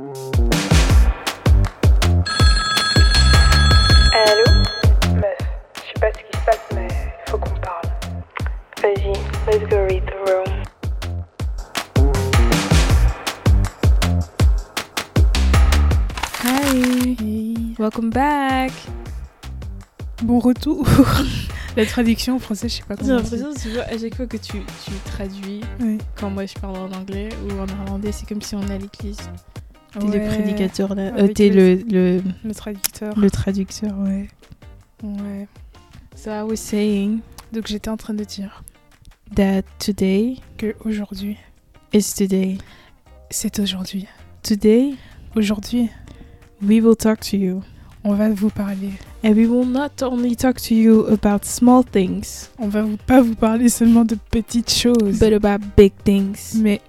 Allô 0.00 0.14
Meuf, 5.16 5.36
je 5.74 5.80
sais 5.80 6.00
pas 6.00 6.10
ce 6.12 6.18
qui 6.18 6.38
se 6.38 6.44
passe, 6.46 6.66
mais 6.74 6.88
faut 7.28 7.36
qu'on 7.36 7.50
parle. 7.60 7.84
Vas-y, 8.82 9.12
let's 9.46 9.68
go 9.68 9.76
read 9.86 10.04
the 10.06 10.30
room. 10.30 10.62
Hi, 16.42 17.74
welcome 17.78 18.10
back. 18.10 18.72
Bon 20.22 20.38
retour. 20.38 20.86
La 21.76 21.86
traduction 21.86 22.36
en 22.36 22.38
français, 22.38 22.68
je 22.68 22.76
sais 22.76 22.82
pas 22.82 22.94
J'ai 22.96 23.02
comment. 23.02 23.16
l'impression, 23.18 23.54
tu 23.54 23.68
vois, 23.70 23.82
à 23.84 23.96
chaque 23.96 24.14
fois 24.16 24.26
que 24.26 24.36
tu, 24.36 24.60
tu 24.84 24.90
traduis, 25.12 25.60
quand 26.18 26.30
moi 26.30 26.44
je 26.46 26.54
parle 26.54 26.76
en 26.76 26.90
anglais 26.92 27.28
ou 27.44 27.52
en 27.60 27.66
néerlandais, 27.66 28.10
c'est 28.12 28.28
comme 28.28 28.42
si 28.42 28.54
on 28.56 28.62
à 28.62 28.76
l'église. 28.78 29.18
T'es 29.98 30.04
Ouais. 30.06 30.18
le 30.20 30.26
prédicateur 30.28 30.94
là. 30.94 31.12
Euh, 31.16 31.28
T'es 31.28 31.48
le- 31.48 31.74
le, 31.74 32.16
le, 32.18 32.22
Le 32.44 32.54
traducteur. 32.54 33.18
le 33.18 33.30
traducteur. 33.30 33.98
Ouais. 33.98 34.28
Ouais. 35.02 35.46
So 36.14 36.30
I 36.30 36.42
was 36.42 36.56
saying 36.56 37.20
Donc 37.52 37.66
j'étais 37.66 37.88
en 37.90 37.96
train 37.96 38.14
de 38.14 38.22
dire 38.24 38.62
that 39.34 39.62
today 39.78 40.36
que 40.58 40.74
aujourd'hui, 40.84 41.36
is 41.92 42.12
today. 42.16 42.58
c'est 43.30 43.58
aujourd'hui. 43.58 44.06
Today, 44.42 44.94
Aujourd'hui, 45.36 45.90
we 46.62 46.80
will 46.80 46.96
talk 46.96 47.20
to 47.20 47.36
you. 47.36 47.62
on 48.04 48.14
va 48.14 48.30
vous 48.30 48.48
parler. 48.50 48.90
And 49.22 49.32
we 49.34 49.46
will 49.46 49.66
not 49.66 50.02
only 50.02 50.34
talk 50.34 50.56
to 50.62 50.74
you 50.74 51.06
about 51.06 51.44
small 51.44 51.84
things, 51.84 52.48
On 52.58 52.68
va 52.68 52.82
vous, 52.82 52.96
pas 52.96 53.20
vous 53.20 53.34
parler 53.34 53.68
seulement 53.68 54.04
de 54.04 54.16
petites 54.30 54.72
choses, 54.72 55.18
but 55.20 55.32
about 55.32 55.64
big 55.76 55.92
things. 56.04 56.54
mais 56.60 56.80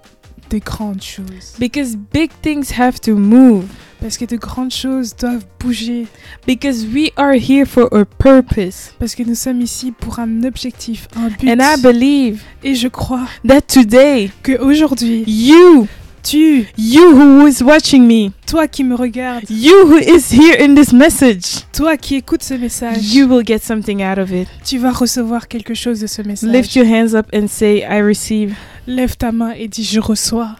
de 0.52 0.58
grandes 0.58 1.02
choses. 1.02 1.54
Because 1.58 1.96
big 1.96 2.30
things 2.42 2.72
have 2.78 3.00
to 3.00 3.16
move. 3.16 3.64
Parce 4.00 4.18
que 4.18 4.24
de 4.24 4.36
grandes 4.36 4.72
choses 4.72 5.14
doivent 5.16 5.46
bouger. 5.60 6.06
Because 6.46 6.84
we 6.92 7.12
are 7.16 7.34
here 7.34 7.64
for 7.64 7.88
a 7.94 8.04
purpose. 8.04 8.92
Parce 8.98 9.14
que 9.14 9.22
nous 9.22 9.36
sommes 9.36 9.60
ici 9.60 9.92
pour 9.92 10.18
un 10.18 10.42
objectif, 10.44 11.08
un 11.16 11.28
but. 11.28 11.48
And 11.48 11.62
I 11.62 11.80
believe 11.80 12.42
Et 12.64 12.74
je 12.74 12.88
crois 12.88 13.28
that 13.46 13.62
today, 13.62 14.30
que 14.42 14.60
aujourd'hui, 14.60 15.24
you, 15.26 15.86
tu, 16.22 16.66
you 16.76 17.14
who 17.14 17.46
is 17.46 17.62
watching 17.62 18.06
me, 18.06 18.32
toi 18.46 18.66
qui 18.66 18.82
me 18.84 18.94
regardes, 18.94 19.48
you 19.50 19.86
who 19.86 19.98
is 19.98 20.32
here 20.32 20.56
in 20.60 20.74
this 20.74 20.92
message, 20.92 21.64
toi 21.72 21.96
qui 21.96 22.16
écoutes 22.16 22.42
ce 22.42 22.54
message, 22.54 23.14
you 23.14 23.26
will 23.26 23.44
get 23.44 23.60
something 23.60 24.02
out 24.02 24.18
of 24.18 24.32
it. 24.32 24.48
tu 24.64 24.78
vas 24.78 24.92
recevoir 24.92 25.46
quelque 25.46 25.74
chose 25.74 26.00
de 26.00 26.06
ce 26.08 26.22
message. 26.22 26.50
Lift 26.50 26.74
your 26.74 26.86
hands 26.86 27.14
up 27.14 27.26
and 27.32 27.46
say, 27.46 27.84
I 27.88 28.00
receive. 28.00 28.54
Lève 28.86 29.16
ta 29.16 29.32
main 29.32 29.52
et 29.52 29.68
dis 29.68 29.84
je 29.84 30.00
reçois. 30.00 30.56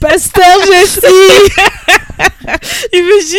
Pasteur 0.00 0.58
Jessie 0.66 1.00
Imagine. 2.92 3.38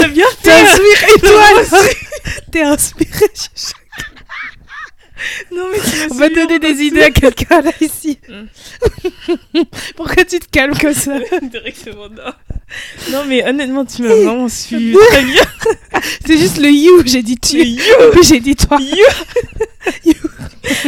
T'as 0.00 0.08
bien 0.08 0.26
T'es 0.42 0.50
inspiré 0.50 1.12
toi 1.20 1.46
T'es 2.50 2.62
inspiré 2.62 3.26
Non 5.54 5.64
mais 5.70 5.78
tu 5.78 6.10
On 6.10 6.14
va 6.16 6.28
donner 6.28 6.58
des 6.58 6.82
idées 6.82 7.02
à 7.02 7.10
quelqu'un 7.10 7.60
là 7.62 7.72
ici. 7.80 8.18
Mm. 9.54 9.62
Pourquoi 9.96 10.24
tu 10.24 10.38
te 10.40 10.46
calmes 10.50 10.76
comme 10.76 10.92
ça? 10.94 11.18
Directement, 11.42 12.08
non. 12.08 12.32
Non 13.12 13.24
mais 13.26 13.44
honnêtement, 13.48 13.84
tu 13.84 14.02
m'as 14.02 14.08
vraiment 14.14 14.48
suivi 14.48 14.94
très 15.10 15.22
bien. 15.22 15.42
C'est 16.26 16.36
juste 16.38 16.58
le 16.58 16.68
you, 16.70 17.02
j'ai 17.06 17.22
dit 17.22 17.36
tu. 17.36 17.58
Le 17.58 17.64
you. 17.64 17.82
Puis 18.12 18.22
j'ai 18.24 18.40
dit 18.40 18.56
toi. 18.56 18.78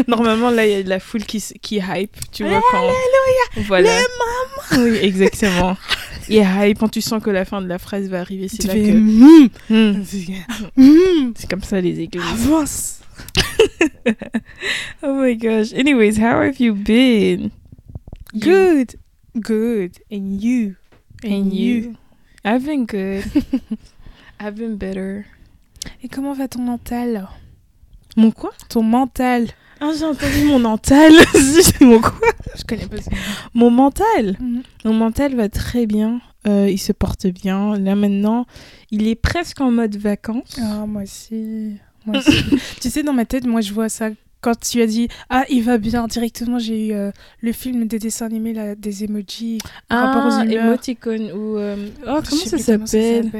Normalement, 0.08 0.50
là, 0.50 0.66
il 0.66 0.72
y 0.72 0.74
a 0.74 0.82
de 0.82 0.88
la 0.88 1.00
foule 1.00 1.24
qui, 1.24 1.42
qui 1.62 1.76
hype, 1.76 2.16
tu 2.32 2.44
vois, 2.44 2.60
quand... 2.70 2.90
Voilà. 3.68 3.90
Oui, 4.72 4.98
exactement. 5.02 5.76
Il 6.28 6.36
hype 6.38 6.78
quand 6.78 6.88
tu 6.88 7.00
sens 7.00 7.22
que 7.22 7.30
la 7.30 7.44
fin 7.44 7.62
de 7.62 7.68
la 7.68 7.78
phrase 7.78 8.08
va 8.08 8.20
arriver. 8.20 8.48
C'est 8.48 8.64
là 8.64 8.72
fais 8.74 8.82
que... 8.82 8.90
mm, 8.92 9.48
Hmm. 9.70 10.02
mm, 10.76 11.32
C'est 11.36 11.48
comme 11.48 11.62
ça, 11.62 11.80
les 11.80 12.00
églises. 12.00 12.22
avance. 12.32 12.98
Oh 15.02 15.14
my 15.14 15.34
gosh. 15.34 15.72
Anyways, 15.72 16.18
how 16.18 16.40
have 16.42 16.58
you 16.60 16.74
been? 16.74 17.50
Good. 18.38 18.96
Good. 19.40 19.98
And 20.10 20.40
you. 20.42 20.76
And 21.24 21.52
you? 21.52 21.96
I've 22.44 22.64
been 22.64 22.86
good. 22.86 23.24
I've 24.40 24.56
been 24.56 24.76
better. 24.76 25.26
Et 26.02 26.08
comment 26.08 26.34
va 26.34 26.48
ton 26.48 26.62
mental? 26.62 27.28
Mon 28.16 28.30
quoi? 28.30 28.52
Ton 28.68 28.82
mental. 28.82 29.48
Ah, 29.80 29.90
j'ai 29.96 30.04
entendu 30.04 30.44
mon 30.46 30.58
mental. 30.58 31.12
Mon 31.80 32.00
quoi? 32.00 32.12
Je 32.56 32.64
connais 32.64 32.86
pas 32.86 33.00
ça. 33.02 33.10
Mon 33.52 33.70
mental? 33.70 34.36
Mhm. 34.40 34.62
Mon 34.84 34.94
mental 34.94 35.34
va 35.34 35.48
très 35.48 35.86
bien. 35.86 36.20
Euh, 36.46 36.68
il 36.70 36.78
se 36.78 36.92
porte 36.92 37.26
bien. 37.26 37.76
Là 37.76 37.94
maintenant, 37.94 38.46
il 38.90 39.06
est 39.08 39.16
presque 39.16 39.60
en 39.60 39.70
mode 39.70 39.96
vacances. 39.96 40.58
Ah, 40.62 40.86
moi 40.86 41.02
aussi. 41.02 41.76
Moi 42.06 42.18
aussi. 42.18 42.44
tu 42.80 42.90
sais, 42.90 43.02
dans 43.02 43.12
ma 43.12 43.24
tête, 43.24 43.46
moi, 43.46 43.60
je 43.60 43.72
vois 43.72 43.88
ça. 43.88 44.10
Quand 44.40 44.58
tu 44.60 44.80
as 44.82 44.86
dit 44.86 45.08
Ah, 45.28 45.44
il 45.48 45.62
va 45.62 45.78
bien, 45.78 46.06
directement, 46.06 46.58
j'ai 46.58 46.88
eu 46.88 46.92
euh, 46.92 47.10
le 47.40 47.52
film 47.52 47.88
de 47.88 47.98
dessin 47.98 48.26
animé 48.26 48.52
là, 48.52 48.74
des 48.74 49.02
emojis. 49.04 49.58
rapport 49.90 50.26
aux 50.26 50.34
Ah, 50.34 50.44
emoticon 50.44 51.30
ou 51.34 51.56
euh, 51.56 51.88
oh 52.06 52.20
comment 52.28 52.42
ça 52.44 52.58
s'appelle. 52.58 53.30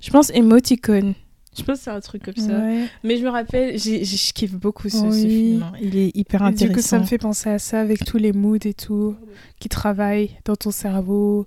Je 0.00 0.10
pense 0.10 0.30
emoticon. 0.30 1.14
Je 1.56 1.62
pense 1.62 1.78
que 1.78 1.84
c'est 1.84 1.90
un 1.90 2.00
truc 2.00 2.24
comme 2.24 2.36
ça. 2.36 2.58
Ouais. 2.58 2.84
Mais 3.04 3.16
je 3.16 3.24
me 3.24 3.30
rappelle, 3.30 3.78
je 3.78 4.32
kiffe 4.32 4.54
beaucoup 4.54 4.88
ce, 4.88 5.08
film. 5.10 5.62
hein. 5.62 5.72
Il 5.80 5.96
est 5.96 6.10
hyper 6.16 6.42
intéressant. 6.42 6.66
Du 6.68 6.74
coup, 6.74 6.82
ça 6.82 6.98
me 6.98 7.04
fait 7.04 7.18
penser 7.18 7.48
à 7.48 7.58
ça 7.60 7.80
avec 7.80 8.04
tous 8.04 8.18
les 8.18 8.32
moods 8.32 8.58
et 8.64 8.74
tout 8.74 9.14
qui 9.60 9.68
travaillent 9.68 10.30
dans 10.44 10.56
ton 10.56 10.72
cerveau 10.72 11.46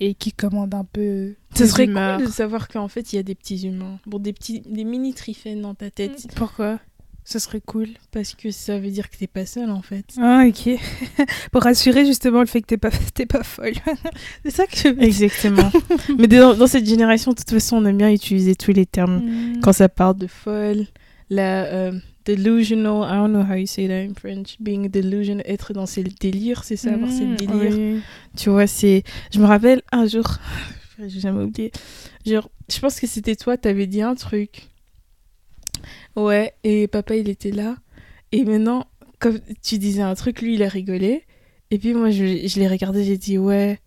et 0.00 0.14
qui 0.14 0.32
commandent 0.32 0.74
un 0.74 0.84
peu. 0.84 1.34
Ce 1.54 1.58
tes 1.62 1.66
serait 1.68 1.84
humeurs. 1.84 2.18
cool 2.18 2.26
de 2.26 2.32
savoir 2.32 2.68
qu'en 2.68 2.88
fait 2.88 3.12
il 3.12 3.16
y 3.16 3.18
a 3.18 3.22
des 3.22 3.34
petits 3.34 3.66
humains, 3.66 3.98
bon 4.06 4.18
des 4.18 4.32
petits, 4.32 4.60
des 4.60 4.84
mini 4.84 5.14
triphaines 5.14 5.60
dans 5.62 5.74
ta 5.74 5.90
tête, 5.90 6.26
Pourquoi? 6.36 6.78
Ce 7.22 7.38
serait 7.38 7.60
cool. 7.60 7.88
parce 8.12 8.34
que 8.34 8.50
ça 8.50 8.78
veut 8.80 8.90
dire 8.90 9.08
que 9.10 9.16
t'es 9.16 9.26
pas 9.28 9.44
seul 9.46 9.70
en 9.70 9.82
fait. 9.82 10.06
Ah, 10.18 10.44
ok. 10.48 10.70
Pour 11.52 11.62
rassurer 11.62 12.04
justement 12.06 12.40
le 12.40 12.46
fait 12.46 12.62
que 12.62 12.66
t'es 12.66 12.78
pas, 12.78 12.90
t'es 13.14 13.26
pas 13.26 13.42
folle. 13.44 13.74
c'est 14.44 14.50
ça 14.50 14.66
que 14.66 14.74
je 14.76 14.88
veux 14.88 14.94
dire. 14.94 15.04
Exactement. 15.04 15.70
Mais 16.18 16.26
dans, 16.26 16.54
dans 16.54 16.66
cette 16.66 16.86
génération, 16.86 17.30
de 17.32 17.36
toute 17.36 17.50
façon, 17.50 17.76
on 17.76 17.84
aime 17.84 17.98
bien 17.98 18.10
utiliser 18.10 18.56
tous 18.56 18.72
les 18.72 18.86
termes 18.86 19.20
Mm. 19.20 19.60
quand 19.60 19.72
ça 19.74 19.88
parle 19.88 20.16
de 20.16 20.26
folle, 20.26 20.86
la 21.30 21.64
euh, 21.66 21.92
delusional. 22.26 23.02
I 23.08 23.14
don't 23.16 23.30
know 23.32 23.42
how 23.42 23.54
you 23.56 23.66
say 23.66 23.86
that 23.88 24.02
in 24.02 24.14
French. 24.14 24.56
Being 24.60 24.88
delusional, 24.88 25.42
être 25.46 25.72
dans 25.72 25.86
ses 25.86 26.02
délires, 26.02 26.64
c'est 26.64 26.76
ça, 26.76 26.92
avoir 26.94 27.10
ses 27.10 27.24
Mm, 27.26 27.36
délires. 27.36 27.74
oui. 27.76 28.00
Tu 28.36 28.50
vois, 28.50 28.66
c'est. 28.66 29.02
Je 29.32 29.38
me 29.40 29.46
rappelle 29.46 29.82
un 29.92 30.06
jour, 30.06 30.24
j'ai 30.98 31.20
jamais 31.20 31.42
oublié. 31.44 31.70
Genre, 32.26 32.50
je 32.68 32.78
pense 32.80 33.00
que 33.00 33.06
c'était 33.06 33.36
toi, 33.36 33.56
t'avais 33.56 33.86
dit 33.86 34.02
un 34.02 34.14
truc. 34.14 34.68
Ouais, 36.16 36.52
et 36.64 36.88
papa 36.88 37.16
il 37.16 37.28
était 37.28 37.50
là. 37.52 37.76
Et 38.32 38.44
maintenant, 38.44 38.86
comme 39.18 39.38
tu 39.62 39.78
disais 39.78 40.02
un 40.02 40.14
truc, 40.14 40.40
lui 40.42 40.54
il 40.54 40.62
a 40.62 40.68
rigolé. 40.68 41.24
Et 41.70 41.78
puis 41.78 41.94
moi 41.94 42.10
je, 42.10 42.46
je 42.48 42.58
l'ai 42.58 42.66
regardé, 42.68 43.04
j'ai 43.04 43.16
dit 43.16 43.38
ouais, 43.38 43.78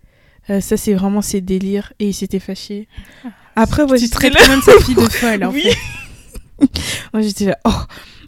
euh, 0.49 0.61
ça 0.61 0.77
c'est 0.77 0.93
vraiment 0.93 1.21
ses 1.21 1.41
délires. 1.41 1.93
Et 1.99 2.07
il 2.09 2.13
s'était 2.13 2.39
fâché. 2.39 2.87
Après, 3.55 3.85
moi 3.85 3.97
tu 3.97 4.05
j'étais 4.05 4.15
traites 4.15 4.33
là. 4.33 4.39
quand 4.41 4.49
même 4.51 4.61
sa 4.61 4.79
fille 4.79 4.95
de 4.95 5.01
folle 5.01 5.43
en 5.43 5.51
Oui. 5.51 5.61
fait. 5.63 5.77
Moi 7.13 7.21
j'étais 7.21 7.45
là, 7.45 7.57
oh, 7.65 7.71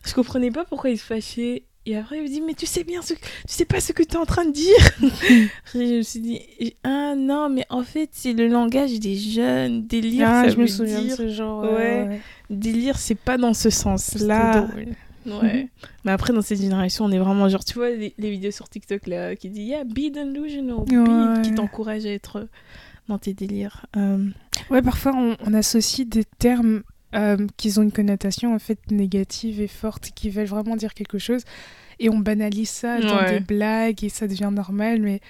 je 0.05 0.13
comprenais 0.13 0.51
pas 0.51 0.65
pourquoi 0.65 0.89
il 0.89 0.97
se 0.97 1.03
fâchait. 1.05 1.63
Et 1.87 1.95
après 1.95 2.17
il 2.17 2.23
me 2.23 2.27
dit, 2.27 2.41
mais 2.41 2.55
tu 2.55 2.65
sais 2.65 2.83
bien 2.83 3.01
ce 3.03 3.13
que, 3.13 3.19
tu 3.19 3.27
sais 3.47 3.65
pas 3.65 3.79
ce 3.79 3.91
que 3.91 4.01
tu 4.01 4.13
es 4.15 4.17
en 4.17 4.25
train 4.25 4.45
de 4.45 4.51
dire. 4.51 4.75
je 5.73 5.97
me 5.97 6.01
suis 6.01 6.19
dit, 6.19 6.39
ah 6.83 7.13
non, 7.15 7.47
mais 7.49 7.65
en 7.69 7.83
fait 7.83 8.09
c'est 8.11 8.33
le 8.33 8.47
langage 8.47 8.99
des 8.99 9.15
jeunes. 9.15 9.85
Délire, 9.85 10.27
Ah, 10.27 10.43
ça 10.45 10.49
je 10.49 10.57
me 10.57 10.65
souviens 10.67 11.03
de 11.03 11.09
ce 11.09 11.27
genre. 11.29 11.63
Ouais. 11.63 12.21
Délire, 12.49 12.97
c'est 12.97 13.13
pas 13.15 13.37
dans 13.37 13.53
ce 13.53 13.69
sens-là. 13.69 14.67
Ouais. 15.25 15.69
Mais 16.03 16.11
après, 16.11 16.33
dans 16.33 16.43
cette 16.43 16.61
génération, 16.61 17.05
on 17.05 17.11
est 17.11 17.17
vraiment 17.17 17.49
genre, 17.49 17.65
tu 17.65 17.73
vois, 17.73 17.89
les, 17.89 18.13
les 18.19 18.29
vidéos 18.29 18.51
sur 18.51 18.69
TikTok 18.69 19.07
là, 19.07 19.35
qui 19.35 19.49
dit, 19.49 19.63
yeah, 19.63 19.83
be 19.83 20.11
delusional, 20.13 20.85
be, 20.85 20.91
Ouais. 20.91 21.41
qui 21.41 21.51
t'encourage 21.55 22.05
à 22.05 22.11
être 22.11 22.47
dans 23.07 23.17
tes 23.17 23.33
délires. 23.33 23.87
Euh, 23.97 24.23
Ouais, 24.69 24.83
parfois 24.83 25.13
on, 25.15 25.35
on 25.43 25.53
associe 25.55 26.07
des 26.07 26.25
termes 26.37 26.83
euh, 27.15 27.37
qui 27.57 27.77
ont 27.79 27.83
une 27.83 27.91
connotation 27.91 28.53
en 28.53 28.59
fait 28.59 28.79
négative 28.91 29.61
et 29.61 29.67
forte, 29.67 30.11
qui 30.15 30.29
veulent 30.29 30.47
vraiment 30.47 30.75
dire 30.75 30.93
quelque 30.93 31.17
chose, 31.19 31.43
et 31.99 32.09
on 32.09 32.19
banalise 32.19 32.69
ça 32.69 32.99
dans 33.01 33.17
Ouais. 33.17 33.33
des 33.33 33.39
blagues 33.39 34.03
et 34.03 34.09
ça 34.09 34.27
devient 34.27 34.51
normal, 34.51 35.01
mais 35.01 35.21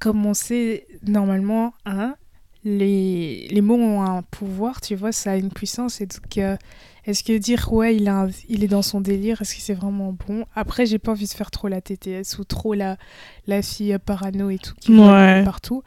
comme 0.00 0.24
on 0.26 0.34
sait 0.34 0.86
normalement, 1.06 1.74
hein, 1.86 2.16
les, 2.64 3.48
les 3.50 3.60
mots 3.60 3.74
ont 3.76 4.02
un 4.02 4.22
pouvoir, 4.22 4.80
tu 4.80 4.94
vois, 4.94 5.10
ça 5.12 5.32
a 5.32 5.36
une 5.36 5.50
puissance, 5.50 6.00
et 6.00 6.06
donc 6.06 6.38
euh, 6.38 6.56
est-ce 7.06 7.24
que 7.24 7.36
dire 7.36 7.72
ouais 7.72 7.96
il, 7.96 8.06
a 8.08 8.20
un- 8.22 8.30
il 8.48 8.62
est 8.62 8.68
dans 8.68 8.82
son 8.82 9.00
délire, 9.00 9.42
est-ce 9.42 9.56
que 9.56 9.60
c'est 9.60 9.74
vraiment 9.74 10.12
bon? 10.26 10.44
Après 10.54 10.86
j'ai 10.86 10.98
pas 11.00 11.10
envie 11.12 11.26
de 11.26 11.30
faire 11.32 11.50
trop 11.50 11.66
la 11.68 11.80
TTS 11.80 12.38
ou 12.38 12.44
trop 12.44 12.74
la, 12.74 12.96
la 13.48 13.62
fille 13.62 13.96
parano 14.04 14.50
et 14.50 14.58
tout 14.58 14.74
qui 14.80 14.92
Ouais. 14.92 15.42
partout. 15.44 15.82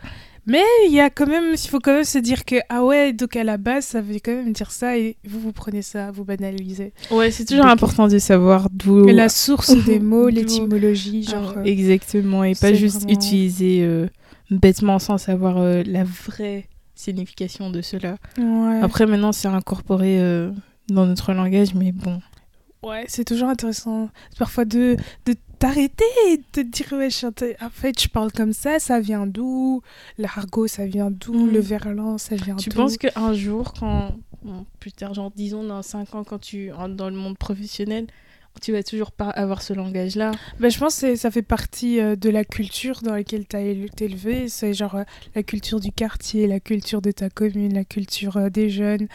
Mais 0.48 0.64
il 0.88 0.94
y 0.94 1.00
a 1.00 1.10
quand 1.10 1.26
même, 1.28 1.54
il 1.54 1.70
faut 1.70 1.80
quand 1.80 1.94
même 1.94 2.04
se 2.04 2.20
dire 2.20 2.46
que, 2.46 2.56
ah 2.70 2.84
ouais, 2.86 3.14
donc 3.14 3.36
à 3.36 3.44
la 3.44 3.58
base, 3.58 3.86
ça 3.86 4.02
veut 4.02 4.16
quand 4.24 4.32
même 4.36 4.54
dire 4.54 4.70
ça 4.72 4.98
et 4.98 5.18
vous, 5.28 5.40
vous 5.40 5.52
prenez 5.52 5.82
ça, 5.82 6.12
vous 6.12 6.24
banalisez. 6.24 6.94
Ouais, 7.10 7.32
c'est 7.32 7.46
toujours 7.46 7.64
Donc- 7.66 7.74
important 7.74 8.08
de 8.08 8.20
savoir 8.20 8.70
d'où. 8.72 9.06
La 9.08 9.28
source 9.30 9.76
des 9.86 10.00
mots, 10.00 10.30
l'étymologie, 10.30 11.26
Ah, 11.30 11.32
genre. 11.32 11.54
euh, 11.58 11.64
Exactement, 11.64 12.44
et 12.44 12.54
pas 12.54 12.74
juste 12.74 12.98
vraiment- 13.04 13.14
utiliser 13.14 13.80
euh, 13.82 14.08
bêtement 14.52 15.00
sans 15.00 15.18
savoir 15.18 15.58
euh, 15.58 15.82
la 15.86 16.04
vraie 16.04 16.68
signification 16.94 17.72
de 17.72 17.82
cela. 17.82 18.18
ouais. 18.38 18.80
Après, 18.82 19.06
maintenant, 19.08 19.32
c'est 19.32 19.48
incorporé 19.48 20.20
euh, 20.20 20.52
dans 20.90 21.06
notre 21.08 21.34
langage, 21.34 21.74
mais 21.74 21.92
bon. 21.92 22.22
Ouais, 22.84 23.06
c'est 23.08 23.26
toujours 23.26 23.50
intéressant. 23.50 24.10
Parfois 24.38 24.64
de, 24.64 24.96
de 25.26 25.34
t'arrêter 25.68 26.06
et 26.30 26.38
de 26.38 26.44
te 26.52 26.60
dire, 26.62 26.88
ouais, 26.94 27.10
je- 27.10 27.26
en 27.66 27.70
fait, 27.70 28.02
je 28.02 28.08
parle 28.08 28.32
comme 28.32 28.54
ça, 28.54 28.80
ça 28.80 29.00
vient 29.00 29.26
d'où? 29.26 29.82
L'argot, 30.18 30.68
ça 30.68 30.86
vient 30.86 31.12
d'où? 31.12 31.34
Mm. 31.48 31.52
Le 31.52 31.60
verlan, 31.60 32.18
ça 32.18 32.36
vient 32.36 32.56
d'où? 32.56 32.62
Tu 32.62 32.70
penses 32.70 32.98
qu'un 32.98 33.34
jour, 33.34 33.74
quand. 33.80 34.12
bon, 34.44 34.66
plus 34.80 34.92
tard, 34.92 35.14
genre, 35.14 35.32
disons, 35.36 35.64
dans 35.64 35.82
5 35.82 36.14
ans, 36.16 36.24
quand 36.24 36.40
tu 36.40 36.72
entres 36.72 36.96
dans 36.96 37.10
le 37.10 37.16
monde 37.16 37.38
professionnel, 37.38 38.08
tu 38.62 38.72
vas 38.72 38.84
toujours 38.84 39.12
pas 39.12 39.30
avoir 39.32 39.62
ce 39.62 39.74
langage-là? 39.74 40.32
Ben, 40.62 40.72
je 40.72 40.80
pense 40.80 41.02
que 41.02 41.16
ça 41.18 41.30
fait 41.30 41.42
partie 41.42 42.00
euh, 42.00 42.16
de 42.16 42.30
la 42.30 42.46
culture 42.46 43.02
dans 43.02 43.14
laquelle 43.14 43.46
tu 43.46 43.56
as 43.58 43.62
été 43.62 44.06
élevé. 44.06 44.48
C'est 44.48 44.74
genre 44.74 44.96
euh, 44.96 45.04
la 45.36 45.44
culture 45.44 45.82
du 45.82 45.92
quartier, 45.92 46.48
la 46.48 46.62
culture 46.62 47.02
de 47.02 47.12
ta 47.12 47.30
commune, 47.30 47.74
la 47.74 47.84
culture 47.84 48.38
euh, 48.38 48.50
des 48.50 48.70
jeunes. 48.70 49.08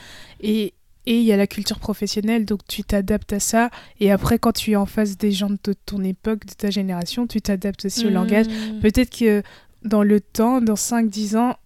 Et 0.43 0.75
et 1.07 1.17
il 1.19 1.25
y 1.25 1.33
a 1.33 1.37
la 1.37 1.47
culture 1.47 1.79
professionnelle, 1.79 2.45
donc 2.45 2.61
tu 2.69 2.83
t'adaptes 2.85 3.33
à 3.33 3.41
ça. 3.41 3.71
Et 4.01 4.11
après, 4.13 4.39
quand 4.39 4.53
tu 4.53 4.73
es 4.73 4.77
en 4.77 4.87
face 4.87 5.17
des 5.17 5.33
gens 5.33 5.51
de 5.51 5.73
ton 5.87 6.03
époque, 6.05 6.45
de 6.47 6.53
ta 6.53 6.71
génération, 6.71 7.27
tu 7.27 7.41
t'adaptes 7.41 7.87
aussi 7.87 8.07
au 8.07 8.11
langage. 8.11 8.47
Mm. 8.47 8.81
Peut-être 8.81 9.17
que 9.19 9.43
dans 9.83 10.03
le 10.03 10.21
temps, 10.21 10.61
dans 10.61 10.75
5-10 10.75 11.37
ans, 11.39 11.57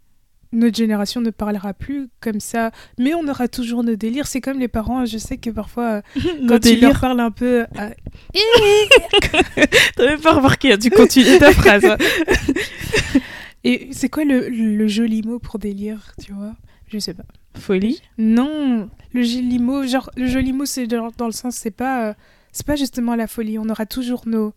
notre 0.52 0.76
génération 0.76 1.20
ne 1.20 1.30
parlera 1.30 1.74
plus 1.74 2.08
comme 2.20 2.38
ça, 2.38 2.70
mais 2.96 3.12
on 3.12 3.26
aura 3.26 3.48
toujours 3.48 3.82
nos 3.82 3.96
délires. 3.96 4.28
C'est 4.28 4.40
comme 4.40 4.60
les 4.60 4.68
parents, 4.68 5.04
je 5.04 5.18
sais 5.18 5.36
que 5.36 5.50
parfois, 5.50 5.84
euh, 5.84 6.02
quand 6.48 6.60
tu 6.60 6.76
leur 6.80 7.00
parles 7.00 7.18
un 7.18 7.32
peu... 7.32 7.64
à- 7.76 7.90
T'as 9.96 10.06
même 10.06 10.20
pas 10.20 10.34
remarqué, 10.34 10.72
hein, 10.72 10.78
tu 10.80 10.90
continues 10.90 11.38
ta 11.40 11.52
phrase. 11.52 11.84
hein. 11.84 11.96
Et 13.64 13.88
c'est 13.92 14.08
quoi 14.10 14.24
le, 14.24 14.48
le 14.48 14.86
joli 14.88 15.22
mot 15.22 15.38
pour 15.38 15.58
délire, 15.58 16.12
tu 16.24 16.32
vois? 16.32 16.54
Je 16.88 16.98
sais 16.98 17.14
pas. 17.14 17.24
Folie 17.56 18.00
Non, 18.18 18.88
le 19.12 19.22
joli 19.22 19.58
mot, 19.58 19.86
genre, 19.86 20.10
le 20.16 20.26
joli 20.26 20.52
mot, 20.52 20.64
c'est 20.66 20.86
dans, 20.86 21.10
le 21.26 21.32
sens, 21.32 21.54
c'est 21.56 21.70
pas, 21.70 22.08
euh, 22.10 22.14
c'est 22.52 22.66
pas 22.66 22.76
justement 22.76 23.14
la 23.14 23.26
folie. 23.26 23.58
On 23.58 23.68
aura 23.68 23.86
toujours 23.86 24.22
nos, 24.26 24.52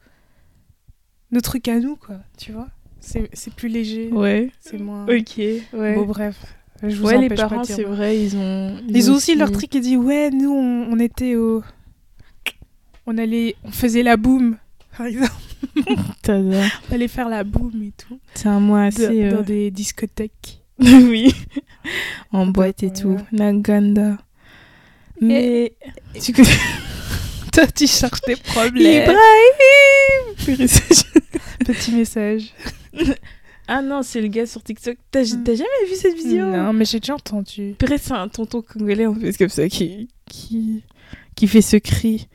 nos 1.31 1.41
trucs 1.41 1.67
à 1.67 1.79
nous, 1.79 1.95
quoi, 1.95 2.17
tu 2.37 2.51
vois 2.51 2.67
C'est 2.99 3.29
c'est 3.33 3.53
plus 3.53 3.69
léger, 3.69 4.09
Ouais. 4.11 4.51
c'est 4.59 4.79
moins... 4.79 5.03
Ok, 5.05 5.37
ouais. 5.37 5.95
Bon, 5.95 6.05
bref. 6.05 6.35
Je 6.83 6.95
vous 6.95 7.07
ouais, 7.07 7.17
les 7.17 7.29
parents, 7.29 7.63
c'est 7.63 7.83
vrai, 7.83 8.21
ils 8.23 8.37
ont. 8.37 8.77
Ils 8.87 9.09
ont 9.11 9.15
aussi 9.15 9.35
leur 9.35 9.51
truc 9.51 9.69
qui 9.71 9.79
dit 9.79 9.97
ouais 9.97 10.29
nous 10.29 10.51
on, 10.51 10.91
on 10.91 10.99
était 10.99 11.35
au 11.35 11.63
on 13.07 13.17
allait 13.17 13.55
on 13.63 13.71
faisait 13.71 14.03
la 14.03 14.15
boum 14.15 14.57
par 14.95 15.07
exemple 15.07 15.31
on 16.27 16.93
allait 16.93 17.07
faire 17.07 17.29
la 17.29 17.43
boum 17.43 17.71
et 17.81 17.93
tout 17.97 18.19
C'est 18.35 18.47
un 18.49 18.61
de- 18.61 18.73
assez. 18.73 19.23
euh, 19.23 19.37
dans 19.37 19.41
des 19.41 19.71
discothèques 19.71 20.61
oui. 20.79 21.33
en 22.31 22.47
boîte 22.47 22.83
et 22.83 22.91
tout. 22.91 23.17
Naganda. 23.31 24.17
Mais. 25.21 25.73
Tu 26.21 26.33
connais. 26.33 26.49
toi 27.51 27.65
tu 27.65 27.87
cherches 27.87 28.21
des 28.27 28.35
problèmes 28.35 29.01
Ibrahim 29.03 30.67
petit 31.65 31.91
message 31.91 32.53
Ah 33.69 33.81
non, 33.81 34.01
c'est 34.01 34.21
le 34.21 34.29
gars 34.29 34.45
sur 34.45 34.63
TikTok. 34.63 34.95
T'as 35.11 35.25
jamais 35.25 35.89
vu 35.89 35.95
cette 35.95 36.15
vidéo? 36.15 36.45
Non 36.45 36.71
mais 36.71 36.85
j'ai 36.85 37.01
déjà 37.01 37.15
entendu 37.15 37.75
Purée, 37.77 37.97
c'est 37.97 38.13
un 38.13 38.29
tonton 38.29 38.61
congolais 38.61 39.05
en 39.05 39.13
fait, 39.13 39.33
comme 39.37 39.49
ça, 39.49 39.67
qui, 39.67 40.07
qui, 40.25 40.83
qui 41.35 41.47
fait 41.47 41.61
ce 41.61 41.75
cri. 41.75 42.29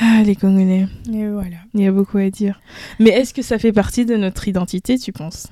Ah, 0.00 0.22
les 0.24 0.36
Congolais. 0.36 0.86
et 1.12 1.28
voilà 1.28 1.56
Il 1.74 1.82
y 1.82 1.86
a 1.86 1.92
beaucoup 1.92 2.16
à 2.16 2.30
dire. 2.30 2.60
Mais 3.00 3.10
est-ce 3.10 3.34
que 3.34 3.42
ça 3.42 3.58
fait 3.58 3.72
partie 3.72 4.06
de 4.06 4.16
notre 4.16 4.48
identité, 4.48 4.96
tu 4.98 5.12
penses? 5.12 5.48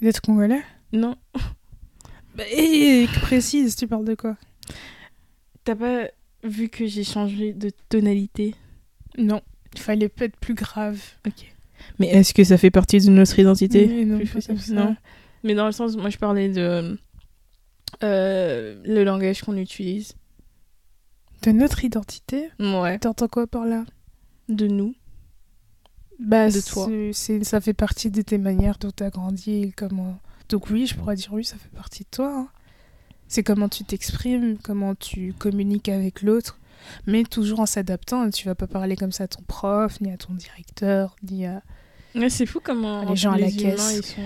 D'être 0.00 0.20
congolais? 0.20 0.62
Non. 0.92 1.16
bah, 2.36 2.44
et 2.50 3.06
précise 3.22 3.76
tu 3.76 3.86
parles 3.86 4.04
de 4.04 4.14
quoi? 4.14 4.36
T'as 5.64 5.76
pas 5.76 6.08
vu 6.44 6.68
que 6.68 6.86
j'ai 6.86 7.04
changé 7.04 7.52
de 7.52 7.70
tonalité? 7.88 8.54
Non 9.16 9.42
il 9.74 9.80
fallait 9.80 10.08
pas 10.08 10.24
être 10.24 10.36
plus 10.36 10.54
grave 10.54 11.00
Ok. 11.26 11.54
Mais 11.98 12.08
est-ce 12.08 12.34
que 12.34 12.42
ça 12.44 12.58
fait 12.58 12.70
partie 12.70 12.98
de 12.98 13.10
notre 13.10 13.38
identité? 13.38 14.04
Non, 14.04 14.18
Plus. 14.18 14.70
Non. 14.70 14.96
Mais 15.44 15.54
dans 15.54 15.66
le 15.66 15.72
sens, 15.72 15.96
moi 15.96 16.10
je 16.10 16.18
parlais 16.18 16.48
de 16.48 16.98
euh, 18.02 18.82
le 18.84 19.04
langage 19.04 19.42
qu'on 19.42 19.56
utilise. 19.56 20.14
de 21.42 21.52
notre 21.52 21.84
identité? 21.84 22.50
Ouais. 22.58 22.98
t'entends 22.98 23.28
quoi 23.28 23.46
par 23.46 23.64
là? 23.64 23.84
De 24.48 24.66
nous. 24.66 24.94
bah, 26.18 26.50
De 26.50 26.60
toi. 26.60 26.88
ça 27.44 27.60
fait 27.60 27.74
partie 27.74 28.10
de 28.10 28.22
tes 28.22 28.38
manières 28.38 28.78
dont 28.78 28.90
tu 28.90 29.04
as 29.04 29.10
grandi 29.10 29.62
et 29.62 29.72
comment. 29.72 30.18
Donc, 30.48 30.70
oui, 30.70 30.86
je 30.86 30.94
pourrais 30.94 31.14
dire 31.16 31.30
oui, 31.32 31.44
ça 31.44 31.56
fait 31.56 31.68
partie 31.74 32.04
de 32.04 32.08
toi. 32.10 32.32
hein. 32.34 32.48
C'est 33.26 33.42
comment 33.42 33.68
tu 33.68 33.84
t'exprimes, 33.84 34.56
comment 34.62 34.94
tu 34.94 35.34
communiques 35.38 35.90
avec 35.90 36.22
l'autre, 36.22 36.58
mais 37.06 37.24
toujours 37.24 37.60
en 37.60 37.66
s'adaptant. 37.66 38.30
Tu 38.30 38.46
vas 38.46 38.54
pas 38.54 38.66
parler 38.66 38.96
comme 38.96 39.12
ça 39.12 39.24
à 39.24 39.28
ton 39.28 39.42
prof, 39.46 40.00
ni 40.00 40.10
à 40.10 40.16
ton 40.16 40.32
directeur, 40.34 41.14
ni 41.30 41.44
à. 41.44 41.62
Ouais, 42.14 42.30
c'est 42.30 42.46
fou 42.46 42.60
comment 42.64 43.04
Les 43.10 43.16
gens 43.16 43.32
à 43.32 43.38
la 43.38 43.48
humains, 43.50 43.56
caisse. 43.76 43.96
ils 43.98 44.04
sont... 44.04 44.22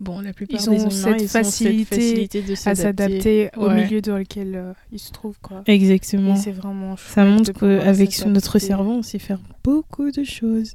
Bon, 0.00 0.20
la 0.20 0.32
plupart 0.34 0.60
Ils 0.60 0.68
des 0.68 0.84
ont 0.84 0.90
humains, 0.90 0.90
cette 0.90 1.20
ils 1.22 1.28
facilité 1.28 1.80
ont 1.80 1.84
cette 1.84 2.00
facilité 2.00 2.42
de 2.42 2.52
à 2.68 2.74
s'adapter. 2.74 3.50
au 3.56 3.70
milieu 3.70 4.02
dans 4.02 4.18
lequel 4.18 4.54
euh, 4.56 4.72
ils 4.92 4.98
se 4.98 5.10
trouvent. 5.12 5.38
Quoi. 5.40 5.62
Exactement. 5.66 6.34
Et 6.34 6.38
c'est 6.38 6.50
vraiment 6.52 6.96
Ça 6.98 7.24
montre 7.24 7.52
qu'avec 7.52 8.26
notre 8.26 8.58
cerveau, 8.58 8.90
on 8.90 9.02
sait 9.02 9.18
faire 9.20 9.38
beaucoup 9.64 10.10
de 10.10 10.22
choses. 10.24 10.74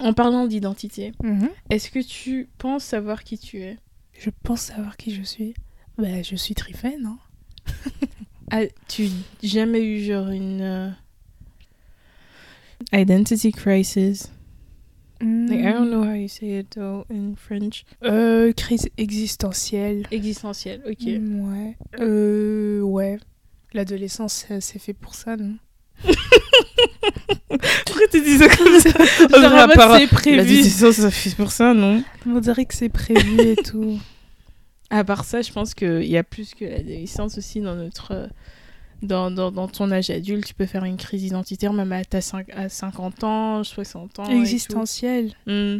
En 0.00 0.12
parlant 0.12 0.46
d'identité, 0.46 1.12
Mhm. 1.22 1.48
est-ce 1.70 1.90
que 1.90 2.00
tu 2.00 2.48
penses 2.58 2.84
savoir 2.84 3.22
qui 3.24 3.38
tu 3.38 3.60
es? 3.62 3.78
Je 4.20 4.28
pense 4.42 4.60
savoir 4.60 4.96
qui 4.98 5.14
je 5.14 5.22
suis. 5.22 5.54
Bah, 5.96 6.20
je 6.22 6.36
suis 6.36 6.54
Trifen, 6.54 7.06
hein. 7.06 7.18
As-tu 8.50 9.08
jamais 9.42 9.82
eu 9.82 10.02
genre 10.04 10.28
une 10.28 10.60
euh, 10.60 10.90
identity 12.92 13.52
crisis? 13.52 14.30
Like, 15.22 15.60
I 15.60 15.72
don't 15.72 15.90
know 15.90 16.02
how 16.02 16.14
you 16.14 16.28
say 16.28 16.58
it 16.60 16.70
though 16.70 17.04
in 17.10 17.34
French. 17.36 17.84
Euh, 18.04 18.52
crise 18.54 18.88
existentielle. 18.96 20.06
Existentielle, 20.10 20.82
ok. 20.86 21.06
Mm, 21.06 21.40
Ouais. 21.52 21.76
Euh, 22.00 22.80
ouais. 22.80 23.18
L'adolescence, 23.74 24.46
c'est 24.60 24.78
fait 24.78 24.94
pour 24.94 25.14
ça, 25.14 25.36
non? 25.36 25.56
Pourquoi 27.86 28.06
tu 28.10 28.20
dis 28.22 28.38
ça 28.38 28.48
comme 28.48 28.78
ça 28.80 28.90
Genre, 29.40 29.52
en 29.52 29.66
mode, 29.66 29.76
c'est 29.76 30.00
La 30.00 30.06
prévu. 30.06 30.44
décision, 30.46 30.92
ça 30.92 31.10
fait 31.10 31.34
pour 31.34 31.50
ça, 31.52 31.74
non 31.74 32.02
On 32.26 32.38
dirait 32.40 32.64
que 32.64 32.74
c'est 32.74 32.88
prévu 32.88 33.40
et 33.40 33.56
tout. 33.56 33.98
À 34.92 35.04
part 35.04 35.24
ça, 35.24 35.40
je 35.40 35.52
pense 35.52 35.72
qu'il 35.72 36.02
y 36.06 36.16
a 36.16 36.24
plus 36.24 36.52
que 36.52 36.64
l'adolescence 36.64 37.38
aussi 37.38 37.60
dans 37.60 37.76
notre. 37.76 38.28
Dans, 39.02 39.30
dans, 39.30 39.50
dans 39.52 39.68
ton 39.68 39.90
âge 39.92 40.10
adulte, 40.10 40.44
tu 40.46 40.52
peux 40.52 40.66
faire 40.66 40.84
une 40.84 40.96
crise 40.96 41.22
identitaire 41.22 41.72
même 41.72 41.92
à, 41.92 42.04
ta 42.04 42.18
à 42.18 42.68
50 42.68 43.22
ans, 43.24 43.62
60 43.64 44.18
ans. 44.18 44.24
Existentielle. 44.28 45.32
Mm. 45.46 45.76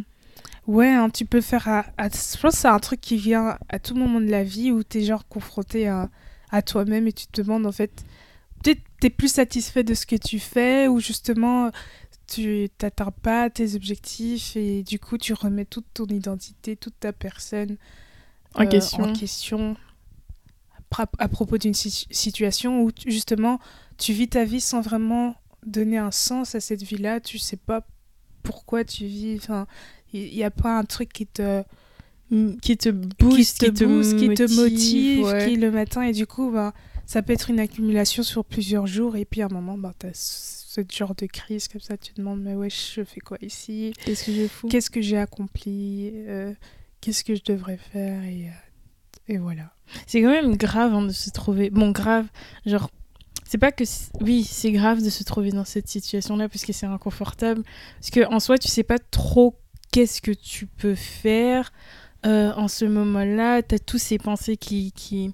Ouais, 0.65 0.87
hein, 0.87 1.09
tu 1.09 1.25
peux 1.25 1.41
faire 1.41 1.67
à, 1.67 1.85
à- 1.97 2.07
Je 2.07 2.39
pense 2.39 2.53
que 2.53 2.57
c'est 2.61 2.67
un 2.69 2.79
truc 2.79 3.01
qui 3.01 3.17
vient 3.17 3.57
à 3.69 3.79
tout 3.79 3.95
moment 3.95 4.21
de 4.21 4.29
la 4.31 4.43
vie 4.45 4.71
où 4.71 4.81
t'es 4.81 5.03
genre 5.03 5.27
confronté 5.27 5.87
à, 5.89 6.09
à 6.49 6.61
toi-même 6.61 7.05
et 7.07 7.13
tu 7.13 7.27
te 7.27 7.41
demandes 7.41 7.65
en 7.67 7.71
fait. 7.73 7.91
T'es 9.01 9.09
plus 9.09 9.27
satisfait 9.33 9.83
de 9.83 9.93
ce 9.93 10.05
que 10.05 10.15
tu 10.15 10.39
fais 10.39 10.87
ou 10.87 10.99
justement 11.01 11.71
tu 12.27 12.69
t'atteins 12.77 13.11
pas 13.11 13.49
tes 13.49 13.75
objectifs 13.75 14.55
et 14.55 14.83
du 14.83 14.99
coup 14.99 15.17
tu 15.17 15.33
remets 15.33 15.65
toute 15.65 15.87
ton 15.93 16.05
identité, 16.05 16.77
toute 16.77 16.97
ta 16.99 17.11
personne 17.11 17.75
En 18.55 18.61
euh, 18.63 18.67
question. 18.67 19.03
en 19.03 19.13
question 19.13 19.75
à, 20.97 21.05
à 21.19 21.27
propos 21.27 21.57
d'une 21.57 21.73
si- 21.73 22.07
situation 22.11 22.83
où 22.83 22.91
tu- 22.91 23.11
justement 23.11 23.59
tu 23.97 24.13
vis 24.13 24.27
ta 24.29 24.45
vie 24.45 24.61
sans 24.61 24.81
vraiment 24.81 25.35
donner 25.65 25.97
un 25.97 26.11
sens 26.11 26.55
à 26.55 26.59
cette 26.59 26.83
vie-là, 26.83 27.19
tu 27.19 27.37
sais 27.37 27.57
pas 27.57 27.85
pourquoi 28.43 28.83
tu 28.85 29.05
vis, 29.05 29.35
enfin 29.37 29.67
il 30.13 30.33
n'y 30.33 30.43
a 30.43 30.51
pas 30.51 30.77
un 30.77 30.83
truc 30.85 31.11
qui 31.11 31.25
te 31.27 31.63
Qui 32.61 32.77
te 32.77 32.89
booste, 32.89 33.59
qui 33.59 33.73
te, 33.73 33.83
booste, 33.83 34.15
qui 34.17 34.29
te 34.33 34.53
motive, 34.55 35.23
ouais. 35.25 35.47
qui 35.49 35.55
le 35.57 35.69
matin 35.71 36.03
et 36.03 36.13
du 36.13 36.25
coup 36.27 36.49
bah 36.51 36.73
ça 37.11 37.21
peut 37.21 37.33
être 37.33 37.49
une 37.49 37.59
accumulation 37.59 38.23
sur 38.23 38.45
plusieurs 38.45 38.87
jours 38.87 39.17
et 39.17 39.25
puis 39.25 39.41
à 39.41 39.45
un 39.45 39.53
moment 39.53 39.77
bah 39.77 39.91
t'as 39.99 40.13
ce 40.13 40.79
genre 40.89 41.13
de 41.13 41.25
crise 41.25 41.67
comme 41.67 41.81
ça 41.81 41.97
tu 41.97 42.13
te 42.13 42.21
demandes 42.21 42.41
mais 42.41 42.55
ouais 42.55 42.69
je 42.69 43.03
fais 43.03 43.19
quoi 43.19 43.37
ici? 43.41 43.91
Qu'est-ce 44.05 44.23
que 44.23 44.31
je 44.33 44.47
fous? 44.47 44.67
Qu'est-ce 44.69 44.89
que 44.89 45.01
j'ai 45.01 45.17
accompli? 45.17 46.13
Euh, 46.15 46.53
qu'est-ce 47.01 47.25
que 47.25 47.35
je 47.35 47.43
devrais 47.43 47.75
faire? 47.77 48.23
Et 48.23 48.47
euh, 48.47 49.33
et 49.33 49.37
voilà 49.37 49.73
C'est 50.07 50.21
quand 50.21 50.29
même 50.29 50.55
grave 50.55 50.93
hein, 50.93 51.01
de 51.01 51.11
se 51.11 51.29
trouver. 51.31 51.69
Bon, 51.69 51.91
grave, 51.91 52.27
genre. 52.65 52.89
C'est 53.45 53.57
pas 53.57 53.71
que. 53.73 53.83
Oui, 54.21 54.43
c'est 54.45 54.71
grave 54.71 55.03
de 55.03 55.09
se 55.09 55.23
trouver 55.25 55.51
dans 55.51 55.65
cette 55.65 55.89
situation-là 55.89 56.47
parce 56.47 56.63
que 56.63 56.71
c'est 56.71 56.85
inconfortable. 56.85 57.63
Parce 57.99 58.09
que 58.09 58.25
en 58.33 58.39
soi, 58.39 58.57
tu 58.57 58.69
sais 58.69 58.83
pas 58.83 58.99
trop 58.99 59.59
qu'est-ce 59.91 60.21
que 60.21 60.31
tu 60.31 60.65
peux 60.65 60.95
faire. 60.95 61.73
euh, 62.25 62.53
en 62.53 62.67
ce 62.67 62.85
moment-là, 62.85 63.61
tu 63.63 63.75
as 63.75 63.79
tous 63.79 63.97
ces 63.97 64.17
pensées 64.17 64.55
qui, 64.55 64.91
qui, 64.93 65.33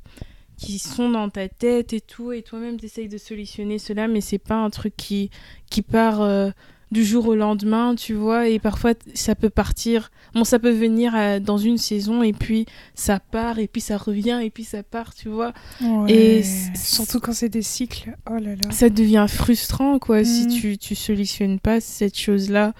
qui 0.57 0.79
sont 0.79 1.09
dans 1.09 1.29
ta 1.29 1.47
tête 1.47 1.93
et 1.93 2.01
tout, 2.01 2.31
et 2.31 2.41
toi-même, 2.41 2.77
tu 2.79 2.85
essayes 2.87 3.07
de 3.07 3.17
solutionner 3.17 3.79
cela, 3.79 4.07
mais 4.07 4.21
c'est 4.21 4.37
pas 4.39 4.55
un 4.55 4.69
truc 4.69 4.93
qui, 4.97 5.29
qui 5.69 5.81
part 5.83 6.21
euh, 6.21 6.49
du 6.91 7.03
jour 7.05 7.27
au 7.27 7.35
lendemain, 7.35 7.95
tu 7.95 8.13
vois, 8.13 8.47
et 8.49 8.59
parfois, 8.59 8.93
ça 9.13 9.35
peut 9.35 9.49
partir, 9.49 10.09
bon, 10.33 10.43
ça 10.43 10.57
peut 10.57 10.71
venir 10.71 11.13
euh, 11.15 11.39
dans 11.39 11.57
une 11.57 11.77
saison, 11.77 12.23
et 12.23 12.33
puis 12.33 12.65
ça 12.95 13.19
part, 13.19 13.59
et 13.59 13.67
puis 13.67 13.81
ça 13.81 13.97
revient, 13.97 14.39
et 14.43 14.49
puis 14.49 14.63
ça 14.63 14.83
part, 14.83 15.13
tu 15.13 15.29
vois. 15.29 15.53
Ouais. 15.81 16.11
Et 16.11 16.43
surtout 16.75 17.19
quand 17.19 17.33
c'est 17.33 17.49
des 17.49 17.61
cycles. 17.61 18.15
Oh 18.29 18.33
là 18.35 18.55
là. 18.55 18.71
Ça 18.71 18.89
devient 18.89 19.25
frustrant, 19.29 19.99
quoi, 19.99 20.23
si 20.23 20.45
Mm. 20.47 20.49
tu, 20.59 20.77
tu 20.77 20.95
solutionnes 20.95 21.59
pas 21.59 21.79
cette 21.81 22.17
chose-là. 22.17 22.73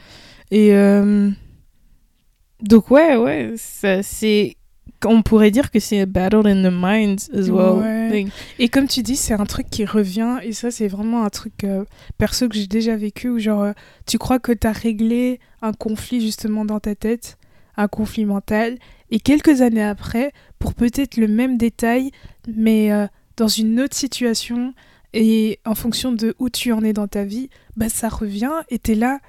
Et 0.51 0.73
euh, 0.73 1.29
donc, 2.61 2.89
ouais, 2.89 3.15
ouais, 3.17 3.53
ça, 3.57 4.01
c'est. 4.03 4.56
On 5.07 5.21
pourrait 5.21 5.51
dire 5.51 5.71
que 5.71 5.79
c'est 5.79 6.01
a 6.01 6.05
battle 6.05 6.47
in 6.47 6.69
the 6.69 6.73
mind 6.73 7.19
as 7.33 7.49
well. 7.49 7.79
Ouais. 7.79 8.09
Like, 8.09 8.27
Et 8.59 8.69
comme 8.69 8.87
tu 8.87 9.03
dis, 9.03 9.15
c'est 9.15 9.33
un 9.33 9.45
truc 9.45 9.69
qui 9.69 9.85
revient. 9.85 10.37
Et 10.43 10.53
ça, 10.53 10.71
c'est 10.71 10.87
vraiment 10.87 11.23
un 11.23 11.29
truc 11.29 11.63
euh, 11.63 11.85
perso 12.17 12.47
que 12.47 12.55
j'ai 12.55 12.67
déjà 12.67 12.95
vécu 12.95 13.29
où, 13.29 13.39
genre, 13.39 13.63
euh, 13.63 13.71
tu 14.05 14.17
crois 14.17 14.39
que 14.39 14.51
t'as 14.51 14.71
réglé 14.71 15.39
un 15.61 15.73
conflit 15.73 16.21
justement 16.21 16.65
dans 16.65 16.79
ta 16.79 16.95
tête, 16.95 17.37
un 17.75 17.87
conflit 17.87 18.25
mental. 18.25 18.77
Et 19.09 19.19
quelques 19.19 19.61
années 19.61 19.83
après, 19.83 20.31
pour 20.59 20.73
peut-être 20.73 21.17
le 21.17 21.27
même 21.27 21.57
détail, 21.57 22.11
mais 22.47 22.91
euh, 22.91 23.07
dans 23.37 23.47
une 23.47 23.79
autre 23.79 23.95
situation 23.95 24.73
et 25.13 25.59
en 25.65 25.75
fonction 25.75 26.11
de 26.11 26.35
où 26.39 26.49
tu 26.49 26.71
en 26.71 26.83
es 26.83 26.93
dans 26.93 27.07
ta 27.07 27.23
vie, 27.23 27.49
bah 27.75 27.89
ça 27.89 28.09
revient 28.09 28.51
et 28.69 28.79
t'es 28.79 28.95
là. 28.95 29.19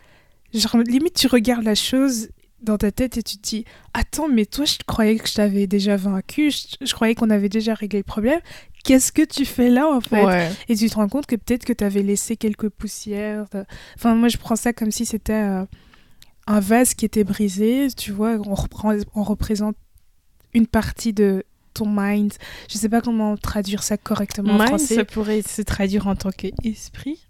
Genre, 0.52 0.78
limite, 0.78 1.14
tu 1.14 1.26
regardes 1.26 1.64
la 1.64 1.74
chose 1.74 2.28
dans 2.62 2.76
ta 2.78 2.90
tête 2.90 3.16
et 3.16 3.22
tu 3.22 3.36
te 3.38 3.42
dis 3.48 3.64
Attends, 3.94 4.28
mais 4.28 4.46
toi, 4.46 4.64
je 4.64 4.76
croyais 4.86 5.16
que 5.16 5.28
je 5.28 5.34
t'avais 5.34 5.66
déjà 5.66 5.96
vaincu, 5.96 6.50
je, 6.50 6.84
je 6.86 6.92
croyais 6.94 7.14
qu'on 7.14 7.30
avait 7.30 7.48
déjà 7.48 7.74
réglé 7.74 8.00
le 8.00 8.04
problème. 8.04 8.40
Qu'est-ce 8.84 9.12
que 9.12 9.22
tu 9.22 9.44
fais 9.44 9.68
là 9.70 9.88
en 9.88 10.00
fait? 10.00 10.24
Ouais. 10.24 10.50
Et 10.68 10.76
tu 10.76 10.88
te 10.88 10.94
rends 10.94 11.08
compte 11.08 11.26
que 11.26 11.36
peut-être 11.36 11.64
que 11.64 11.72
tu 11.72 11.84
avais 11.84 12.02
laissé 12.02 12.36
quelques 12.36 12.68
poussières. 12.68 13.46
de- 13.52 13.64
Enfin, 13.96 14.14
moi, 14.14 14.28
je 14.28 14.38
prends 14.38 14.56
ça 14.56 14.72
comme 14.72 14.90
si 14.90 15.04
c'était 15.04 15.32
euh, 15.32 15.64
un 16.46 16.60
vase 16.60 16.94
qui 16.94 17.04
était 17.04 17.24
brisé. 17.24 17.88
Tu 17.96 18.12
vois, 18.12 18.36
on, 18.46 18.54
reprend, 18.54 18.94
on 19.14 19.22
représente 19.22 19.76
une 20.54 20.66
partie 20.66 21.12
de 21.12 21.44
ton 21.74 21.86
mind. 21.88 22.32
Je 22.70 22.78
sais 22.78 22.88
pas 22.88 23.00
comment 23.02 23.36
traduire 23.36 23.82
ça 23.82 23.96
correctement 23.98 24.54
en 24.54 24.58
Mind, 24.58 24.68
français. 24.68 24.94
ça 24.94 25.04
pourrait 25.04 25.42
se 25.42 25.60
traduire 25.62 26.06
en 26.06 26.16
tant 26.16 26.30
qu'esprit. 26.30 27.20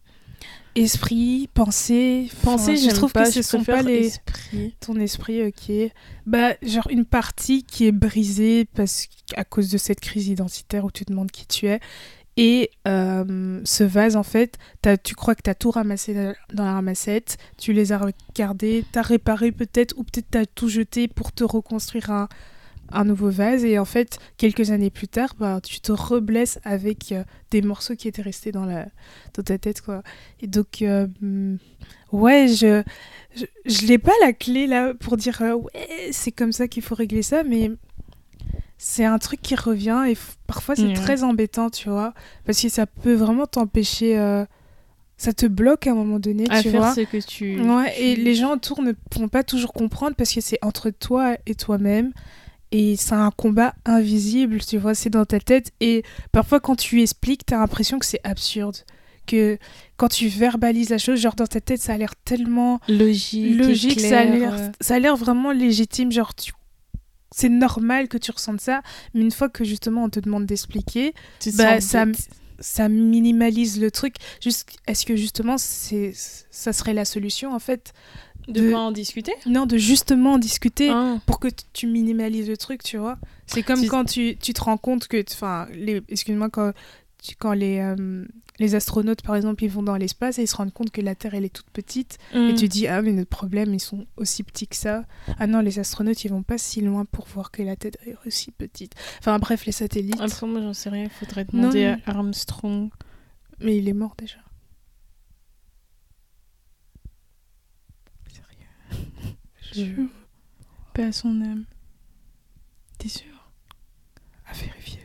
Esprit, 0.83 1.49
pensée. 1.55 2.29
Enfin, 2.45 2.57
je 2.75 2.91
trouve 2.95 3.13
pas, 3.13 3.25
que 3.25 3.31
ce 3.33 3.43
sont 3.43 3.65
pas 3.65 3.83
les. 3.83 4.07
esprits. 4.07 4.75
Ton 4.81 4.97
esprit, 4.97 5.43
ok. 5.47 5.93
Bah, 6.27 6.55
genre 6.63 6.87
une 6.91 7.05
partie 7.05 7.63
qui 7.65 7.87
est 7.87 7.93
brisée 7.93 8.65
parce 8.75 9.07
qu'à 9.27 9.45
cause 9.45 9.71
de 9.71 9.79
cette 9.79 10.01
crise 10.01 10.29
identitaire 10.29 10.85
où 10.85 10.91
tu 10.91 11.05
te 11.05 11.11
demandes 11.11 11.31
qui 11.31 11.47
tu 11.47 11.67
es. 11.67 11.81
Et 12.41 12.71
euh, 12.87 13.61
ce 13.65 13.83
vase, 13.83 14.15
en 14.15 14.23
fait, 14.23 14.59
tu 15.03 15.15
crois 15.17 15.35
que 15.35 15.43
tu 15.43 15.51
as 15.51 15.57
tout 15.57 15.73
ramassé 15.73 16.15
dans- 16.15 16.35
dans 16.55 16.65
la 16.65 16.75
ramassette, 16.75 17.37
tu 17.59 17.73
les 17.73 17.91
as 17.91 17.99
regardés, 17.99 18.85
tu 18.93 18.99
as 18.99 19.03
réparé 19.03 19.51
peut-être, 19.51 19.95
ou 19.99 20.05
peut-être 20.05 20.31
tu 20.31 20.39
as 20.39 20.47
tout 20.47 20.69
jeté 20.69 21.09
pour 21.09 21.33
te 21.33 21.43
reconstruire 21.43 22.11
un, 22.11 22.29
un 22.93 23.05
nouveau 23.05 23.31
vase. 23.31 23.65
Et 23.65 23.79
en 23.79 23.85
fait, 23.85 24.19
quelques 24.37 24.71
années 24.71 24.91
plus 24.91 25.09
tard, 25.09 25.35
bah, 25.39 25.61
tu 25.63 25.81
te 25.81 25.93
reblesses 25.93 26.59
avec 26.65 27.13
euh, 27.13 27.25
des 27.51 27.63
morceaux 27.63 27.95
qui 27.97 28.09
étaient 28.09 28.23
restés 28.23 28.53
dans, 28.53 28.65
la, 28.65 28.87
dans 29.35 29.43
ta 29.43 29.59
tête. 29.59 29.81
Quoi. 29.81 30.03
Et 30.41 30.47
donc, 30.47 30.83
euh, 30.83 31.07
hmm, 31.21 31.57
ouais, 32.13 32.49
je, 32.49 32.83
je, 33.37 33.45
je 33.67 33.87
n'ai 33.87 33.99
pas 33.99 34.13
la 34.23 34.33
clé 34.33 34.67
là 34.67 34.95
pour 34.95 35.17
dire 35.17 35.41
euh, 35.43 35.55
ouais, 35.55 36.09
c'est 36.13 36.33
comme 36.33 36.53
ça 36.53 36.69
qu'il 36.69 36.83
faut 36.83 36.95
régler 36.95 37.23
ça, 37.23 37.43
mais 37.45 37.71
c'est 38.79 39.05
un 39.05 39.19
truc 39.19 39.43
qui 39.43 39.55
revient 39.57 40.05
et 40.09 40.17
parfois 40.47 40.77
c'est 40.77 40.85
Ouais. 40.87 40.93
très 40.95 41.25
embêtant, 41.25 41.69
tu 41.69 41.89
vois, 41.89 42.15
parce 42.47 42.61
que 42.63 42.69
ça 42.69 42.87
peut 42.87 43.15
vraiment 43.15 43.47
t'empêcher, 43.47 44.17
ça 45.17 45.33
te 45.33 45.47
bloque 45.47 45.89
à 45.89 45.91
un 45.91 45.95
moment 45.95 46.21
donné, 46.21 46.45
À 46.49 46.63
tu 46.63 46.71
faire 46.71 46.83
vois. 46.83 46.95
ce 46.95 47.01
que 47.01 47.17
tu. 47.17 47.61
Ouais, 47.61 48.01
et 48.01 48.15
les 48.15 48.37
gens 48.37 48.53
autour 48.55 48.81
ne 48.83 48.93
vont 49.17 49.27
pas 49.29 49.43
toujours 49.43 49.73
comprendre 49.73 50.15
parce 50.15 50.33
que 50.33 50.41
c'est 50.41 50.59
entre 50.63 50.91
toi 50.91 51.37
et 51.47 51.57
toi-même. 51.57 52.13
Et 52.71 52.97
c'est 52.97 53.15
un 53.15 53.31
combat 53.31 53.75
invisible, 53.85 54.61
tu 54.61 54.79
vois, 54.79 54.95
c'est 54.95 55.11
dans 55.11 55.25
ta 55.25 55.41
tête. 55.41 55.73
Et 55.81 56.03
parfois, 56.33 56.61
quand 56.61 56.77
tu 56.77 57.01
expliques, 57.03 57.47
t'as 57.47 57.59
l'impression 57.59 57.99
que 57.99 58.07
c'est 58.07 58.21
absurde. 58.25 58.77
Que 59.27 59.59
quand 59.97 60.09
tu 60.09 60.29
verbalises 60.29 60.91
la 60.91 60.99
chose, 60.99 61.21
genre 61.21 61.35
dans 61.35 61.47
ta 61.47 61.61
tête, 61.61 61.81
ça 61.81 61.95
a 61.95 61.97
l'air 61.99 62.15
tellement 62.25 62.81
Logique. 62.89 63.57
logique, 63.59 64.01
ça 64.01 64.21
a 64.21 64.25
l'air, 64.25 64.71
ça 64.81 64.95
a 64.95 64.99
l'air 64.99 65.17
vraiment 65.17 65.53
légitime, 65.53 66.11
genre 66.13 66.35
tu, 66.35 66.53
c'est 67.31 67.51
normal 67.51 68.09
que 68.09 68.17
tu 68.17 68.31
ressentes 68.31 68.61
ça, 68.61 68.81
mais 69.13 69.21
une 69.21 69.31
fois 69.31 69.51
que 69.51 69.65
justement 69.65 70.05
on 70.05 70.09
te 70.09 70.21
demande 70.21 70.47
d'expliquer, 70.47 71.13
tu 71.41 71.53
bah, 71.53 71.81
ça 71.81 72.07
ça 72.61 72.89
minimalise 72.89 73.81
le 73.81 73.91
truc. 73.91 74.17
Juste, 74.43 74.69
est-ce 74.87 75.07
que 75.07 75.17
justement 75.17 75.59
c'est, 75.59 76.13
ça 76.51 76.73
serait 76.73 76.95
la 76.95 77.05
solution 77.05 77.55
en 77.55 77.59
fait? 77.59 77.93
De 78.49 78.61
de- 78.63 78.71
pas 78.73 78.79
en 78.79 78.93
discuter? 78.93 79.33
Non, 79.47 79.67
de 79.67 79.77
justement 79.77 80.33
en 80.35 80.39
discuter 80.39 80.89
Ah. 80.91 81.19
pour 81.27 81.39
que 81.39 81.49
tu 81.73 81.87
minimalises 81.87 82.49
le 82.49 82.57
truc, 82.57 82.83
tu 82.83 82.97
vois. 82.97 83.19
C'est 83.47 83.63
comme 83.63 83.81
Tu- 83.83 83.89
quand 83.89 84.05
tu, 84.05 84.37
tu 84.41 84.53
te 84.55 84.61
rends 84.63 84.77
compte 84.79 85.07
que, 85.07 85.23
enfin, 85.33 85.69
excuse-moi, 86.09 86.49
quand, 86.51 86.73
tu- 87.23 87.35
quand 87.37 87.53
les, 87.53 87.79
euh, 87.79 88.25
les 88.59 88.75
astronautes, 88.75 89.23
par 89.23 89.37
exemple, 89.37 89.63
ils 89.63 89.71
vont 89.71 89.83
dans 89.85 89.97
l'espace 89.97 90.39
et 90.39 90.43
ils 90.43 90.49
se 90.49 90.57
rendent 90.57 90.73
compte 90.73 90.91
que 90.91 91.01
la 91.01 91.15
Terre, 91.15 91.35
elle 91.35 91.45
est 91.45 91.53
toute 91.55 91.71
petite. 91.71 92.19
Et 92.35 92.53
Mm. 92.53 92.55
tu 92.57 92.69
dis, 92.69 92.89
ah, 92.89 93.01
mais 93.03 93.13
notre 93.13 93.29
problème, 93.31 93.73
ils 93.73 93.81
sont 93.81 94.07
aussi 94.17 94.43
petits 94.43 94.67
que 94.67 94.75
ça. 94.77 95.05
Ah 95.39 95.47
non, 95.47 95.61
les 95.61 95.79
astronautes, 95.79 96.25
ils 96.25 96.31
vont 96.31 96.43
pas 96.43 96.59
si 96.59 96.81
loin 96.81 97.05
pour 97.05 97.27
voir 97.29 97.51
que 97.53 97.63
la 97.63 97.77
Terre 97.77 97.93
est 98.07 98.17
aussi 98.27 98.51
petite. 98.51 98.95
Enfin, 99.21 99.39
bref, 99.39 99.65
les 99.67 99.73
satellites. 99.73 100.21
Après, 100.21 100.47
moi, 100.47 100.61
j'en 100.61 100.75
sais 100.75 100.89
rien. 100.89 101.05
Il 101.05 101.11
faudrait 101.11 101.45
demander 101.45 101.85
Non, 101.85 101.97
à 102.07 102.11
Armstrong. 102.11 102.91
Mais 103.61 103.77
il 103.77 103.89
est 103.89 103.93
mort 103.93 104.15
déjà. 104.19 104.39
Paix 110.95 111.05
à 111.05 111.13
son 111.13 111.41
âme. 111.43 111.65
T'es 112.99 113.09
sûr? 113.09 113.27
À 114.47 114.53
vérifier. 114.53 115.05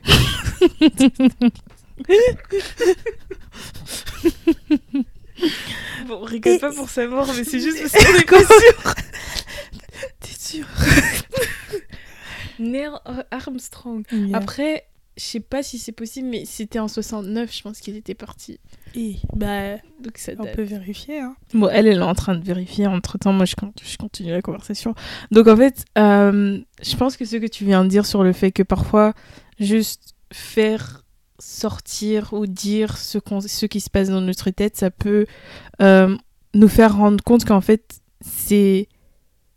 Bon, 6.08 6.20
on 6.22 6.24
rigole 6.24 6.60
pas 6.60 6.72
pour 6.72 6.90
sa 6.90 7.08
mort, 7.08 7.28
mais 7.36 7.44
c'est 7.44 7.60
juste 7.60 7.80
parce 7.82 8.06
qu'on 8.06 8.20
est 8.20 8.26
pas 8.26 8.40
sûr. 8.40 8.94
T'es 10.20 10.36
sûr 10.38 10.68
Neil 12.60 12.92
Armstrong. 13.32 14.04
Après, 14.34 14.86
je 15.18 15.24
sais 15.24 15.40
pas 15.40 15.62
si 15.64 15.78
c'est 15.78 15.92
possible, 15.92 16.28
mais 16.28 16.44
c'était 16.46 16.80
en 16.80 16.88
69, 16.88 17.56
je 17.56 17.62
pense 17.62 17.80
qu'il 17.80 17.96
était 17.96 18.16
parti. 18.16 18.60
Et, 18.96 19.18
bah, 19.36 19.76
Donc 20.00 20.18
ça 20.18 20.32
on 20.40 20.44
date. 20.44 20.56
peut 20.56 20.64
vérifier, 20.64 21.20
hein. 21.20 21.36
Bon, 21.54 21.68
elle, 21.70 21.88
elle 21.88 21.98
est 22.00 22.02
en 22.02 22.16
train 22.16 22.36
de 22.36 22.44
vérifier. 22.44 22.88
Entre 22.88 23.18
temps, 23.18 23.34
moi, 23.34 23.46
je, 23.46 23.56
con- 23.56 23.74
je 23.84 23.98
continue 23.98 24.32
la 24.32 24.42
conversation. 24.42 24.96
Donc, 25.32 25.48
en 25.48 25.56
fait, 25.58 25.86
euh, 25.98 26.60
je 26.82 26.96
pense 26.96 27.16
que 27.18 27.26
ce 27.26 27.38
que 27.38 27.46
tu 27.48 27.64
viens 27.66 27.84
de 27.84 27.90
dire 27.90 28.06
sur 28.06 28.24
le 28.24 28.34
fait 28.34 28.52
que 28.52 28.64
parfois, 28.64 29.14
juste 29.60 30.16
faire 30.32 31.04
sortir 31.40 32.34
ou 32.34 32.48
dire 32.48 32.98
ce, 32.98 33.18
qu'on- 33.18 33.42
ce 33.42 33.66
qui 33.66 33.82
se 33.82 33.90
passe 33.90 34.10
dans 34.10 34.22
notre 34.22 34.50
tête, 34.50 34.78
ça 34.78 34.90
peut 34.92 35.26
euh, 35.82 36.16
nous 36.54 36.68
faire 36.68 36.96
rendre 36.98 37.24
compte 37.24 37.46
qu'en 37.46 37.62
fait, 37.62 38.00
c'est 38.22 38.88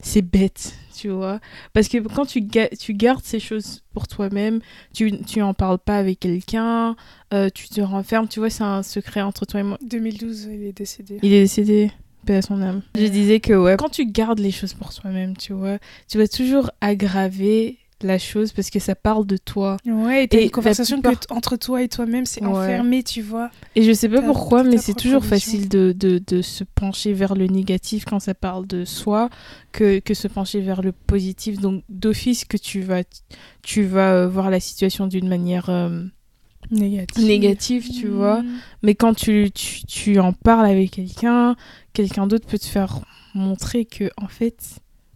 c'est 0.02 0.22
bête, 0.22 0.74
tu 0.96 1.08
vois. 1.10 1.40
Parce 1.72 1.88
que 1.88 1.98
quand 1.98 2.26
tu, 2.26 2.40
ga- 2.40 2.68
tu 2.68 2.94
gardes 2.94 3.22
ces 3.24 3.40
choses 3.40 3.82
pour 3.92 4.08
toi-même, 4.08 4.60
tu, 4.94 5.12
tu 5.22 5.42
en 5.42 5.54
parles 5.54 5.78
pas 5.78 5.98
avec 5.98 6.20
quelqu'un, 6.20 6.96
euh, 7.34 7.48
tu 7.54 7.68
te 7.68 7.80
renfermes, 7.80 8.28
tu 8.28 8.40
vois, 8.40 8.50
c'est 8.50 8.64
un 8.64 8.82
secret 8.82 9.20
entre 9.20 9.44
toi 9.46 9.60
et 9.60 9.62
moi. 9.62 9.78
2012, 9.82 10.48
il 10.52 10.64
est 10.64 10.72
décédé. 10.76 11.18
Il 11.22 11.32
est 11.32 11.42
décédé, 11.42 11.90
paix 12.24 12.36
à 12.36 12.42
son 12.42 12.60
âme. 12.62 12.82
Je 12.96 13.06
disais 13.06 13.40
que 13.40 13.52
ouais, 13.52 13.76
quand 13.78 13.88
tu 13.90 14.06
gardes 14.06 14.38
les 14.40 14.50
choses 14.50 14.74
pour 14.74 14.92
toi-même, 14.94 15.36
tu 15.36 15.52
vois, 15.52 15.78
tu 16.08 16.18
vas 16.18 16.28
toujours 16.28 16.70
aggraver 16.80 17.78
la 18.02 18.18
chose 18.18 18.52
parce 18.52 18.70
que 18.70 18.78
ça 18.78 18.94
parle 18.94 19.26
de 19.26 19.36
toi. 19.36 19.78
Ouais, 19.86 20.24
et 20.24 20.28
t'as 20.28 20.38
Et 20.38 20.44
une 20.44 20.50
conversation 20.50 21.00
entre 21.30 21.56
toi 21.56 21.82
et 21.82 21.88
toi-même, 21.88 22.26
c'est 22.26 22.42
Ouais. 22.42 22.48
enfermé, 22.48 23.02
tu 23.02 23.22
vois. 23.22 23.50
Et 23.74 23.82
je 23.82 23.92
sais 23.92 24.08
pas 24.08 24.20
pourquoi, 24.22 24.62
mais 24.64 24.76
c'est 24.78 24.94
toujours 24.94 25.24
facile 25.24 25.68
de, 25.68 25.92
de, 25.96 26.20
de 26.26 26.42
se 26.42 26.62
pencher 26.64 27.12
vers 27.14 27.34
le 27.34 27.46
négatif 27.46 28.04
quand 28.04 28.20
ça 28.20 28.34
parle 28.34 28.66
de 28.66 28.84
soi 28.84 29.30
que, 29.72 29.98
que 30.00 30.12
se 30.14 30.28
pencher 30.28 30.60
vers 30.60 30.82
le 30.82 30.92
positif. 30.92 31.58
Donc 31.60 31.82
d'office 31.88 32.44
que 32.44 32.56
tu 32.58 32.80
vas, 32.82 33.02
tu 33.62 33.82
vas 33.84 34.12
euh, 34.14 34.28
voir 34.28 34.50
la 34.50 34.60
situation 34.60 35.06
d'une 35.06 35.28
manière 35.28 35.70
euh, 35.70 36.04
Négatif. 36.70 37.24
négative, 37.24 37.88
tu 37.90 38.08
vois. 38.08 38.42
Mm. 38.42 38.46
Mais 38.82 38.94
quand 38.94 39.14
tu, 39.14 39.50
tu, 39.54 39.84
tu 39.86 40.18
en 40.18 40.32
parles 40.32 40.66
avec 40.66 40.90
quelqu'un, 40.90 41.54
quelqu'un 41.92 42.26
d'autre 42.26 42.46
peut 42.46 42.58
te 42.58 42.66
faire 42.66 43.00
montrer 43.34 43.84
que, 43.84 44.10
en 44.16 44.28
fait, 44.28 44.58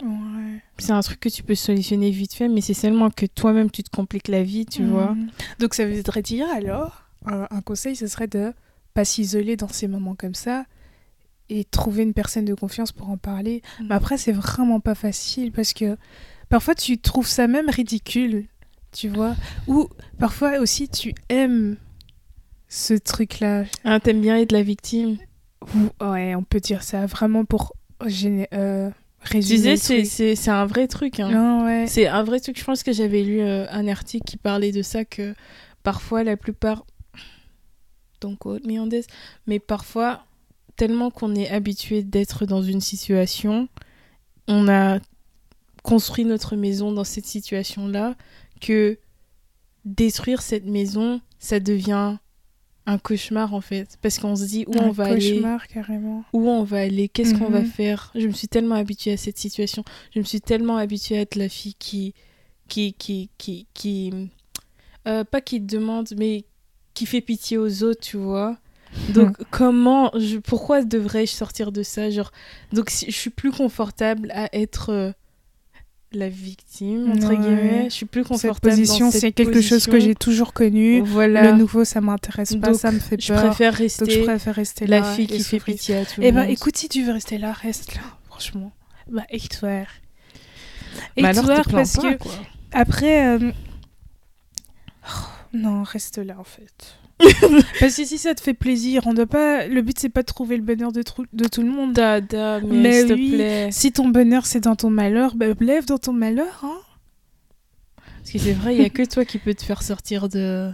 Ouais. 0.03 0.61
c'est 0.79 0.93
un 0.93 1.01
truc 1.01 1.21
que 1.21 1.29
tu 1.29 1.43
peux 1.43 1.55
solutionner 1.55 2.11
vite 2.11 2.35
fait, 2.35 2.49
mais 2.49 2.61
c'est 2.61 2.75
seulement 2.75 3.11
que 3.11 3.27
toi-même 3.27 3.71
tu 3.71 3.83
te 3.83 3.91
compliques 3.91 4.29
la 4.29 4.43
vie, 4.43 4.67
tu 4.67 4.85
vois. 4.85 5.13
Mm. 5.13 5.29
Donc 5.59 5.75
ça 5.75 5.87
voudrait 5.89 6.23
dire 6.23 6.47
alors, 6.55 7.03
un, 7.27 7.47
un 7.51 7.61
conseil, 7.61 7.97
ce 7.97 8.07
serait 8.07 8.29
de 8.29 8.53
pas 8.95 9.05
s'isoler 9.05 9.57
dans 9.57 9.69
ces 9.69 9.89
moments 9.89 10.15
comme 10.15 10.35
ça 10.35 10.65
et 11.49 11.65
trouver 11.65 12.03
une 12.05 12.15
personne 12.15 12.45
de 12.45 12.55
confiance 12.55 12.93
pour 12.93 13.11
en 13.11 13.17
parler. 13.17 13.63
Mm. 13.81 13.87
Mais 13.89 13.95
après, 13.95 14.17
c'est 14.19 14.33
vraiment 14.33 14.81
pas 14.81 14.95
facile 14.95 15.53
parce 15.53 15.73
que 15.73 15.97
parfois 16.49 16.75
tu 16.75 16.99
trouves 16.99 17.27
ça 17.29 17.47
même 17.47 17.69
ridicule, 17.69 18.47
tu 18.93 19.09
vois. 19.09 19.35
Ou 19.69 19.89
parfois 20.19 20.59
aussi 20.59 20.89
tu 20.89 21.15
aimes 21.29 21.77
ce 22.69 22.95
truc-là. 22.95 23.65
Ah, 23.85 24.01
t'aimes 24.01 24.21
bien 24.21 24.37
être 24.39 24.53
la 24.53 24.63
victime. 24.63 25.19
Ou- 25.75 26.05
Ouais, 26.05 26.35
on 26.35 26.43
peut 26.43 26.61
dire 26.61 26.83
ça 26.83 27.05
vraiment 27.07 27.45
pour 27.45 27.75
géné- 28.07 28.49
euh, 28.55 28.91
résumer. 29.23 29.77
c'est, 29.77 30.49
un 30.49 30.67
vrai 30.67 30.89
truc. 30.89 31.21
Hein. 31.21 31.31
Non, 31.31 31.65
ouais. 31.65 31.87
C'est 31.87 32.07
un 32.07 32.23
vrai 32.23 32.41
truc. 32.41 32.59
Je 32.59 32.65
pense 32.65 32.83
que 32.83 32.93
j'avais 32.93 33.23
lu 33.23 33.41
euh, 33.41 33.67
un 33.71 33.89
article 33.89 34.25
qui 34.25 34.37
parlait 34.37 34.73
de 34.73 34.83
ça, 34.83 35.05
que 35.05 35.35
parfois, 35.83 36.25
la 36.25 36.37
plupart. 36.37 36.85
Donc, 38.21 38.41
this, 38.91 39.07
mais 39.47 39.59
parfois, 39.59 40.25
tellement 40.77 41.11
qu'on 41.11 41.35
est 41.35 41.49
habitué 41.49 42.03
d'être 42.03 42.45
dans 42.45 42.63
une 42.63 42.81
situation, 42.83 43.69
on 44.47 44.69
a 44.69 44.99
construit 45.83 46.25
notre 46.25 46.57
maison 46.57 46.93
dans 46.93 47.05
cette 47.05 47.27
situation-là, 47.27 48.15
que 48.61 48.99
détruire 49.85 50.43
cette 50.43 50.67
maison, 50.67 51.21
ça 51.39 51.61
devient 51.61 52.19
un 52.87 52.99
cauchemar 52.99 53.55
en 53.55 53.61
fait. 53.61 53.99
Parce 54.03 54.19
qu'on 54.19 54.35
se 54.37 54.45
dit 54.45 54.65
où 54.67 54.79
Un 54.79 54.89
on 54.89 54.91
va 54.91 55.05
aller 55.05 55.33
cauchemar, 55.35 55.67
carrément. 55.69 56.25
où 56.33 56.49
on 56.49 56.63
va 56.65 56.79
aller, 56.81 57.09
qu'est-ce 57.09 57.35
qu'on 57.35 57.51
va 57.51 57.61
Mhm. 57.61 57.67
faire? 57.67 58.11
Je 58.15 58.27
me 58.27 58.33
suis 58.33 58.49
tellement 58.49 58.75
habituée 58.77 59.13
à 59.13 59.17
cette 59.17 59.39
situation. 59.39 59.85
Je 60.15 60.19
me 60.21 60.25
suis 60.25 60.41
tellement 60.41 60.77
habituée 60.77 61.19
à 61.19 61.21
être 61.21 61.37
la 61.37 61.49
fille 61.49 61.75
qui, 61.75 62.15
qui, 62.69 62.93
qui, 62.95 63.31
qui, 63.39 63.67
qui, 63.75 64.13
euh, 65.07 65.25
pas 65.25 65.41
qui 65.41 65.61
demande, 65.61 66.09
mais 66.19 66.45
qui 66.95 67.07
fait 67.07 67.21
pitié 67.21 67.57
aux 67.59 67.83
autres, 67.85 68.01
tu 68.01 68.17
vois. 68.17 68.57
Donc 69.15 69.37
comment, 69.51 70.11
je, 70.19 70.39
pourquoi 70.39 70.83
devrais-je 70.83 71.31
sortir 71.33 71.71
de 71.71 71.83
ça, 71.85 72.11
genre. 72.11 72.33
Donc 72.73 72.91
si- 72.91 73.07
je 73.11 73.17
suis 73.17 73.31
plus 73.31 73.53
confortable 73.53 74.31
à 74.35 74.49
être 74.57 74.91
euh, 74.91 75.13
la 76.13 76.29
victime 76.29 77.13
entre 77.13 77.29
Ouais. 77.29 77.37
guillemets. 77.37 77.85
Je 77.85 77.95
suis 77.95 78.07
plus 78.07 78.23
Cette 78.23 78.29
confortable 78.29 78.71
position, 78.77 79.11
cette 79.11 79.21
c'est 79.21 79.33
quelque 79.33 79.61
chose 79.61 79.85
que 79.87 79.91
position. 79.93 80.09
j'ai 80.11 80.15
toujours 80.17 80.53
connu. 80.53 81.03
Voilà. 81.03 81.53
Le 81.53 81.57
nouveau, 81.59 81.85
ça 81.85 82.01
m'intéresse 82.01 82.57
pas, 82.57 82.69
Donc, 82.71 82.77
ça 82.81 82.91
me 82.91 82.99
fait 82.99 83.21
je 83.21 83.33
peur. 83.33 83.47
préfère 83.47 83.73
Donc 83.73 83.79
rester 83.79 84.11
je 84.11 84.21
préfère 84.25 84.55
rester 84.55 84.87
la 84.87 85.01
là. 85.01 85.15
fille 85.15 85.27
qui 85.29 85.43
fait 85.45 85.61
pitié 85.61 85.99
à 85.99 86.05
tout 86.05 86.21
le 86.21 86.27
Eh 86.27 86.33
monde. 86.33 86.43
ben, 86.47 86.51
écoute, 86.51 86.77
si 86.77 86.89
tu 86.89 87.05
veux 87.05 87.13
rester 87.13 87.39
là, 87.39 87.53
reste 87.53 87.95
là, 87.95 88.03
franchement. 88.27 88.73
Bah, 89.09 89.23
et 89.31 89.41
toi 89.41 89.71
Et 91.17 91.23
Bah 91.23 91.33
toi, 91.33 91.63
parce 91.71 91.97
pas, 91.97 92.15
que 92.15 92.19
quoi. 92.19 92.33
après, 92.73 93.27
euh, 93.39 93.53
oh, 95.07 95.29
non, 95.53 95.83
reste 95.85 96.19
là 96.19 96.35
en 96.39 96.45
fait. 96.45 96.97
Parce 97.81 97.97
que 97.97 98.05
si 98.05 98.19
ça 98.19 98.35
te 98.35 98.41
fait 98.41 98.55
plaisir, 98.55 99.07
on 99.07 99.15
doit 99.15 99.27
pas. 99.27 99.67
Le 99.67 99.83
but 99.83 99.99
c'est 99.99 100.09
pas 100.09 100.23
de 100.23 100.27
trouver 100.27 100.57
le 100.57 100.63
bonheur 100.63 100.93
de, 100.93 101.03
trou- 101.03 101.27
de 101.33 101.47
tout 101.47 101.63
le 101.63 101.71
monde. 101.71 101.93
Dada, 101.93 102.61
mais, 102.61 102.77
Mais 102.77 103.01
s'il 103.01 103.09
te 103.09 103.15
plaît. 103.35 103.69
Si 103.73 103.93
ton 103.93 104.09
bonheur 104.09 104.47
c'est 104.47 104.61
dans 104.61 104.77
ton 104.77 104.91
malheur, 104.91 105.35
bah, 105.35 105.47
lève 105.61 105.85
dans 105.87 105.99
ton 105.99 106.13
malheur, 106.13 106.61
hein. 106.65 106.79
Parce 108.19 108.33
que 108.33 108.39
c'est 108.39 108.53
vrai, 108.53 108.75
il 108.77 108.83
y 108.83 108.85
a 108.85 108.91
que 108.91 109.03
toi 109.05 109.25
qui 109.25 109.39
peux 109.39 109.55
te 109.55 109.63
faire 109.65 109.83
sortir 109.83 110.29
de. 110.29 110.71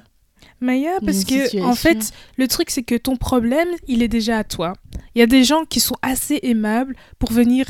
Maya, 0.61 0.93
parce 1.05 1.25
que 1.25 1.45
situation. 1.45 1.65
en 1.65 1.75
fait, 1.75 2.13
le 2.39 2.49
truc 2.49 2.71
c'est 2.71 2.83
que 2.83 2.95
ton 2.95 3.17
problème, 3.17 3.69
il 3.89 4.03
est 4.03 4.09
déjà 4.09 4.39
à 4.39 4.45
toi. 4.45 4.73
Il 5.15 5.19
y 5.19 5.23
a 5.23 5.27
des 5.27 5.45
gens 5.45 5.65
qui 5.65 5.81
sont 5.81 5.97
assez 6.03 6.41
aimables 6.43 6.97
pour 7.19 7.31
venir 7.31 7.67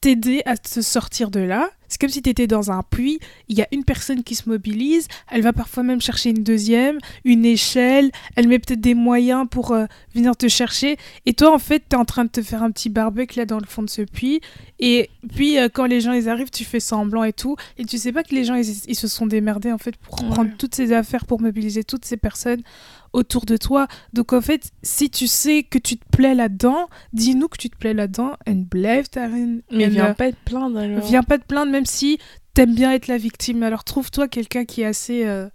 t'aider 0.00 0.42
à 0.46 0.56
te 0.56 0.80
sortir 0.80 1.30
de 1.30 1.40
là. 1.40 1.70
C'est 1.90 2.00
comme 2.00 2.08
si 2.08 2.22
tu 2.22 2.30
étais 2.30 2.46
dans 2.46 2.70
un 2.70 2.82
puits, 2.82 3.18
il 3.48 3.58
y 3.58 3.62
a 3.62 3.66
une 3.72 3.84
personne 3.84 4.22
qui 4.22 4.34
se 4.34 4.48
mobilise, 4.48 5.08
elle 5.30 5.42
va 5.42 5.52
parfois 5.52 5.82
même 5.82 6.00
chercher 6.00 6.30
une 6.30 6.42
deuxième, 6.44 6.98
une 7.24 7.44
échelle, 7.44 8.10
elle 8.36 8.48
met 8.48 8.58
peut-être 8.60 8.80
des 8.80 8.94
moyens 8.94 9.46
pour 9.50 9.72
euh, 9.72 9.84
venir 10.14 10.36
te 10.36 10.48
chercher. 10.48 10.96
Et 11.26 11.34
toi, 11.34 11.52
en 11.52 11.58
fait, 11.58 11.82
tu 11.90 11.96
es 11.96 11.98
en 11.98 12.04
train 12.04 12.24
de 12.24 12.30
te 12.30 12.40
faire 12.42 12.62
un 12.62 12.70
petit 12.70 12.88
barbecue 12.88 13.38
là 13.38 13.44
dans 13.44 13.58
le 13.58 13.66
fond 13.66 13.82
de 13.82 13.90
ce 13.90 14.02
puits. 14.02 14.40
Et 14.78 15.10
puis, 15.34 15.58
euh, 15.58 15.68
quand 15.70 15.84
les 15.86 16.00
gens 16.00 16.12
ils 16.12 16.28
arrivent, 16.28 16.50
tu 16.50 16.64
fais 16.64 16.80
semblant 16.80 17.24
et 17.24 17.32
tout. 17.32 17.56
Et 17.76 17.84
tu 17.84 17.98
sais 17.98 18.12
pas 18.12 18.22
que 18.22 18.34
les 18.34 18.44
gens, 18.44 18.54
ils, 18.54 18.66
ils 18.88 18.94
se 18.96 19.08
sont 19.08 19.26
démerdés 19.26 19.72
en 19.72 19.78
fait 19.78 19.96
pour 19.96 20.22
Ouais. 20.22 20.28
prendre 20.30 20.50
toutes 20.56 20.74
ces 20.76 20.92
affaires, 20.92 21.26
pour 21.26 21.40
mobiliser 21.40 21.82
toutes 21.82 22.04
ces 22.04 22.16
personnes 22.16 22.62
autour 23.12 23.44
de 23.46 23.56
toi. 23.56 23.88
Donc 24.12 24.32
en 24.32 24.40
fait, 24.40 24.70
si 24.82 25.10
tu 25.10 25.26
sais 25.26 25.62
que 25.62 25.78
tu 25.78 25.96
te 25.96 26.04
plais 26.16 26.34
là-dedans, 26.34 26.88
dis-nous 27.12 27.48
que 27.48 27.58
tu 27.58 27.70
te 27.70 27.76
plais 27.76 27.94
là-dedans, 27.94 28.32
and 28.48 28.64
blève 28.70 29.08
Tarine. 29.08 29.62
Mais 29.70 29.86
And, 29.86 29.90
viens 29.90 30.06
euh, 30.10 30.14
pas 30.14 30.30
te 30.32 30.36
plaindre 30.44 30.78
alors. 30.78 31.04
viens 31.06 31.22
pas 31.22 31.38
te 31.38 31.44
plaindre 31.44 31.72
même 31.72 31.86
si 31.86 32.18
t'aimes 32.54 32.74
bien 32.74 32.92
être 32.92 33.06
la 33.08 33.16
victime. 33.18 33.62
Alors 33.62 33.84
trouve-toi 33.84 34.28
quelqu'un 34.28 34.64
qui 34.64 34.82
est 34.82 34.86
assez... 34.86 35.24
euh, 35.26 35.48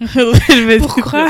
pour 0.78 0.94
croire, 1.02 1.28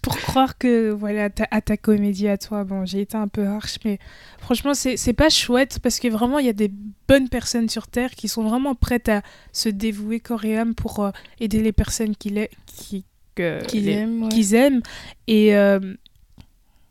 pour 0.00 0.16
croire 0.18 0.56
que 0.56 0.88
voilà 0.90 1.28
ta, 1.28 1.46
à 1.50 1.60
ta 1.60 1.76
comédie 1.76 2.26
à 2.26 2.38
toi 2.38 2.64
bon 2.64 2.86
j'ai 2.86 3.02
été 3.02 3.18
un 3.18 3.28
peu 3.28 3.46
harsh 3.46 3.76
mais 3.84 3.98
franchement 4.38 4.72
c'est 4.72 5.12
pas 5.12 5.28
chouette 5.28 5.78
parce 5.82 6.00
que 6.00 6.08
vraiment 6.08 6.38
il 6.38 6.46
y 6.46 6.48
a 6.48 6.54
des 6.54 6.72
bonnes 7.06 7.28
personnes 7.28 7.68
sur 7.68 7.86
terre 7.86 8.12
qui 8.12 8.28
sont 8.28 8.44
vraiment 8.44 8.74
prêtes 8.74 9.10
à 9.10 9.20
se 9.52 9.68
dévouer 9.68 10.20
corps 10.20 10.46
et 10.46 10.56
âme 10.56 10.74
pour 10.74 11.00
euh, 11.00 11.10
aider 11.38 11.60
les 11.62 11.72
personnes 11.72 12.16
qu'ils 12.16 12.38
a- 12.38 12.48
qui 12.66 13.04
que- 13.38 13.64
Qu'ils 13.66 13.84
les- 13.86 13.92
aiment, 13.92 14.22
ouais. 14.24 14.28
qu'ils 14.28 14.54
aiment 14.54 14.82
et 15.26 15.56
euh, 15.56 15.80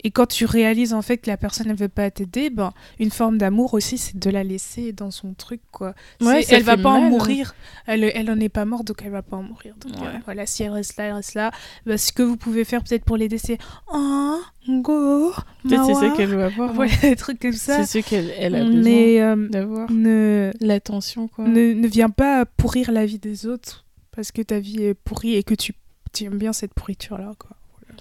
et 0.04 0.12
quand 0.12 0.28
tu 0.28 0.46
réalises 0.46 0.94
en 0.94 1.02
fait 1.02 1.18
que 1.18 1.28
la 1.30 1.38
personne 1.38 1.68
ne 1.68 1.74
veut 1.74 1.90
pas 1.90 2.10
t'aider 2.12 2.52
ben 2.52 2.72
une 3.00 3.10
forme 3.10 3.40
d'amour 3.40 3.74
aussi 3.74 3.98
c'est 3.98 4.16
de 4.18 4.30
la 4.30 4.44
laisser 4.44 4.92
dans 4.94 5.10
son 5.10 5.34
truc 5.34 5.60
quoi 5.72 5.96
Ouais, 6.22 6.46
elle 6.50 6.62
va 6.62 6.78
pas 6.78 6.92
en 6.92 7.06
hein. 7.06 7.10
mourir 7.10 7.56
elle 7.88 8.04
elle 8.16 8.30
en 8.30 8.40
est 8.40 8.48
pas 8.48 8.64
morte 8.64 8.86
donc 8.86 9.02
elle 9.04 9.12
va 9.12 9.24
pas 9.24 9.38
en 9.38 9.44
mourir 9.44 9.74
donc 9.82 10.00
Ouais. 10.00 10.08
euh, 10.08 10.20
voilà 10.24 10.46
si 10.46 10.62
elle 10.62 10.70
reste 10.70 10.98
là 10.98 11.06
elle 11.06 11.14
reste 11.14 11.34
là 11.34 11.52
bah, 11.88 11.98
ce 11.98 12.12
que 12.14 12.22
vous 12.22 12.38
pouvez 12.38 12.64
faire 12.64 12.84
peut-être 12.84 13.06
pour 13.06 13.18
l'aider 13.18 13.40
c'est 13.40 13.58
oh 13.92 14.40
go 14.70 15.32
Peut-être 15.64 15.86
c'est 15.86 15.94
ça 15.96 16.10
qu'elle 16.16 16.30
veut 16.30 16.44
avoir. 16.44 16.70
hein. 16.70 16.74
voilà 16.76 16.92
des 17.02 17.16
trucs 17.16 17.40
comme 17.40 17.54
ça 17.54 17.84
C'est 17.84 18.02
ce 18.04 18.08
qu'elle 18.08 18.32
elle 18.38 18.54
a 18.56 18.64
besoin 18.64 18.82
mais 18.84 19.20
euh, 19.22 19.48
d'avoir. 19.50 19.92
ne, 19.92 20.52
L'attention, 20.62 21.28
quoi. 21.28 21.48
ne 21.48 21.74
ne 21.74 21.88
viens 21.88 22.10
pas 22.12 22.46
pourrir 22.46 22.92
la 22.92 23.06
vie 23.08 23.20
des 23.20 23.48
autres 23.48 23.84
parce 24.16 24.32
que 24.32 24.42
ta 24.44 24.60
vie 24.60 24.84
est 24.84 24.94
pourrie 24.94 25.36
et 25.36 25.44
que 25.44 25.54
tu, 25.56 25.74
tu 26.12 26.24
aimes 26.26 26.38
bien 26.38 26.54
cette 26.54 26.74
pourriture 26.74 27.18
là 27.18 27.34
quoi 27.38 27.52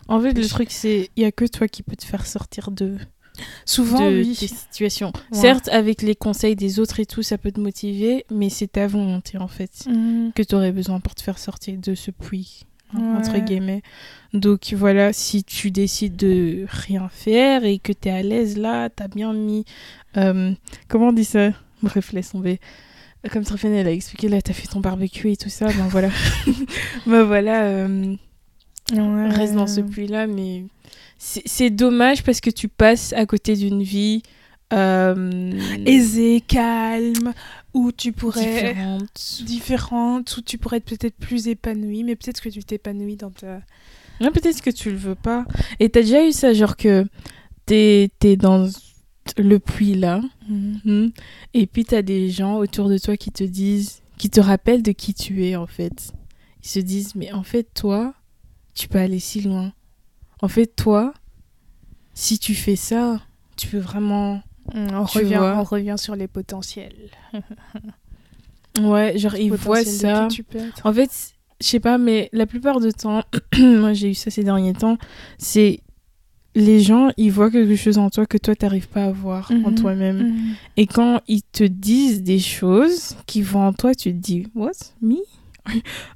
En 0.09 0.21
fait, 0.21 0.33
le 0.33 0.47
truc, 0.47 0.71
c'est 0.71 1.11
il 1.17 1.23
y 1.23 1.27
a 1.27 1.33
que 1.33 1.45
toi 1.45 1.69
qui 1.69 1.83
peux 1.83 1.97
te 1.97 2.05
faire 2.05 2.27
sortir 2.27 2.71
de, 2.71 2.97
souvent 3.65 4.11
de 4.11 4.17
oui 4.19 4.37
tes 4.39 4.47
situations. 4.49 5.13
Ouais. 5.33 5.39
Certes, 5.39 5.69
avec 5.69 6.03
les 6.03 6.15
conseils 6.15 6.57
des 6.57 6.79
autres 6.81 7.01
et 7.01 7.07
tout, 7.07 7.23
ça 7.23 7.39
peut 7.39 7.53
te 7.53 7.61
motiver, 7.61 8.25
mais 8.31 8.49
c'est 8.51 8.69
ta 8.73 8.87
volonté, 8.87 9.39
en 9.39 9.49
fait, 9.49 9.85
Mhm. 9.87 10.33
que 10.35 10.43
tu 10.43 10.55
aurais 10.55 10.73
besoin 10.73 11.01
pour 11.01 11.15
te 11.15 11.23
faire 11.23 11.39
sortir 11.39 11.79
de 11.79 11.95
ce 11.95 12.11
puits, 12.11 12.63
hein, 12.95 12.99
Ouais. 13.01 13.19
entre 13.19 13.39
guillemets. 13.39 13.83
Donc 14.33 14.73
voilà, 14.75 15.13
si 15.13 15.45
tu 15.45 15.71
décides 15.71 16.17
de 16.17 16.67
rien 16.69 17.09
faire 17.09 17.65
et 17.65 17.79
que 17.79 17.93
tu 17.93 18.09
es 18.09 18.13
à 18.13 18.23
l'aise 18.23 18.57
là, 18.59 18.91
tu 18.91 19.03
as 19.03 19.09
bien 19.09 19.33
mis... 19.33 19.65
euh, 20.17 20.53
comment 20.89 21.09
on 21.09 21.13
dit 21.13 21.25
ça? 21.25 21.51
Bref, 21.83 22.13
laisse 22.13 22.31
tomber. 22.31 22.59
Comme 23.33 23.45
Tréphane, 23.45 23.73
elle 23.75 23.87
a 23.89 23.93
expliqué, 23.93 24.29
là, 24.29 24.41
tu 24.43 24.51
as 24.51 24.55
fait 24.55 24.67
ton 24.69 24.81
barbecue 24.81 25.31
et 25.31 25.37
tout 25.37 25.49
ça, 25.49 25.67
ben 25.67 25.89
voilà. 25.89 26.11
ben 27.07 27.23
voilà, 27.23 27.65
euh, 27.65 28.15
Ouais. 28.93 29.29
reste 29.31 29.55
dans 29.55 29.67
ce 29.67 29.81
puits-là, 29.81 30.27
mais 30.29 30.65
c'est 31.19 31.71
dommage 31.71 32.23
parce 32.23 32.41
que 32.41 32.51
tu 32.51 32.69
passes 32.69 33.13
à 33.15 33.27
côté 33.27 33.57
d'une 33.57 33.83
vie 33.83 34.23
euh, 34.73 35.51
aisé 35.87 36.41
calme 36.47 37.33
où 37.75 37.91
tu 37.91 38.13
pourrais 38.13 38.45
différente. 38.73 39.43
différente 39.45 40.37
où 40.37 40.43
tu 40.43 40.59
pourrais 40.59 40.77
être 40.79 40.85
peut-être 40.85 41.17
plus 41.17 41.49
épanouie 41.49 42.05
mais 42.05 42.17
peut-être 42.17 42.41
que 42.41 42.49
tu 42.49 42.63
t'épanouis 42.65 43.17
dans 43.17 43.31
ta 43.31 43.61
Ouais, 44.21 44.31
peut-être 44.31 44.63
que 44.63 44.71
tu 44.71 44.91
le 44.91 44.97
veux 44.97 45.15
pas. 45.15 45.45
Et 45.79 45.89
t'as 45.91 46.01
déjà 46.01 46.27
eu 46.27 46.33
ça, 46.33 46.53
genre 46.55 46.77
que 46.77 47.05
t'es 47.67 48.11
es 48.23 48.37
dans 48.37 48.69
le 49.39 49.59
puits 49.59 49.95
là, 49.95 50.21
hmm, 50.49 51.09
et 51.55 51.67
puis 51.67 51.85
t'as 51.85 52.03
des 52.03 52.31
gens 52.31 52.57
autour 52.57 52.89
de 52.89 52.99
toi 52.99 53.17
qui 53.17 53.31
te 53.31 53.45
disent, 53.45 54.03
qui 54.19 54.31
te 54.31 54.41
rappellent 54.41 54.83
de 54.83 54.93
qui 54.93 55.15
tu 55.15 55.45
es 55.45 55.57
en 55.57 55.67
fait. 55.67 56.13
Ils 56.63 56.69
se 56.69 56.81
disent, 56.81 57.15
mais 57.15 57.33
en 57.33 57.43
fait, 57.43 57.65
toi, 57.75 58.15
tu 58.75 58.89
peux 58.89 58.99
aller 58.99 59.21
si 59.21 59.41
loin. 59.41 59.73
En 60.43 60.49
fait, 60.49 60.67
toi, 60.67 61.15
si 62.15 62.39
tu 62.39 62.55
fais 62.55 62.77
ça, 62.77 63.21
tu 63.57 63.69
peux 63.69 63.79
vraiment. 63.79 64.43
on 64.75 65.05
Tu 65.05 65.19
revient 65.19 65.39
on 65.39 65.63
revient 65.63 65.97
sur 65.97 66.17
les 66.17 66.29
potentiels 66.29 67.11
Ouais, 68.81 69.17
genre 69.17 69.37
ils 69.37 69.53
voient 69.53 69.85
ça. 69.85 70.29
tu. 70.31 70.45
En 70.85 70.93
fait, 70.93 71.11
je 71.61 71.67
sais 71.67 71.81
pas, 71.81 71.99
mais 71.99 72.29
la 72.33 72.47
plupart 72.47 72.81
du 72.81 72.93
temps, 72.93 73.23
moi 73.59 73.93
j'ai 73.95 74.11
eu 74.11 74.15
ça 74.15 74.31
ces 74.31 74.45
derniers 74.45 74.75
temps, 74.75 74.99
c'est 75.39 75.81
les 76.57 76.81
gens, 76.81 77.11
ils 77.19 77.31
voient 77.31 77.51
quelque 77.51 77.77
chose 77.77 77.99
en 77.99 78.09
toi 78.11 78.25
que 78.27 78.39
toi 78.39 78.57
t'arrives 78.57 78.89
pas 78.89 79.05
à 79.05 79.13
voir 79.13 79.51
en 79.53 79.71
Mhm. 79.71 79.75
toi-même. 79.77 80.19
Mhm. 80.31 80.55
Et 80.79 80.87
quand 80.87 81.21
ils 81.29 81.43
te 81.43 81.63
disent 81.65 82.23
des 82.23 82.39
choses 82.41 83.15
qui 83.27 83.43
vont 83.43 83.61
en 83.67 83.73
toi, 83.73 83.95
tu 83.95 84.11
te 84.13 84.17
dis, 84.19 84.49
What? 84.55 84.73
Me? 85.01 85.17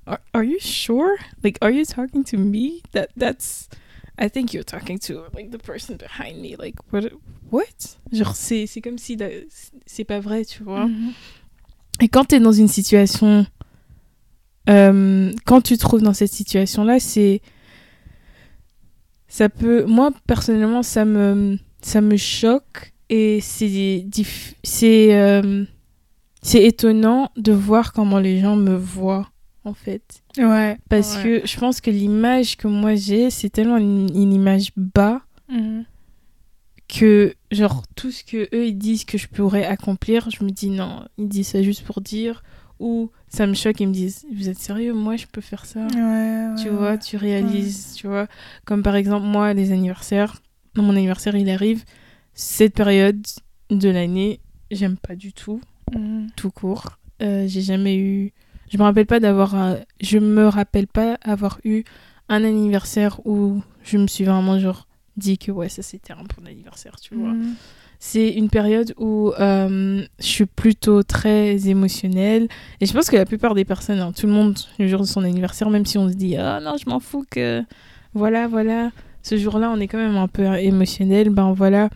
Are, 0.07 0.19
are 0.33 0.43
you 0.45 0.59
sure? 0.61 1.17
Like, 1.45 1.59
are 1.61 1.71
you 1.71 1.85
talking 1.85 2.25
to 2.25 2.39
me? 2.39 2.81
That 2.93 3.09
that's. 3.19 3.69
I 4.19 4.29
think 4.31 4.53
you're 4.53 4.65
talking 4.65 4.99
to 5.01 5.15
like 5.35 5.51
the 5.51 5.59
person 5.59 5.97
behind 5.97 6.41
me. 6.41 6.55
Like, 6.59 6.77
what? 6.93 7.11
What? 7.51 7.99
Genre, 8.13 8.35
c'est 8.35 8.67
c'est 8.67 8.81
comme 8.81 8.99
si 8.99 9.17
c'est 9.87 10.05
pas 10.05 10.21
vrai, 10.21 10.45
tu 10.45 10.63
vois. 10.63 10.87
Mhm. 10.87 11.13
Et 12.01 12.09
quand 12.09 12.27
tu 12.27 12.37
es 12.37 12.41
dans 12.41 12.53
une 12.53 12.69
situation, 12.69 13.45
euh, 14.69 15.33
quand 15.47 15.61
tu 15.63 15.75
te 15.77 15.81
trouves 15.81 16.03
dans 16.03 16.15
cette 16.15 16.33
situation-là, 16.33 17.01
c'est. 17.01 17.41
Ça 19.31 19.49
peut. 19.49 19.85
Moi, 19.87 20.11
personnellement, 20.27 20.83
ça 20.83 21.05
me, 21.07 21.57
ça 21.81 22.01
me 22.03 22.17
choque 22.19 22.93
et 23.09 23.41
c'est. 23.41 24.05
C'est. 24.63 25.15
euh, 25.15 25.65
c'est 26.43 26.65
étonnant 26.65 27.31
de 27.37 27.53
voir 27.53 27.93
comment 27.93 28.19
les 28.19 28.41
gens 28.41 28.57
me 28.57 28.75
voient, 28.75 29.29
en 29.65 29.75
fait. 29.75 30.23
Ouais. 30.39 30.79
Parce 30.89 31.17
ouais. 31.19 31.23
que 31.43 31.47
je 31.47 31.59
pense 31.59 31.83
que 31.83 31.91
l'image 31.91 32.57
que 32.57 32.67
moi 32.67 32.95
j'ai, 32.95 33.29
c'est 33.29 33.51
tellement 33.51 33.77
une, 33.77 34.09
une 34.15 34.33
image 34.33 34.71
bas 34.77 35.21
Mhm. 35.51 35.85
que, 36.89 37.35
genre, 37.53 37.83
tout 37.97 38.11
ce 38.11 38.25
que 38.25 38.49
eux 38.55 38.67
ils 38.69 38.79
disent 38.79 39.05
que 39.05 39.19
je 39.19 39.29
pourrais 39.29 39.65
accomplir, 39.67 40.29
je 40.31 40.43
me 40.45 40.51
dis 40.51 40.71
non, 40.71 41.05
ils 41.19 41.29
disent 41.29 41.49
ça 41.49 41.63
juste 41.63 41.83
pour 41.85 42.01
dire. 42.01 42.43
Ou 42.81 43.11
ça 43.29 43.47
me 43.47 43.55
choque, 43.55 43.79
ils 43.81 43.87
me 43.89 43.93
disent, 43.93 44.25
vous 44.35 44.49
êtes 44.49 44.59
sérieux, 44.59 44.93
moi 44.95 45.17
je 45.17 45.27
peux 45.27 45.41
faire 45.43 45.65
ça. 45.67 45.87
Ouais, 45.95 46.55
tu 46.61 46.71
vois, 46.71 46.97
tu 46.99 47.17
réalises, 47.17 47.93
tu 47.95 48.07
vois. 48.09 48.27
Comme 48.65 48.83
par 48.83 48.97
exemple, 48.97 49.27
moi, 49.27 49.53
les 49.55 49.71
anniversaires, 49.73 50.41
mon 50.77 50.91
anniversaire, 50.97 51.37
il 51.37 51.49
arrive, 51.51 51.85
cette 52.35 52.75
période 52.75 53.23
de 53.71 53.89
l'année, 53.91 54.41
j'aime 54.71 54.97
pas 54.97 55.15
du 55.15 55.33
tout, 55.33 55.61
Mhm. 55.95 56.29
tout 56.37 56.51
court. 56.51 56.99
Euh, 57.23 57.47
j'ai 57.47 57.61
jamais 57.63 57.97
eu. 57.97 58.33
Je 58.73 58.79
me 58.79 58.83
rappelle 58.85 59.07
pas 59.07 59.21
d'avoir. 59.21 59.55
un- 59.55 59.79
Je 60.01 60.19
me 60.19 60.49
rappelle 60.49 60.87
pas 60.87 61.19
avoir 61.23 61.61
eu 61.65 61.85
un 62.31 62.43
anniversaire 62.45 63.21
où 63.27 63.61
je 63.83 63.99
me 63.99 64.07
suis 64.07 64.25
vraiment, 64.25 64.59
genre, 64.59 64.87
dit 65.17 65.37
que 65.37 65.51
ouais, 65.53 65.69
ça 65.69 65.83
c'était 65.83 66.13
un 66.15 66.23
bon 66.23 66.47
anniversaire, 66.47 66.99
tu 67.01 67.15
vois. 67.15 67.35
Mhm. 67.35 67.55
C'est 68.03 68.31
une 68.31 68.49
période 68.49 68.95
où 68.99 69.31
euh, 69.39 70.03
je 70.19 70.27
suis 70.27 70.47
plutôt 70.47 71.03
très 71.03 71.69
émotionnelle. 71.69 72.49
Et 72.81 72.87
je 72.87 72.93
pense 72.95 73.11
que 73.11 73.17
la 73.17 73.27
plupart 73.27 73.55
des 73.55 73.67
personnes, 73.67 74.01
hein, 74.01 74.13
tout 74.13 74.27
le 74.27 74.33
monde, 74.33 74.59
le 74.79 74.89
jour 74.89 75.01
de 75.01 75.07
son 75.07 75.23
anniversaire, 75.23 75.69
même 75.69 75.85
si 75.85 75.99
on 75.99 76.09
se 76.09 76.15
dit 76.15 76.37
Ah 76.37 76.61
non, 76.61 76.77
je 76.83 76.89
m'en 76.89 76.99
fous 76.99 77.25
que. 77.31 77.63
Voilà, 78.15 78.49
voilà. 78.49 78.91
Ce 79.23 79.37
jour-là, 79.37 79.71
on 79.71 79.79
est 79.81 79.87
quand 79.87 79.99
même 79.99 80.17
un 80.17 80.29
peu 80.29 80.47
émotionnel. 80.57 81.29
Ben 81.29 81.53
voilà. 81.53 81.91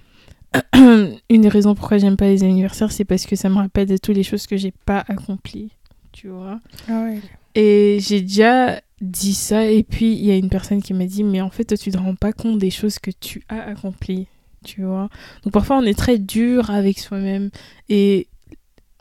une 0.74 1.40
des 1.40 1.48
raisons 1.48 1.74
pourquoi 1.74 1.98
j'aime 1.98 2.16
pas 2.16 2.26
les 2.26 2.44
anniversaires, 2.44 2.92
c'est 2.92 3.04
parce 3.04 3.26
que 3.26 3.34
ça 3.34 3.48
me 3.48 3.56
rappelle 3.56 3.88
de 3.88 3.96
toutes 3.96 4.14
les 4.14 4.22
choses 4.22 4.46
que 4.46 4.56
j'ai 4.56 4.72
pas 4.84 5.04
accomplies. 5.08 5.72
Tu 6.12 6.28
vois. 6.28 6.60
Ah 6.88 7.04
ouais. 7.04 7.18
Et 7.54 7.98
j'ai 8.00 8.20
déjà 8.20 8.80
dit 9.00 9.34
ça, 9.34 9.66
et 9.66 9.82
puis 9.82 10.12
il 10.12 10.24
y 10.24 10.30
a 10.30 10.36
une 10.36 10.48
personne 10.48 10.82
qui 10.82 10.94
m'a 10.94 11.06
dit, 11.06 11.24
mais 11.24 11.40
en 11.40 11.50
fait, 11.50 11.64
toi, 11.64 11.76
tu 11.76 11.90
te 11.90 11.98
rends 11.98 12.14
pas 12.14 12.32
compte 12.32 12.58
des 12.58 12.70
choses 12.70 12.98
que 12.98 13.10
tu 13.10 13.42
as 13.48 13.62
accomplies, 13.62 14.26
tu 14.64 14.82
vois. 14.82 15.08
Donc 15.44 15.52
parfois, 15.52 15.78
on 15.78 15.82
est 15.84 15.96
très 15.98 16.18
dur 16.18 16.70
avec 16.70 16.98
soi-même, 16.98 17.50
et 17.88 18.26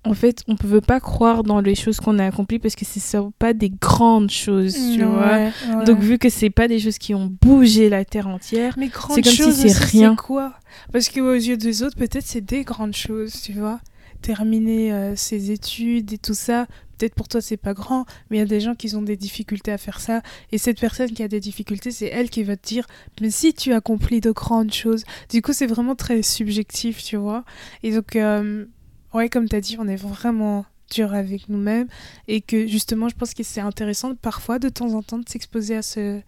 en 0.05 0.13
fait, 0.13 0.43
on 0.49 0.51
ne 0.53 0.57
peut 0.57 0.81
pas 0.81 0.99
croire 0.99 1.43
dans 1.43 1.61
les 1.61 1.75
choses 1.75 2.01
qu'on 2.01 2.19
a 2.19 2.25
accomplies 2.25 2.59
parce 2.59 2.75
que 2.75 2.83
ce 2.83 2.99
sont 2.99 3.31
pas 3.39 3.53
des 3.53 3.69
grandes 3.69 4.29
choses, 4.29 4.73
tu 4.73 5.01
Ouais, 5.01 5.05
vois. 5.05 5.37
ouais. 5.77 5.85
Donc 5.85 5.99
vu 5.99 6.17
que 6.17 6.27
c'est 6.27 6.49
pas 6.49 6.67
des 6.67 6.77
choses 6.79 6.97
qui 6.97 7.15
ont 7.15 7.31
bougé 7.41 7.87
la 7.87 8.03
terre 8.03 8.27
entière, 8.27 8.75
c'est 8.77 8.89
comme 8.89 9.23
si 9.23 9.33
chose 9.33 9.55
c'est 9.55 9.71
rien. 9.85 10.15
quoi? 10.17 10.55
Parce 10.91 11.07
que 11.07 11.21
aux 11.21 11.33
yeux 11.35 11.55
des 11.55 11.83
autres, 11.83 11.95
peut-être 11.95 12.25
c'est 12.25 12.41
des 12.45 12.65
grandes 12.65 12.95
choses, 12.97 13.41
tu 13.41 13.53
vois. 13.53 13.79
Terminer 14.21 14.91
euh, 14.91 15.15
ses 15.15 15.51
études 15.51 16.11
et 16.11 16.17
tout 16.17 16.33
ça, 16.33 16.65
pour 17.09 17.27
toi 17.27 17.41
c'est 17.41 17.57
pas 17.57 17.73
grand, 17.73 18.05
mais 18.29 18.37
il 18.37 18.39
y 18.39 18.43
a 18.43 18.45
des 18.45 18.59
gens 18.59 18.75
qui 18.75 18.95
ont 18.95 19.01
des 19.01 19.17
difficultés 19.17 19.71
à 19.71 19.77
faire 19.77 19.99
ça. 19.99 20.21
Et 20.51 20.57
cette 20.57 20.79
personne 20.79 21.11
qui 21.11 21.23
a 21.23 21.27
des 21.27 21.39
difficultés, 21.39 21.91
c'est 21.91 22.07
elle 22.07 22.29
qui 22.29 22.43
va 22.43 22.55
te 22.55 22.67
dire, 22.67 22.87
mais 23.21 23.29
si 23.29 23.53
tu 23.53 23.73
accomplis 23.73 24.21
de 24.21 24.31
grandes 24.31 24.73
choses. 24.73 25.03
Du 25.29 25.41
coup, 25.41 25.53
c'est 25.53 25.67
vraiment 25.67 25.95
très 25.95 26.21
subjectif, 26.21 27.03
tu 27.03 27.17
vois. 27.17 27.43
Et 27.83 27.93
donc, 27.93 28.15
euh, 28.15 28.65
ouais, 29.13 29.29
comme 29.29 29.47
tu 29.49 29.55
as 29.55 29.61
dit, 29.61 29.77
on 29.79 29.87
est 29.87 29.95
vraiment 29.95 30.65
dur 30.91 31.13
avec 31.13 31.49
nous-mêmes. 31.49 31.87
Et 32.27 32.41
que 32.41 32.67
justement, 32.67 33.09
je 33.09 33.15
pense 33.15 33.33
que 33.33 33.43
c'est 33.43 33.61
intéressant 33.61 34.15
parfois, 34.15 34.59
de 34.59 34.69
temps 34.69 34.93
en 34.93 35.03
temps, 35.03 35.19
de 35.19 35.27
s'exposer 35.27 35.75
à 35.75 35.81
ce, 35.81 36.21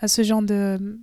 à 0.00 0.08
ce 0.08 0.22
genre 0.22 0.42
de 0.42 0.98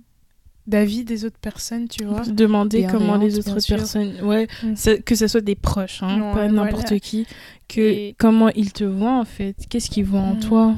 d'avis 0.70 1.04
des 1.04 1.24
autres 1.26 1.38
personnes, 1.38 1.88
tu 1.88 2.04
vois. 2.04 2.22
demander 2.22 2.86
comment 2.90 3.16
les 3.16 3.38
autres 3.38 3.58
personnes, 3.66 4.20
ouais, 4.22 4.46
Mm. 4.62 4.76
ça- 4.76 4.96
que 4.98 5.14
ce 5.14 5.26
soit 5.28 5.40
des 5.42 5.54
proches, 5.56 6.02
hein, 6.02 6.20
Ouais, 6.28 6.34
pas 6.34 6.48
n'importe 6.48 6.88
voilà. 6.88 7.00
qui, 7.00 7.26
que 7.68 7.80
Et- 7.80 8.14
comment 8.18 8.48
ils 8.50 8.72
te 8.72 8.84
voient 8.84 9.18
en 9.18 9.24
fait, 9.24 9.54
qu'est-ce 9.68 9.90
qu'ils 9.90 10.04
voient 10.06 10.20
en 10.20 10.36
Mm. 10.36 10.40
toi? 10.40 10.74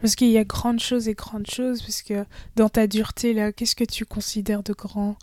Parce 0.00 0.16
qu'il 0.16 0.30
y 0.30 0.38
a 0.38 0.44
grandes 0.44 0.80
choses 0.80 1.06
et 1.06 1.14
grandes 1.14 1.46
choses, 1.48 1.80
parce 1.82 2.02
que 2.02 2.24
dans 2.56 2.68
ta 2.68 2.88
dureté, 2.88 3.34
là, 3.34 3.52
qu'est-ce 3.52 3.76
que 3.76 3.84
tu 3.84 4.04
considères 4.04 4.64
de 4.64 4.72
grand? 4.72 5.16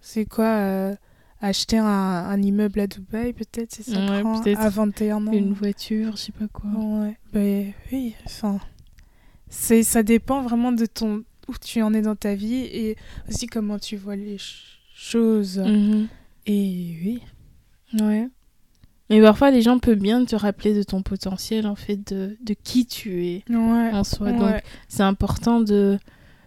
C'est 0.00 0.24
quoi 0.26 0.44
euh, 0.46 0.94
Acheter 1.40 1.78
un, 1.78 1.84
un 1.86 2.42
immeuble 2.42 2.80
à 2.80 2.86
Dubaï, 2.88 3.32
peut-être, 3.32 3.72
c'est 3.72 3.84
ça 3.84 4.00
Ouais, 4.10 4.22
grand, 4.22 4.44
à 4.44 4.68
21 4.70 5.24
ans? 5.28 5.32
Une 5.32 5.52
voiture, 5.52 6.16
je 6.16 6.22
sais 6.22 6.32
pas 6.32 6.48
quoi. 6.52 6.68
Ouais, 6.68 7.16
ben 7.32 7.72
oui, 7.92 8.14
enfin... 8.26 8.58
c'est 9.48 9.84
Ça 9.84 10.02
dépend 10.02 10.42
vraiment 10.42 10.72
de 10.72 10.84
ton 10.86 11.22
où 11.48 11.54
tu 11.64 11.82
en 11.82 11.92
es 11.94 12.02
dans 12.02 12.16
ta 12.16 12.34
vie 12.34 12.54
et 12.72 12.96
aussi 13.28 13.46
comment 13.46 13.78
tu 13.78 13.96
vois 13.96 14.16
les 14.16 14.38
ch- 14.38 14.80
choses. 14.94 15.58
Mhm. 15.58 16.08
Et 16.46 16.96
oui. 17.04 17.22
Ouais. 18.00 18.28
Mais 19.10 19.20
parfois, 19.22 19.50
les 19.50 19.62
gens 19.62 19.78
peuvent 19.78 19.98
bien 19.98 20.24
te 20.26 20.36
rappeler 20.36 20.74
de 20.74 20.82
ton 20.82 21.00
potentiel, 21.02 21.66
en 21.66 21.74
fait, 21.76 22.12
de, 22.12 22.36
de 22.44 22.54
qui 22.62 22.84
tu 22.84 23.24
es 23.26 23.44
Ouais. 23.48 23.90
en 23.92 24.04
soi. 24.04 24.32
Donc, 24.32 24.62
c'est 24.88 25.02
important 25.02 25.60
de 25.60 25.98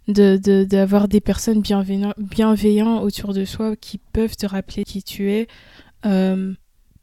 de- 0.08 0.38
de- 0.38 0.64
d'avoir 0.64 1.08
des 1.08 1.22
personnes 1.22 1.62
bienveillantes 1.62 3.04
autour 3.04 3.34
de 3.34 3.46
soi 3.46 3.76
qui 3.76 3.98
peuvent 4.00 4.36
te 4.36 4.46
rappeler 4.46 4.84
qui 4.84 5.04
tu 5.04 5.32
es 5.32 5.48
euh, 6.06 6.54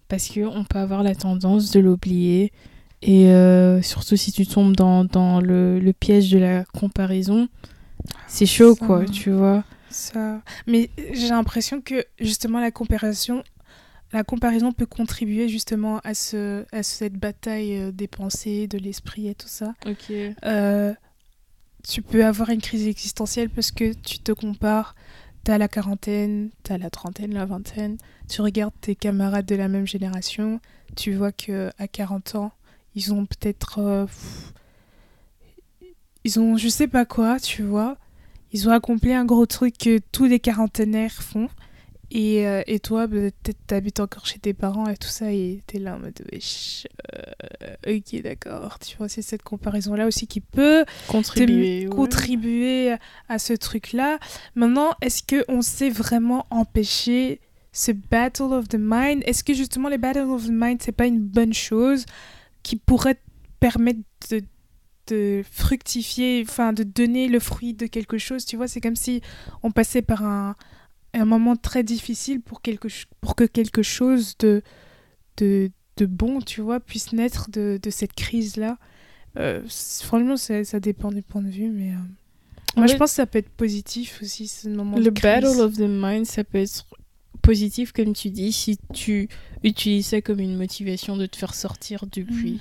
parce 0.09 0.29
qu'on 0.29 0.65
peut 0.65 0.79
avoir 0.79 1.03
la 1.05 1.15
tendance 1.15 1.71
de 1.71 1.81
l'oublier 1.81 2.53
et 3.01 3.29
euh, 3.29 3.81
surtout 3.83 4.17
si 4.17 4.33
tu 4.33 4.47
tombes 4.47 4.75
dans, 4.75 5.05
dans 5.05 5.41
le, 5.41 5.79
le 5.79 5.93
piège 5.93 6.31
de 6.33 6.39
la 6.39 6.65
comparaison 6.65 7.49
c'est 8.27 8.47
chaud 8.47 8.75
Ça. 8.75 8.87
quoi 8.87 9.05
tu 9.05 9.31
vois 9.31 9.65
Ça. 9.91 10.41
Mais 10.67 10.91
j'ai 11.13 11.29
l'impression 11.29 11.81
que 11.81 12.05
justement 12.21 12.61
la 12.61 12.71
comparaison, 12.71 13.43
la 14.13 14.25
comparaison 14.25 14.73
peut 14.73 14.87
contribuer 14.87 15.49
justement 15.49 16.01
à, 16.05 16.15
ce, 16.15 16.65
à 16.73 16.83
cette 16.83 17.15
bataille 17.15 17.77
euh, 17.79 17.91
des 17.93 18.09
pensées, 18.09 18.67
de 18.67 18.79
l'esprit 18.79 19.29
et 19.29 19.35
tout 19.35 19.49
ça. 19.49 19.75
ok 19.87 20.13
Euh, 20.45 20.95
tu 21.89 22.03
peux 22.03 22.25
avoir 22.25 22.51
une 22.51 22.61
crise 22.61 22.87
existentielle 22.87 23.49
parce 23.51 23.71
que 23.71 23.93
tu 23.95 24.19
te 24.19 24.33
compares. 24.33 24.95
T'as 25.45 25.57
la 25.57 25.69
quarantaine, 25.69 26.51
t'as 26.63 26.77
la 26.77 26.91
trentaine, 26.91 27.33
la 27.33 27.47
vingtaine. 27.47 27.97
Tu 28.29 28.43
regardes 28.43 28.75
tes 28.81 28.95
camarades 28.95 29.47
de 29.47 29.55
la 29.55 29.69
même 29.69 29.87
génération. 29.87 30.61
Tu 30.97 31.15
vois 31.15 31.33
que 31.33 31.71
à 31.79 31.87
40 31.89 32.35
ans, 32.35 32.53
ils 32.95 33.13
ont 33.15 33.25
peut-être. 33.25 33.79
euh, 33.79 34.07
ils 36.29 36.39
ont 36.39 36.57
je 36.57 36.69
sais 36.69 36.89
pas 36.89 37.05
quoi, 37.07 37.41
tu 37.41 37.63
vois. 37.63 37.97
Ils 38.53 38.69
ont 38.69 38.73
accompli 38.73 39.13
un 39.13 39.25
gros 39.25 39.47
truc 39.47 39.77
que 39.79 39.99
tous 40.13 40.25
les 40.27 40.41
quarantenaires 40.41 41.23
font. 41.23 41.49
Et, 42.11 42.47
euh, 42.47 42.63
et 42.67 42.81
toi, 42.81 43.07
bah, 43.07 43.17
peut-être 43.43 43.59
t'habites 43.67 44.01
encore 44.01 44.25
chez 44.25 44.39
tes 44.39 44.55
parents 44.55 44.87
et 44.89 44.97
tout 44.97 45.09
ça, 45.09 45.31
et 45.31 45.61
t'es 45.67 45.79
là 45.79 45.97
en 45.97 45.99
mode 45.99 46.19
wesh, 46.33 46.87
euh, 47.87 47.97
ok, 47.99 48.23
d'accord. 48.23 48.79
Tu 48.79 48.97
vois, 48.97 49.11
c'est 49.11 49.21
cette 49.21 49.43
comparaison-là 49.43 50.07
aussi 50.07 50.27
qui 50.27 50.41
peut 50.41 50.87
contribuer 51.07 51.81
te- 51.85 51.89
ouais. 51.91 51.95
contribuer 51.95 52.95
à 53.29 53.39
ce 53.39 53.53
truc-là. 53.53 54.19
Maintenant, 54.55 54.93
est-ce 55.03 55.23
qu'on 55.23 55.61
sait 55.61 55.91
vraiment 55.91 56.47
empêcher 56.49 57.43
ce 57.73 57.93
battle 57.93 58.55
of 58.55 58.69
the 58.69 58.79
mind? 58.81 59.23
Est-ce 59.27 59.45
que 59.45 59.53
justement 59.53 59.91
les 59.91 59.99
battle 59.99 60.31
of 60.31 60.47
the 60.47 60.51
mind, 60.51 60.79
c'est 60.83 60.93
pas 60.93 61.07
une 61.07 61.21
bonne 61.21 61.53
chose 61.53 62.07
qui 62.63 62.77
pourrait 62.77 63.21
permettre 63.61 64.01
de, 64.31 64.41
de 65.09 65.43
fructifier, 65.51 66.45
enfin 66.47 66.73
de 66.73 66.83
donner 66.83 67.29
le 67.29 67.41
fruit 67.41 67.75
de 67.75 67.87
quelque 67.87 68.19
chose 68.19 68.45
Tu 68.45 68.57
vois, 68.57 68.69
c'est 68.69 68.81
comme 68.81 68.97
si 68.97 69.21
on 69.63 69.71
passait 69.71 70.03
par 70.03 70.23
un, 70.25 70.55
un 71.15 71.25
moment 71.25 71.57
très 71.57 71.83
difficile 71.83 72.41
pour, 72.41 72.61
quelque, 72.63 72.89
pour 73.21 73.35
que 73.35 73.45
quelque 73.45 73.83
chose 73.83 74.37
de, 74.39 74.63
de, 75.39 75.71
de 75.97 76.07
bon, 76.07 76.41
tu 76.41 76.61
vois, 76.61 76.81
puisse 76.81 77.13
naître 77.13 77.51
de, 77.51 77.79
de 77.83 77.91
cette 77.91 78.13
crise-là. 78.15 78.79
Euh, 79.39 79.63
franchement, 80.03 80.37
ça, 80.37 80.65
ça 80.65 80.81
dépend 80.81 81.11
du 81.13 81.23
point 81.23 81.43
de 81.43 81.51
vue, 81.51 81.71
mais... 81.71 81.93
euh, 81.93 81.97
Moi, 82.77 82.87
je 82.87 82.97
pense 82.97 83.11
que 83.11 83.17
ça 83.17 83.27
peut 83.27 83.39
être 83.39 83.51
positif 83.51 84.21
aussi, 84.23 84.49
ce 84.49 84.69
moment 84.69 84.97
le 84.99 85.05
de 85.05 85.11
crise. 85.11 85.23
battle 85.43 85.61
of 85.61 85.75
the 85.77 85.81
mind 85.89 86.27
ça 86.27 86.45
peut 86.45 86.59
être 86.59 86.87
positif 87.43 87.93
comme 87.93 88.13
tu 88.15 88.31
dis 88.31 88.53
si 88.53 88.79
tu 88.93 89.29
utilises 89.63 90.07
ça 90.09 90.21
comme 90.21 90.41
une 90.41 90.57
motivation 90.57 91.17
de 91.17 91.27
te 91.27 91.37
faire 91.37 91.55
sortir 91.55 92.07
du 92.07 92.25
puits 92.25 92.61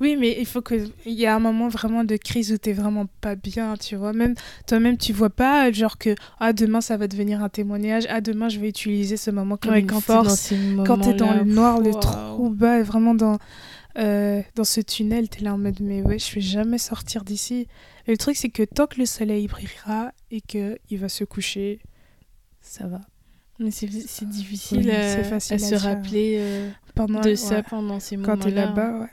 Oui, 0.00 0.16
mais 0.16 0.36
il 0.38 0.46
faut 0.46 0.60
que 0.60 0.74
il 1.06 1.12
y 1.12 1.26
a 1.26 1.34
un 1.34 1.38
moment 1.38 1.68
vraiment 1.68 2.02
de 2.04 2.16
crise 2.16 2.52
où 2.52 2.58
t'es 2.58 2.72
vraiment 2.72 3.06
pas 3.20 3.36
bien, 3.36 3.74
tu 3.76 3.94
vois. 3.96 4.12
Même 4.12 4.34
toi-même, 4.66 4.96
tu 4.96 5.12
vois 5.12 5.30
pas 5.30 5.70
genre 5.72 5.98
que 5.98 6.14
ah 6.40 6.52
demain 6.52 6.80
ça 6.80 6.96
va 6.96 7.06
devenir 7.06 7.42
un 7.42 7.48
témoignage, 7.48 8.04
ah 8.08 8.20
demain 8.20 8.48
je 8.48 8.58
vais 8.58 8.68
utiliser 8.68 9.16
ce 9.16 9.30
moment 9.30 9.56
comme 9.56 9.72
Ouais, 9.72 9.80
une 9.80 9.86
quand 9.86 9.96
dans 9.96 10.24
force. 10.24 10.52
Quand 10.84 10.98
t'es 10.98 11.14
dans 11.14 11.26
moments-là, 11.26 11.44
le 11.44 11.52
noir, 11.52 11.80
le 11.80 11.90
trou 11.92 12.50
bas, 12.50 12.82
vraiment 12.82 13.14
dans 13.14 13.38
euh, 13.98 14.42
dans 14.56 14.64
ce 14.64 14.80
tunnel, 14.80 15.28
t'es 15.28 15.42
là 15.44 15.54
en 15.54 15.58
mode 15.58 15.80
mais 15.80 16.02
ouais, 16.02 16.18
je 16.18 16.34
vais 16.34 16.40
jamais 16.40 16.78
sortir 16.78 17.24
d'ici. 17.24 17.66
Et 18.06 18.10
le 18.10 18.16
truc 18.16 18.36
c'est 18.36 18.48
que 18.50 18.64
tant 18.64 18.86
que 18.86 18.98
le 18.98 19.06
soleil 19.06 19.46
brillera 19.46 20.12
et 20.32 20.40
que 20.40 20.78
il 20.90 20.98
va 20.98 21.08
se 21.08 21.22
coucher, 21.24 21.78
ça 22.60 22.86
va. 22.88 23.00
Mais 23.60 23.70
c'est 23.72 23.86
difficile, 24.28 24.82
Oui, 24.86 24.90
à, 24.92 25.34
à 25.34 25.40
se 25.40 25.74
rappeler 25.74 26.36
euh, 26.38 26.70
Pendant 26.94 27.20
de 27.20 27.30
ouais. 27.30 27.36
ça 27.36 27.62
pendant 27.64 27.98
ces 27.98 28.16
moments-là. 28.16 28.36
Quand 28.36 28.44
t'es 28.44 28.50
là-bas, 28.52 29.00
ouais. 29.00 29.08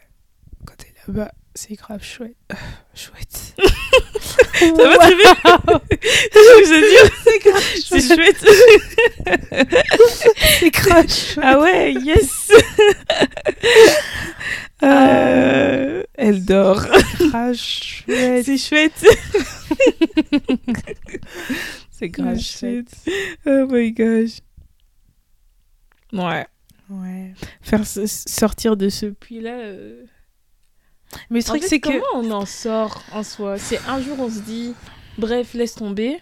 Quand 0.65 0.75
t'es 0.78 0.93
là-bas, 1.08 1.32
c'est 1.54 1.75
grave 1.75 2.04
chouette. 2.04 2.36
chouette. 2.95 3.56
Ça 4.60 4.71
va 4.71 4.97
très 4.97 5.15
bien. 5.15 5.36
C'est 7.23 7.39
grave 7.39 7.63
c'est 7.84 8.01
chouette. 8.01 8.38
chouette. 8.39 8.45
C'est 10.60 10.69
grave 10.71 11.10
chouette. 11.10 11.45
Ah 11.45 11.60
ouais, 11.60 11.93
yes. 11.93 12.51
Euh, 14.84 16.04
elle 16.15 16.43
dort. 16.45 16.86
grave 17.19 17.56
chouette. 17.56 18.45
C'est 18.45 18.58
chouette. 18.58 19.06
C'est 21.91 22.10
grave 22.10 22.39
chouette. 22.39 22.91
Oh 23.45 23.67
my 23.69 23.91
gosh. 23.91 24.39
Ouais. 26.13 26.45
Ouais. 26.89 27.34
Faire 27.62 27.86
sortir 27.86 28.78
de 28.78 28.89
ce 28.89 29.08
puits-là. 29.08 29.58
euh, 29.58 30.06
Mais 31.30 31.39
le 31.39 31.43
truc, 31.43 31.63
c'est 31.63 31.80
que. 31.80 31.89
comment 31.89 32.25
on 32.28 32.32
en 32.32 32.45
sort 32.45 33.04
en 33.12 33.23
soi? 33.23 33.58
C'est 33.58 33.80
un 33.88 34.01
jour 34.01 34.17
on 34.19 34.30
se 34.30 34.39
dit, 34.39 34.73
bref, 35.17 35.54
laisse 35.54 35.75
tomber. 35.75 36.19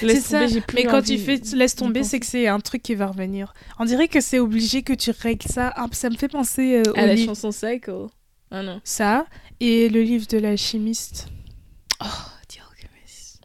C'est 0.00 0.06
Laisse 0.06 0.24
ça. 0.26 0.40
tomber, 0.40 0.52
j'ai 0.52 0.60
plus 0.60 0.74
Mais 0.76 0.84
quand 0.84 1.02
tu 1.02 1.18
fais 1.18 1.40
laisse 1.54 1.74
tomber, 1.74 2.04
c'est 2.04 2.20
que 2.20 2.26
c'est 2.26 2.46
un 2.46 2.60
truc 2.60 2.82
qui 2.82 2.94
va 2.94 3.08
revenir. 3.08 3.52
On 3.78 3.84
dirait 3.84 4.08
que 4.08 4.20
c'est 4.20 4.38
obligé 4.38 4.82
que 4.82 4.92
tu 4.92 5.10
règles 5.10 5.46
ça. 5.50 5.72
Ah, 5.76 5.86
ça 5.92 6.08
me 6.08 6.16
fait 6.16 6.28
penser 6.28 6.82
euh, 6.86 6.92
à 6.96 7.02
au 7.02 7.06
la 7.06 7.14
livre. 7.14 7.34
chanson 7.34 7.50
Psycho. 7.50 8.10
Ah 8.50 8.62
non. 8.62 8.80
Ça 8.84 9.26
et 9.60 9.88
le 9.88 10.02
livre 10.02 10.26
de 10.28 10.38
la 10.38 10.56
chimiste. 10.56 11.28
Oh, 12.00 12.04
Alchemist. 12.04 13.40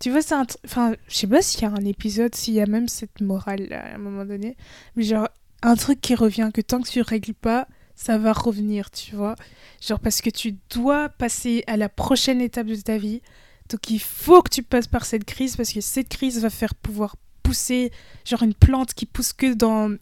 Tu 0.00 0.10
vois, 0.10 0.22
c'est 0.22 0.34
un 0.34 0.46
Enfin, 0.64 0.94
je 1.08 1.16
sais 1.16 1.26
pas 1.26 1.42
s'il 1.42 1.62
y 1.62 1.64
a 1.64 1.70
un 1.70 1.84
épisode, 1.84 2.34
s'il 2.34 2.54
y 2.54 2.60
a 2.60 2.66
même 2.66 2.88
cette 2.88 3.20
morale 3.20 3.66
là, 3.68 3.84
à 3.84 3.94
un 3.94 3.98
moment 3.98 4.24
donné. 4.24 4.56
Mais 4.96 5.02
genre, 5.02 5.28
un 5.62 5.74
truc 5.76 6.00
qui 6.00 6.14
revient, 6.14 6.50
que 6.52 6.60
tant 6.60 6.80
que 6.80 6.88
tu 6.88 7.00
règles 7.02 7.34
pas, 7.34 7.66
ça 8.02 8.18
va 8.18 8.32
revenir, 8.32 8.90
tu 8.90 9.14
vois. 9.14 9.36
Genre, 9.80 10.00
parce 10.00 10.20
que 10.20 10.30
tu 10.30 10.56
dois 10.70 11.08
passer 11.08 11.62
à 11.68 11.76
la 11.76 11.88
prochaine 11.88 12.40
étape 12.40 12.66
de 12.66 12.74
ta 12.74 12.98
vie. 12.98 13.22
Donc, 13.68 13.90
il 13.90 14.00
faut 14.00 14.42
que 14.42 14.50
tu 14.50 14.64
passes 14.64 14.88
par 14.88 15.04
cette 15.04 15.24
crise, 15.24 15.54
parce 15.56 15.72
que 15.72 15.80
cette 15.80 16.08
crise 16.08 16.40
va 16.40 16.50
faire 16.50 16.74
pouvoir 16.74 17.14
pousser, 17.44 17.92
genre, 18.24 18.42
une 18.42 18.54
plante 18.54 18.94
qui 18.94 19.06
pousse 19.06 19.32
que 19.32 19.54
dans 19.54 19.96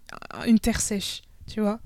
une 0.47 0.59
terre 0.59 0.81
sèche, 0.81 1.23
tu 1.47 1.61
vois. 1.61 1.79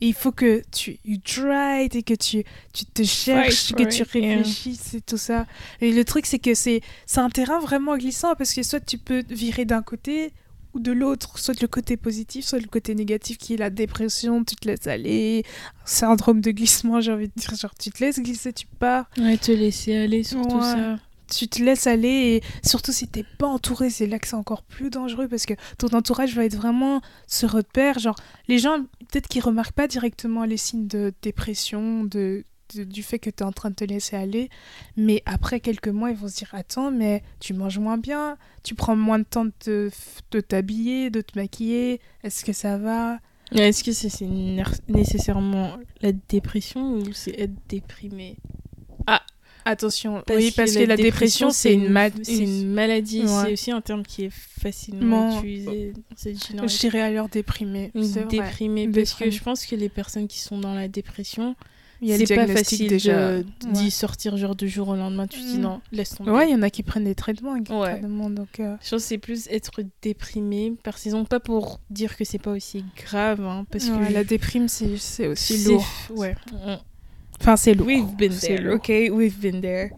Et 0.00 0.06
il 0.06 0.14
faut 0.14 0.32
que 0.32 0.62
tu 0.72 0.98
you 1.04 1.18
try 1.22 1.86
et 1.92 2.02
que 2.02 2.14
tu, 2.14 2.42
tu 2.72 2.86
te 2.86 3.04
cherches, 3.04 3.72
que 3.74 3.84
tu 3.84 4.02
réfléchisses 4.02 4.94
et 4.94 5.00
tout 5.02 5.18
ça. 5.18 5.46
Et 5.80 5.92
le 5.92 6.04
truc, 6.04 6.26
c'est 6.26 6.40
que 6.40 6.54
c'est 6.54 6.80
c'est 7.06 7.20
un 7.20 7.30
terrain 7.30 7.60
vraiment 7.60 7.96
glissant 7.96 8.34
parce 8.34 8.52
que 8.52 8.64
soit 8.64 8.80
tu 8.80 8.98
peux 8.98 9.22
virer 9.28 9.64
d'un 9.64 9.82
côté 9.82 10.32
ou 10.74 10.80
de 10.80 10.92
l'autre, 10.92 11.38
soit 11.38 11.60
le 11.60 11.68
côté 11.68 11.96
positif, 11.96 12.44
soit 12.44 12.58
le 12.58 12.66
côté 12.66 12.94
négatif 12.94 13.38
qui 13.38 13.54
est 13.54 13.58
la 13.58 13.70
dépression, 13.70 14.42
tu 14.44 14.56
te 14.56 14.66
laisses 14.68 14.86
aller, 14.86 15.44
syndrome 15.84 16.40
de 16.40 16.50
glissement, 16.50 17.00
j'ai 17.00 17.12
envie 17.12 17.28
de 17.28 17.32
dire, 17.36 17.54
genre 17.54 17.74
tu 17.78 17.90
te 17.90 18.02
laisses 18.02 18.20
glisser, 18.20 18.52
tu 18.52 18.66
pars, 18.78 19.08
Ouais, 19.18 19.36
te 19.36 19.52
laisser 19.52 19.96
aller 19.96 20.22
sur 20.22 20.46
tout 20.46 20.60
ça. 20.62 20.98
tu 21.30 21.48
te 21.48 21.62
laisses 21.62 21.86
aller 21.86 22.08
et 22.42 22.66
surtout 22.66 22.92
si 22.92 23.08
t'es 23.08 23.24
pas 23.38 23.46
entouré, 23.46 23.88
c'est 23.90 24.06
là 24.06 24.18
que 24.18 24.28
c'est 24.28 24.36
encore 24.36 24.62
plus 24.62 24.90
dangereux 24.90 25.28
parce 25.28 25.46
que 25.46 25.54
ton 25.78 25.88
entourage 25.96 26.34
va 26.34 26.44
être 26.44 26.56
vraiment 26.56 27.00
ce 27.26 27.46
repère, 27.46 27.98
genre 27.98 28.16
les 28.48 28.58
gens 28.58 28.78
peut-être 29.10 29.28
qu'ils 29.28 29.42
remarquent 29.42 29.72
pas 29.72 29.88
directement 29.88 30.44
les 30.44 30.56
signes 30.58 30.86
de 30.88 31.12
dépression, 31.22 32.04
de- 32.04 32.44
du 32.80 33.02
fait 33.02 33.18
que 33.18 33.30
tu 33.30 33.38
es 33.38 33.42
en 33.42 33.52
train 33.52 33.70
de 33.70 33.74
te 33.74 33.84
laisser 33.84 34.16
aller. 34.16 34.48
Mais 34.96 35.22
après 35.26 35.60
quelques 35.60 35.88
mois, 35.88 36.10
ils 36.10 36.16
vont 36.16 36.28
se 36.28 36.36
dire 36.36 36.50
Attends, 36.52 36.90
mais 36.90 37.22
tu 37.40 37.54
manges 37.54 37.78
moins 37.78 37.98
bien, 37.98 38.36
tu 38.62 38.74
prends 38.74 38.96
moins 38.96 39.18
de 39.18 39.24
temps 39.24 39.44
de 39.44 39.52
te- 39.58 39.90
de 40.30 40.40
t'habiller, 40.40 41.10
de 41.10 41.20
te 41.20 41.38
maquiller, 41.38 42.00
est-ce 42.24 42.44
que 42.44 42.52
ça 42.52 42.78
va? 42.78 43.18
Est-ce 43.52 43.84
que 43.84 43.92
c'est 43.92 44.08
nécessairement 44.88 45.76
la 46.00 46.12
dépression 46.12 46.94
ou 46.98 47.12
c'est 47.12 47.38
être 47.38 47.52
déprimé? 47.68 48.36
Attention, 49.64 50.24
oui, 50.30 50.52
parce 50.56 50.72
que 50.74 50.80
la 50.80 50.86
la 50.86 50.96
dépression, 50.96 51.50
c'est 51.50 51.72
une, 51.74 51.88
ma- 51.88 52.10
c'est 52.24 52.38
une 52.38 52.72
maladie. 52.72 53.20
Ouais. 53.20 53.28
C'est 53.28 53.52
aussi 53.52 53.70
un 53.70 53.80
terme 53.80 54.02
qui 54.02 54.24
est 54.24 54.30
facilement 54.32 55.30
Mon- 55.30 55.38
utilisé 55.38 55.92
dans 55.92 56.16
cette 56.16 56.36
Je 56.68 56.78
dirais 56.80 57.00
alors 57.00 57.28
vrai. 57.28 57.30
déprimée 58.48 58.88
parce 58.88 59.14
que 59.14 59.30
je 59.30 59.40
pense 59.40 59.64
que 59.64 59.76
les 59.76 59.88
personnes 59.88 60.26
qui 60.26 60.40
sont 60.40 60.58
dans 60.58 60.74
la 60.74 60.88
dépression 60.88 61.54
Il 62.02 62.08
y 62.08 62.12
a 62.12 62.18
c'est 62.26 62.34
pas 62.34 62.46
facile 62.48 62.88
déjà. 62.88 63.38
de- 63.38 63.44
d'y 63.72 63.90
sortir 63.92 64.36
genre 64.36 64.56
du 64.56 64.68
jour 64.68 64.88
au 64.88 64.96
lendemain 64.96 65.26
tu 65.28 65.38
te 65.40 65.46
dis 65.46 65.58
Mm. 65.58 65.62
non 65.62 65.80
laisse 65.92 66.10
tomber 66.16 66.32
Ouais, 66.32 66.48
il 66.48 66.52
y 66.52 66.54
en 66.54 66.62
a 66.62 66.68
qui 66.68 66.82
prennent 66.82 67.04
des 67.04 67.14
traitements, 67.14 67.52
Ouais. 67.52 68.00
donc... 68.00 68.58
euh, 68.60 68.76
je 68.82 68.90
pense 68.90 68.90
que 68.90 68.98
c'est 68.98 69.18
plus 69.18 69.46
être 69.48 69.82
déprimé 70.02 70.72
par 70.82 70.98
saison 70.98 71.24
pas 71.24 71.38
pour 71.40 71.80
dire 71.90 72.16
que 72.16 72.24
c'est 72.24 72.38
pas 72.40 72.50
aussi 72.50 72.84
grave 72.96 73.40
hein, 73.44 73.64
parce 73.70 73.88
ouais, 73.88 74.08
que 74.08 74.12
la 74.12 74.24
déprime, 74.24 74.66
c'est 74.68 74.96
c'est 74.98 75.28
aussi 75.28 75.56
c'est- 75.58 75.70
lourd. 75.70 75.86
ouais 76.16 76.34
on- 76.66 76.78
Enfin, 77.40 77.56
c'est 77.56 77.74
lourd. 77.74 77.86
We've 77.88 78.16
been 78.16 78.30
C'est 78.32 78.56
there, 78.56 78.62
lourd. 78.62 78.74
ok? 78.76 78.88
We've 78.88 79.38
been 79.40 79.60
there. 79.60 79.90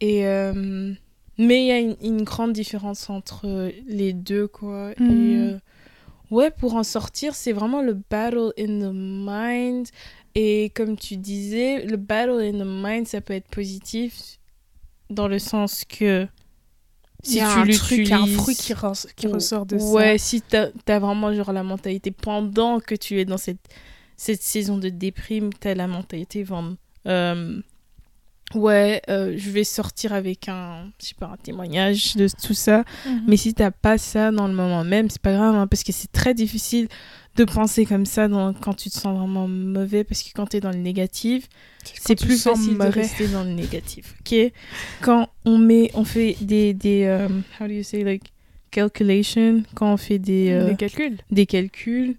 Et, 0.00 0.26
euh, 0.26 0.92
mais 1.38 1.64
il 1.64 1.66
y 1.66 1.72
a 1.72 1.78
une, 1.78 1.96
une 2.02 2.22
grande 2.22 2.52
différence 2.52 3.10
entre 3.10 3.70
les 3.88 4.12
deux, 4.12 4.46
quoi. 4.46 4.92
Et 4.92 5.02
Mhm. 5.02 5.36
euh, 5.54 5.58
ouais, 6.30 6.50
pour 6.52 6.74
en 6.76 6.84
sortir, 6.84 7.34
c'est 7.34 7.50
vraiment 7.52 7.80
le 7.82 7.94
battle 8.10 8.52
in 8.58 8.78
the 8.80 8.92
mind. 8.92 9.88
Et 10.34 10.70
comme 10.74 10.96
tu 10.96 11.16
disais, 11.16 11.84
le 11.84 11.96
battle 11.96 12.40
in 12.42 12.52
the 12.52 12.66
mind, 12.66 13.06
ça 13.06 13.20
peut 13.20 13.34
être 13.34 13.48
positif 13.48 14.38
dans 15.10 15.28
le 15.28 15.38
sens 15.38 15.84
que 15.84 16.26
si 17.22 17.36
tu 17.36 17.40
un 17.60 17.64
truc, 17.78 17.98
il 18.00 18.08
y 18.08 18.12
a 18.12 18.18
un 18.18 18.26
fruit 18.26 18.54
qui, 18.56 18.72
res- 18.74 19.06
qui 19.14 19.26
ressort 19.28 19.64
de 19.66 19.78
ça. 19.78 19.84
Ouais, 19.84 20.18
si 20.18 20.42
t'as 20.42 20.68
as 20.88 20.98
vraiment 20.98 21.32
genre 21.32 21.52
la 21.52 21.62
mentalité 21.62 22.10
pendant 22.10 22.80
que 22.80 22.94
tu 22.94 23.18
es 23.20 23.24
dans 23.24 23.38
cette, 23.38 23.60
cette 24.16 24.42
saison 24.42 24.76
de 24.78 24.88
déprime, 24.88 25.50
t'as 25.52 25.74
la 25.74 25.86
mentalité 25.86 26.42
vraiment. 26.42 26.74
euh, 27.06 27.60
ouais, 28.54 29.00
euh, 29.08 29.34
je 29.36 29.50
vais 29.50 29.64
sortir 29.64 30.12
avec 30.12 30.48
un, 30.48 30.90
je 31.00 31.06
sais 31.08 31.14
pas, 31.14 31.26
un 31.28 31.36
témoignage 31.36 32.14
de 32.16 32.28
tout 32.28 32.54
ça. 32.54 32.84
Mhm. 33.06 33.24
Mais 33.26 33.36
si 33.36 33.54
t'as 33.54 33.70
pas 33.70 33.98
ça 33.98 34.30
dans 34.30 34.46
le 34.48 34.54
moment 34.54 34.84
même, 34.84 35.10
c'est 35.10 35.22
pas 35.22 35.32
grave, 35.32 35.54
hein, 35.54 35.66
parce 35.66 35.82
que 35.84 35.92
c'est 35.92 36.12
très 36.12 36.34
difficile 36.34 36.88
de 37.36 37.44
penser 37.44 37.84
comme 37.84 38.06
ça 38.06 38.28
dans, 38.28 38.52
quand 38.54 38.74
tu 38.74 38.90
te 38.90 38.94
sens 38.94 39.18
vraiment 39.18 39.48
mauvais, 39.48 40.04
parce 40.04 40.22
que 40.22 40.30
quand 40.34 40.46
t'es 40.46 40.60
dans 40.60 40.70
le 40.70 40.78
négatif, 40.78 41.48
c'est 41.82 42.14
tu 42.14 42.26
plus 42.26 42.42
facile 42.42 42.78
de 42.78 42.84
rester 42.84 43.28
dans 43.28 43.42
le 43.44 43.50
négatif, 43.50 44.14
ok? 44.20 44.52
Quand 45.00 45.28
on 45.44 45.58
met, 45.58 45.90
on 45.94 46.04
fait 46.04 46.36
des, 46.40 46.74
des 46.74 47.04
euh, 47.04 47.28
how 47.60 47.66
do 47.66 47.72
you 47.72 47.82
say, 47.82 48.04
like, 48.04 48.32
calculation, 48.70 49.62
quand 49.74 49.92
on 49.92 49.96
fait 49.96 50.18
des, 50.18 50.50
euh, 50.50 50.68
Les 50.70 50.76
calculs. 50.76 51.18
des 51.30 51.46
calculs, 51.46 52.16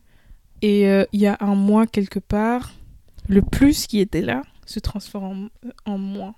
et 0.62 0.88
euh, 0.88 1.06
il 1.14 1.22
y 1.22 1.28
a 1.28 1.38
un 1.40 1.56
moins 1.56 1.86
quelque 1.86 2.20
part, 2.20 2.74
le 3.28 3.42
plus 3.42 3.88
qui 3.88 4.00
était 4.00 4.22
là 4.22 4.42
se 4.66 4.80
transforme 4.80 5.50
en, 5.86 5.94
en 5.94 5.98
moins, 5.98 6.36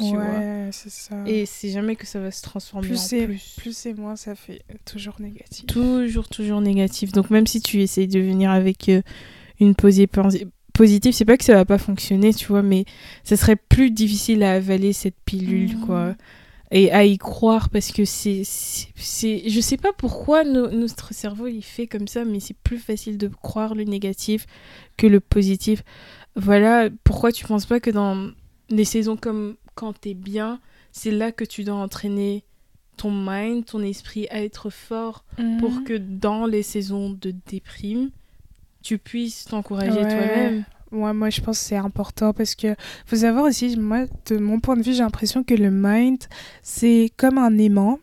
tu 0.00 0.14
vois 0.16 0.24
Ouais, 0.24 0.68
c'est 0.72 0.90
ça. 0.90 1.16
Et 1.26 1.46
c'est 1.46 1.70
jamais 1.70 1.96
que 1.96 2.06
ça 2.06 2.18
va 2.20 2.30
se 2.30 2.42
transformer 2.42 2.88
plus 2.88 2.98
en 3.22 3.26
plus. 3.26 3.54
plus 3.58 3.86
et 3.86 3.94
moins, 3.94 4.16
ça 4.16 4.34
fait 4.34 4.62
toujours 4.84 5.20
négatif. 5.20 5.66
Toujours, 5.66 6.28
toujours 6.28 6.60
négatif. 6.60 7.12
Donc 7.12 7.30
même 7.30 7.46
si 7.46 7.60
tu 7.60 7.80
essayes 7.82 8.08
de 8.08 8.20
venir 8.20 8.50
avec 8.50 8.88
euh, 8.88 9.02
une 9.60 9.74
posée 9.74 10.06
posi- 10.06 10.46
positive, 10.72 11.12
c'est 11.12 11.24
pas 11.24 11.36
que 11.36 11.44
ça 11.44 11.54
va 11.54 11.64
pas 11.64 11.78
fonctionner, 11.78 12.32
tu 12.34 12.46
vois, 12.46 12.62
mais 12.62 12.84
ça 13.24 13.36
serait 13.36 13.56
plus 13.56 13.90
difficile 13.90 14.42
à 14.42 14.54
avaler 14.54 14.92
cette 14.92 15.16
pilule, 15.24 15.76
Mhm. 15.76 15.86
quoi. 15.86 16.14
Et 16.72 16.92
à 16.92 17.04
y 17.04 17.18
croire 17.18 17.68
parce 17.68 17.90
que 17.90 18.04
c'est, 18.04 18.42
c'est, 18.44 19.42
je 19.48 19.60
sais 19.60 19.76
pas 19.76 19.92
pourquoi 19.92 20.44
no- 20.44 20.70
notre 20.70 21.12
cerveau 21.12 21.48
il 21.48 21.62
fait 21.62 21.88
comme 21.88 22.06
ça, 22.06 22.24
mais 22.24 22.38
c'est 22.38 22.56
plus 22.56 22.78
facile 22.78 23.18
de 23.18 23.26
croire 23.26 23.74
le 23.74 23.82
négatif 23.82 24.46
que 24.96 25.08
le 25.08 25.18
positif. 25.18 25.82
Voilà 26.36 26.88
pourquoi 27.02 27.32
tu 27.32 27.44
penses 27.44 27.66
pas 27.66 27.80
que 27.80 27.90
dans 27.90 28.30
les 28.68 28.84
saisons 28.84 29.16
comme 29.16 29.56
quand 29.80 29.98
t'es 30.00 30.14
bien, 30.14 30.60
c'est 30.92 31.10
là 31.10 31.32
que 31.32 31.44
tu 31.44 31.64
dois 31.64 31.76
entraîner 31.76 32.44
ton 32.96 33.10
mind, 33.10 33.64
ton 33.64 33.82
esprit 33.82 34.26
à 34.30 34.42
être 34.42 34.68
fort 34.70 35.24
pour 35.58 35.70
Mhm. 35.72 35.84
que 35.84 35.94
dans 35.96 36.44
les 36.46 36.62
saisons 36.62 37.08
de 37.10 37.32
déprime, 37.46 38.10
tu 38.82 38.98
puisses 38.98 39.46
t'encourager 39.46 40.02
Ouais. 40.02 40.14
toi-même. 40.14 40.64
Ouais, 40.92 41.12
moi 41.14 41.30
je 41.30 41.40
pense 41.40 41.58
que 41.60 41.64
c'est 41.66 41.76
important 41.76 42.32
parce 42.32 42.54
que 42.56 42.74
faut 43.06 43.16
savoir 43.16 43.44
aussi, 43.44 43.76
moi 43.76 44.06
de 44.26 44.36
mon 44.38 44.58
point 44.60 44.76
de 44.76 44.82
vue, 44.82 44.92
j'ai 44.92 45.02
l'impression 45.02 45.44
que 45.44 45.54
le 45.54 45.70
mind 45.70 46.18
c'est 46.62 47.10
comme 47.16 47.38
un 47.38 47.56
aimant 47.58 47.98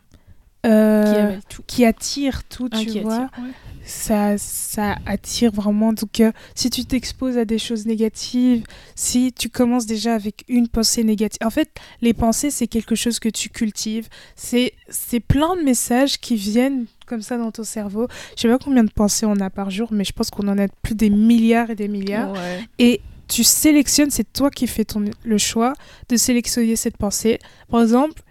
euh, 0.66 1.04
Qui 1.14 1.20
avale 1.20 1.42
tout. 1.50 1.64
qui 1.68 1.86
attire 1.86 2.44
tout, 2.46 2.70
Ah, 2.72 2.78
tu 2.80 2.90
vois. 3.02 3.16
attire, 3.16 3.30
ouais. 3.44 3.52
Ça, 3.88 4.38
ça 4.38 4.98
attire 5.06 5.52
vraiment. 5.54 5.94
Donc, 5.94 6.20
euh, 6.20 6.34
si 6.56 6.70
tu 6.70 6.84
t'exposes 6.84 7.38
à 7.38 7.46
des 7.46 7.58
choses 7.58 7.86
négatives, 7.86 8.64
si 8.96 9.32
tu 9.32 9.50
commences 9.50 9.86
déjà 9.86 10.14
avec 10.14 10.44
une 10.50 10.68
pensée 10.68 11.06
négative. 11.06 11.40
En 11.44 11.50
fait, 11.50 11.70
les 12.02 12.14
pensées, 12.14 12.52
c'est 12.52 12.68
quelque 12.68 12.96
chose 12.96 13.20
que 13.20 13.30
tu 13.30 13.50
cultives. 13.50 14.10
C'est 14.36 14.74
c'est 14.90 15.22
plein 15.22 15.56
de 15.56 15.62
messages 15.62 16.20
qui 16.20 16.36
viennent 16.36 16.86
comme 17.06 17.22
ça 17.22 17.38
dans 17.38 17.52
ton 17.52 17.64
cerveau. 17.64 18.08
Je 18.36 18.42
sais 18.42 18.48
pas 18.50 18.60
combien 18.60 18.84
de 18.84 18.92
pensées 18.92 19.26
on 19.26 19.40
a 19.40 19.50
par 19.50 19.70
jour, 19.70 19.88
mais 19.92 20.04
je 20.04 20.12
pense 20.12 20.30
qu'on 20.30 20.48
en 20.50 20.58
a 20.58 20.68
plus 20.68 20.96
des 20.96 21.10
milliards 21.10 21.70
et 21.70 21.76
des 21.76 21.88
milliards. 21.88 22.34
Ouais. 22.34 22.66
Et 22.78 23.02
tu 23.30 23.44
sélectionnes, 23.44 24.12
c'est 24.12 24.32
toi 24.32 24.52
qui 24.52 24.68
fais 24.68 24.84
ton, 24.86 25.06
le 25.24 25.38
choix 25.38 25.74
de 26.10 26.18
sélectionner 26.18 26.76
cette 26.76 26.98
pensée. 26.98 27.40
Par 27.70 27.82
exemple, 27.82 28.22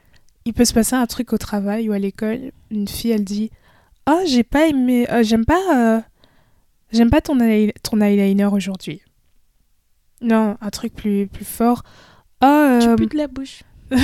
il 0.44 0.52
peut 0.52 0.64
se 0.64 0.74
passer 0.74 0.94
un 0.94 1.06
truc 1.06 1.32
au 1.32 1.38
travail 1.38 1.88
ou 1.88 1.92
à 1.92 1.98
l'école. 1.98 2.52
Une 2.70 2.86
fille, 2.86 3.10
elle 3.10 3.24
dit 3.24 3.50
Ah, 4.06 4.20
j'ai 4.26 4.44
pas 4.44 4.66
aimé, 4.68 5.06
euh, 5.10 5.22
j'aime 5.24 5.44
pas, 5.44 5.60
euh, 5.74 6.00
j'aime 6.92 7.10
pas 7.10 7.20
ton, 7.20 7.38
eye- 7.40 7.72
ton 7.82 8.00
eyeliner 8.00 8.44
aujourd'hui. 8.46 9.02
Non, 10.22 10.56
un 10.60 10.70
truc 10.70 10.94
plus, 10.94 11.26
plus 11.26 11.44
fort. 11.44 11.82
Ah, 12.40 12.78
Tu 12.80 12.88
euh, 12.88 12.96
pues 12.96 13.08
de 13.08 13.16
la 13.16 13.26
bouche. 13.28 13.62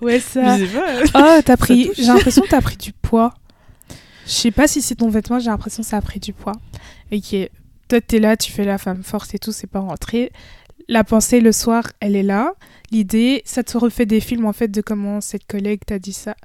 Ouais, 0.00 0.20
ça. 0.20 0.58
Je 0.58 0.66
sais 0.66 0.72
pas. 1.12 1.38
Oh, 1.38 1.42
t'as 1.44 1.56
pris. 1.56 1.90
J'ai 1.96 2.04
l'impression 2.04 2.42
que 2.42 2.48
t'as 2.48 2.60
pris 2.60 2.76
du 2.76 2.92
poids. 2.92 3.34
Je 4.26 4.30
sais 4.32 4.50
pas 4.50 4.66
si 4.66 4.80
c'est 4.82 4.94
ton 4.94 5.08
vêtement, 5.08 5.38
j'ai 5.38 5.50
l'impression 5.50 5.82
que 5.82 5.88
ça 5.88 5.96
a 5.98 6.00
pris 6.02 6.20
du 6.20 6.32
poids. 6.32 6.52
Ok. 7.12 7.36
Toi, 7.88 8.00
t'es 8.00 8.18
là, 8.18 8.36
tu 8.36 8.50
fais 8.52 8.64
la 8.64 8.78
femme 8.78 9.02
forte 9.02 9.34
et 9.34 9.38
tout, 9.38 9.52
c'est 9.52 9.66
pas 9.66 9.80
rentré. 9.80 10.32
La 10.88 11.02
pensée 11.02 11.40
le 11.40 11.52
soir, 11.52 11.84
elle 12.00 12.14
est 12.14 12.22
là. 12.22 12.54
L'idée, 12.92 13.42
ça 13.44 13.64
te 13.64 13.76
refait 13.76 14.06
des 14.06 14.20
films 14.20 14.46
en 14.46 14.52
fait 14.52 14.68
de 14.68 14.80
comment 14.80 15.20
cette 15.20 15.46
collègue 15.46 15.80
t'a 15.84 15.98
dit 15.98 16.12
ça. 16.12 16.36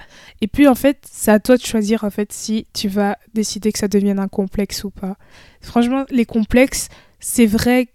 Et 0.41 0.47
puis 0.47 0.67
en 0.67 0.73
fait, 0.73 0.97
c'est 1.10 1.32
à 1.32 1.39
toi 1.39 1.58
de 1.58 1.62
choisir 1.62 2.04
en 2.04 2.10
fait 2.10 2.32
si 2.32 2.65
tu 2.73 2.88
vas 2.88 3.17
décider 3.36 3.71
que 3.71 3.77
ça 3.77 3.88
devienne 3.88 4.19
un 4.19 4.27
complexe 4.27 4.84
ou 4.84 4.89
pas. 4.89 5.17
Franchement, 5.62 6.06
les 6.10 6.25
complexes, 6.25 6.89
c'est 7.19 7.45
vrai 7.45 7.89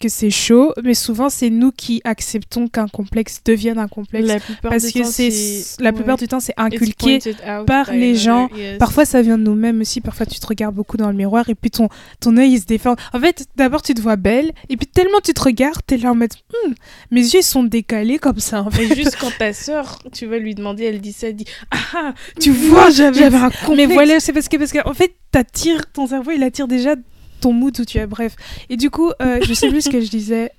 que 0.00 0.08
c'est 0.08 0.30
chaud, 0.30 0.72
mais 0.82 0.94
souvent 0.94 1.28
c'est 1.28 1.50
nous 1.50 1.72
qui 1.72 2.00
acceptons 2.04 2.68
qu'un 2.68 2.88
complexe 2.88 3.40
devienne 3.44 3.78
un 3.78 3.88
complexe 3.88 4.26
La 4.26 4.40
plupart 4.40 4.70
parce 4.70 4.84
du 4.84 4.92
que 4.92 4.98
temps, 5.00 5.04
c'est 5.04 5.64
la 5.80 5.92
plupart 5.92 6.14
ouais. 6.14 6.24
du 6.24 6.28
temps 6.28 6.40
c'est 6.40 6.54
inculqué 6.56 7.18
par 7.66 7.92
les 7.92 8.14
gens. 8.14 8.48
yes. 8.56 8.78
Parfois, 8.78 9.04
ça 9.04 9.22
vient 9.22 9.38
de 9.38 9.42
nous-mêmes 9.42 9.80
aussi. 9.80 10.00
Parfois, 10.00 10.26
tu 10.26 10.38
te 10.38 10.46
regardes 10.46 10.74
beaucoup 10.74 10.96
dans 10.96 11.08
le 11.08 11.16
miroir 11.16 11.48
et 11.48 11.54
puis 11.54 11.70
ton, 11.70 11.88
ton 12.20 12.36
œil, 12.36 12.52
il 12.52 12.60
se 12.60 12.66
déforme. 12.66 12.96
En 13.12 13.20
fait, 13.20 13.46
d'abord, 13.56 13.82
tu 13.82 13.94
te 13.94 14.00
vois 14.00 14.16
belle 14.16 14.52
et 14.68 14.76
puis 14.76 14.86
tellement 14.86 15.20
tu 15.22 15.34
te 15.34 15.42
regardes, 15.42 15.80
t'es 15.86 15.96
là 15.96 16.12
en 16.12 16.14
mode 16.14 16.32
Hmm, 16.64 16.72
mes 17.10 17.20
yeux 17.20 17.42
sont 17.42 17.64
décalés 17.64 18.18
comme 18.18 18.38
ça. 18.38 18.62
En 18.62 18.70
fait. 18.70 18.94
Juste 18.94 19.16
quand 19.20 19.32
ta 19.38 19.52
sœur, 19.52 19.98
tu 20.12 20.26
vas 20.26 20.38
lui 20.38 20.54
demander, 20.54 20.84
elle 20.84 21.00
dit 21.00 21.12
ça, 21.12 21.28
elle 21.28 21.36
dit 21.36 21.46
Ah 21.70 21.78
ah, 21.94 22.14
Tu 22.40 22.50
vois, 22.50 22.90
j'avais 22.90 23.18
j'avais 23.18 23.36
un 23.36 23.50
complexe. 23.50 23.76
Mais 23.76 23.86
voilà, 23.86 24.20
c'est 24.20 24.32
parce 24.32 24.48
que, 24.48 24.56
parce 24.56 24.72
que 24.72 24.86
en 24.88 24.94
fait, 24.94 25.14
t'attires, 25.30 25.90
ton 25.92 26.06
cerveau, 26.06 26.30
il 26.30 26.42
attire 26.42 26.68
déjà 26.68 26.94
ton 27.40 27.52
mood 27.52 27.78
où 27.78 27.84
tu 27.84 27.98
es. 27.98 28.06
Bref. 28.06 28.36
Et 28.68 28.76
du 28.76 28.90
coup, 28.90 29.10
euh, 29.22 29.40
je 29.42 29.54
sais 29.54 29.68
plus 29.68 29.82
ce 29.82 29.90
que 29.90 30.00
je 30.00 30.10
disais. 30.10 30.50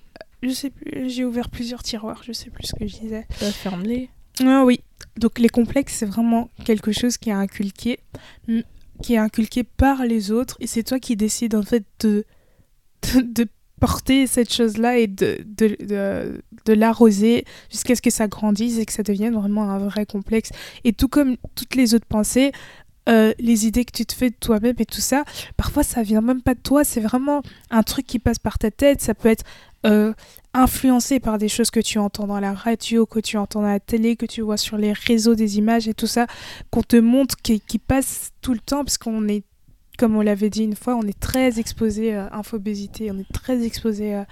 Je 0.42 0.52
sais 0.52 0.70
plus, 0.70 1.10
j'ai 1.10 1.26
ouvert 1.26 1.50
plusieurs 1.50 1.84
tiroirs, 1.84 2.22
je 2.26 2.32
sais 2.32 2.50
plus 2.50 2.68
ce 2.68 2.74
que 2.74 2.88
je 2.88 2.98
disais. 2.98 3.28
Bah, 3.42 3.52
ferme-les. 3.52 4.10
Ah 4.42 4.64
oui. 4.64 4.80
Donc 5.18 5.38
les 5.38 5.50
complexes, 5.50 5.96
c'est 5.96 6.06
vraiment 6.06 6.50
quelque 6.64 6.94
chose 6.94 7.18
qui 7.18 7.30
est 7.30 7.34
inculqué, 7.34 8.00
qui 9.04 9.14
est 9.16 9.18
inculqué 9.18 9.64
par 9.64 10.06
les 10.06 10.32
autres, 10.32 10.56
et 10.62 10.68
c'est 10.68 10.84
toi 10.84 11.00
qui 11.00 11.18
décides 11.18 11.56
en 11.56 11.64
fait 11.64 11.84
de, 12.00 12.26
de, 13.14 13.22
de 13.22 13.48
porter 13.82 14.28
cette 14.28 14.54
chose-là 14.54 14.98
et 14.98 15.08
de, 15.08 15.40
de, 15.46 15.76
de, 15.86 16.42
de 16.66 16.74
l'arroser 16.74 17.46
jusqu'à 17.70 17.96
ce 17.96 18.02
que 18.02 18.10
ça 18.10 18.28
grandisse 18.28 18.78
et 18.78 18.86
que 18.86 18.94
ça 18.94 19.04
devienne 19.04 19.34
vraiment 19.34 19.70
un 19.70 19.80
vrai 19.80 20.06
complexe. 20.06 20.52
Et 20.86 20.94
tout 20.94 21.10
comme 21.10 21.36
toutes 21.56 21.76
les 21.76 21.96
autres 21.96 22.08
pensées, 22.08 22.52
euh, 23.10 23.34
les 23.40 23.66
idées 23.68 23.86
que 23.86 23.92
tu 23.92 24.06
te 24.06 24.14
fais 24.14 24.30
de 24.30 24.36
toi-même 24.40 24.76
et 24.80 24.86
tout 24.86 25.02
ça, 25.02 25.24
parfois 25.58 25.84
ça 25.84 26.04
vient 26.04 26.22
même 26.22 26.42
pas 26.42 26.54
de 26.54 26.60
toi, 26.60 26.84
c'est 26.84 27.02
vraiment 27.02 27.42
un 27.72 27.84
truc 27.84 28.06
qui 28.06 28.20
passe 28.20 28.40
par 28.40 28.58
ta 28.60 28.72
tête, 28.72 29.02
ça 29.02 29.14
peut 29.14 29.30
être 29.30 29.44
euh, 29.86 30.14
influencé 30.54 31.20
par 31.20 31.38
des 31.38 31.48
choses 31.48 31.72
que 31.72 31.80
tu 31.80 32.00
entends 32.00 32.28
dans 32.28 32.40
la 32.40 32.54
radio, 32.54 33.06
que 33.06 33.20
tu 33.20 33.38
entends 33.38 33.64
à 33.64 33.72
la 33.74 33.80
télé, 33.80 34.16
que 34.16 34.26
tu 34.26 34.42
vois 34.42 34.58
sur 34.58 34.78
les 34.78 34.94
réseaux 34.94 35.36
des 35.36 35.58
images 35.58 35.88
et 35.88 35.94
tout 35.94 36.08
ça, 36.08 36.28
qu'on 36.70 36.84
te 36.84 36.98
montre, 36.98 37.36
qui, 37.42 37.62
qui 37.62 37.80
passe 37.80 38.32
tout 38.42 38.54
le 38.54 38.60
temps, 38.60 38.84
parce 38.84 38.98
qu'on 38.98 39.28
est, 39.28 39.44
comme 39.98 40.16
on 40.16 40.22
l'avait 40.22 40.50
dit 40.50 40.64
une 40.64 40.76
fois, 40.76 40.96
on 40.96 41.04
est 41.04 41.20
très 41.20 41.60
exposé 41.60 42.14
à 42.16 42.30
infobésité, 42.36 43.12
on 43.12 43.18
est 43.20 43.32
très 43.34 43.64
exposé 43.64 44.16
à, 44.16 44.28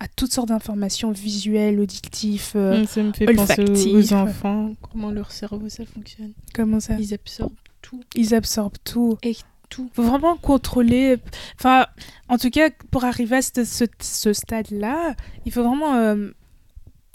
à 0.00 0.08
toutes 0.08 0.32
sortes 0.32 0.48
d'informations 0.48 1.12
visuelles, 1.12 1.78
auditives, 1.78 2.52
euh, 2.56 2.82
Mm, 2.82 2.86
ça 2.86 3.02
me 3.02 3.12
fait 3.12 3.26
penser 3.26 3.62
aux, 3.62 3.96
aux 3.98 4.12
enfants, 4.14 4.72
comment 4.90 5.10
leur 5.10 5.30
cerveau 5.30 5.68
ça 5.68 5.84
fonctionne. 5.84 6.32
comment 6.54 6.80
ça? 6.80 6.94
Ils 6.98 7.12
absorbent 7.14 7.54
tout. 7.82 8.00
Ils 8.14 8.34
absorbent 8.34 8.78
tout. 8.84 9.18
Et 9.22 9.36
tout. 9.68 9.88
Faut 9.94 10.02
vraiment 10.02 10.36
contrôler. 10.36 11.16
Enfin, 11.58 11.86
en 12.28 12.38
tout 12.38 12.50
cas, 12.50 12.70
pour 12.90 13.04
arriver 13.04 13.36
à 13.36 13.42
ce, 13.42 13.64
ce- 13.64 13.84
ce 14.00 14.32
stade-là, 14.32 15.14
il 15.46 15.52
faut 15.52 15.62
vraiment 15.62 15.94
euh, 15.94 16.30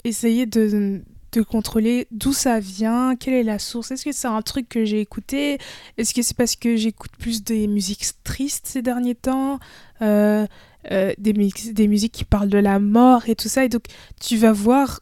essayer 0.04 0.46
de, 0.46 1.02
de 1.32 1.42
contrôler 1.42 2.06
d'où 2.10 2.32
ça 2.32 2.60
vient, 2.60 3.14
quelle 3.16 3.34
est 3.34 3.42
la 3.42 3.58
source. 3.58 3.90
Est-ce 3.90 4.04
que 4.04 4.12
c'est 4.12 4.28
un 4.28 4.42
truc 4.42 4.68
que 4.68 4.84
j'ai 4.84 5.00
écouté? 5.00 5.58
Est-ce 5.98 6.14
que 6.14 6.22
c'est 6.22 6.36
parce 6.36 6.56
que 6.56 6.76
j'écoute 6.76 7.10
plus 7.18 7.44
des 7.44 7.66
musiques 7.66 8.06
tristes 8.24 8.66
ces 8.66 8.82
derniers 8.82 9.14
temps? 9.14 9.58
Euh, 10.02 10.46
euh, 10.92 11.12
des, 11.18 11.32
des 11.32 11.88
musiques 11.88 12.12
qui 12.12 12.24
parlent 12.24 12.48
de 12.48 12.58
la 12.58 12.78
mort 12.78 13.28
et 13.28 13.34
tout 13.34 13.48
ça. 13.48 13.64
Et 13.64 13.68
donc, 13.68 13.84
tu 14.20 14.36
vas 14.36 14.52
voir 14.52 15.00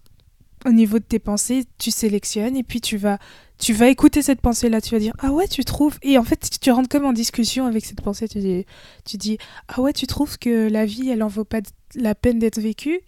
au 0.65 0.73
niveau 0.73 0.99
de 0.99 1.05
tes 1.05 1.19
pensées, 1.19 1.67
tu 1.79 1.91
sélectionnes 1.91 2.57
et 2.57 2.63
puis 2.63 2.81
tu 2.81 2.97
vas 2.97 3.19
tu 3.59 3.73
vas 3.73 3.89
écouter 3.89 4.23
cette 4.23 4.41
pensée-là, 4.41 4.81
tu 4.81 4.95
vas 4.95 4.99
dire 4.99 5.15
ah 5.19 5.33
ouais 5.33 5.49
tu 5.49 5.65
trouves 5.65 5.99
et 6.03 6.19
en 6.19 6.25
fait 6.25 6.59
tu, 6.61 6.71
rentres 6.71 6.89
comme 6.89 7.05
en 7.05 7.13
discussion 7.13 7.67
avec 7.67 7.85
cette 7.85 8.01
pensée, 8.01 8.29
tu 8.29 8.39
dis 8.39 8.67
tu 9.05 9.17
dis 9.17 9.39
ah 9.69 9.81
ouais 9.81 9.93
tu 9.93 10.07
trouves 10.07 10.39
que 10.39 10.69
la 10.69 10.85
vie 10.85 11.11
elle 11.11 11.23
en 11.23 11.29
vaut 11.29 11.45
pas 11.45 11.61
la 11.95 12.15
peine 12.15 12.39
d'être 12.39 12.61
vécue? 12.61 13.01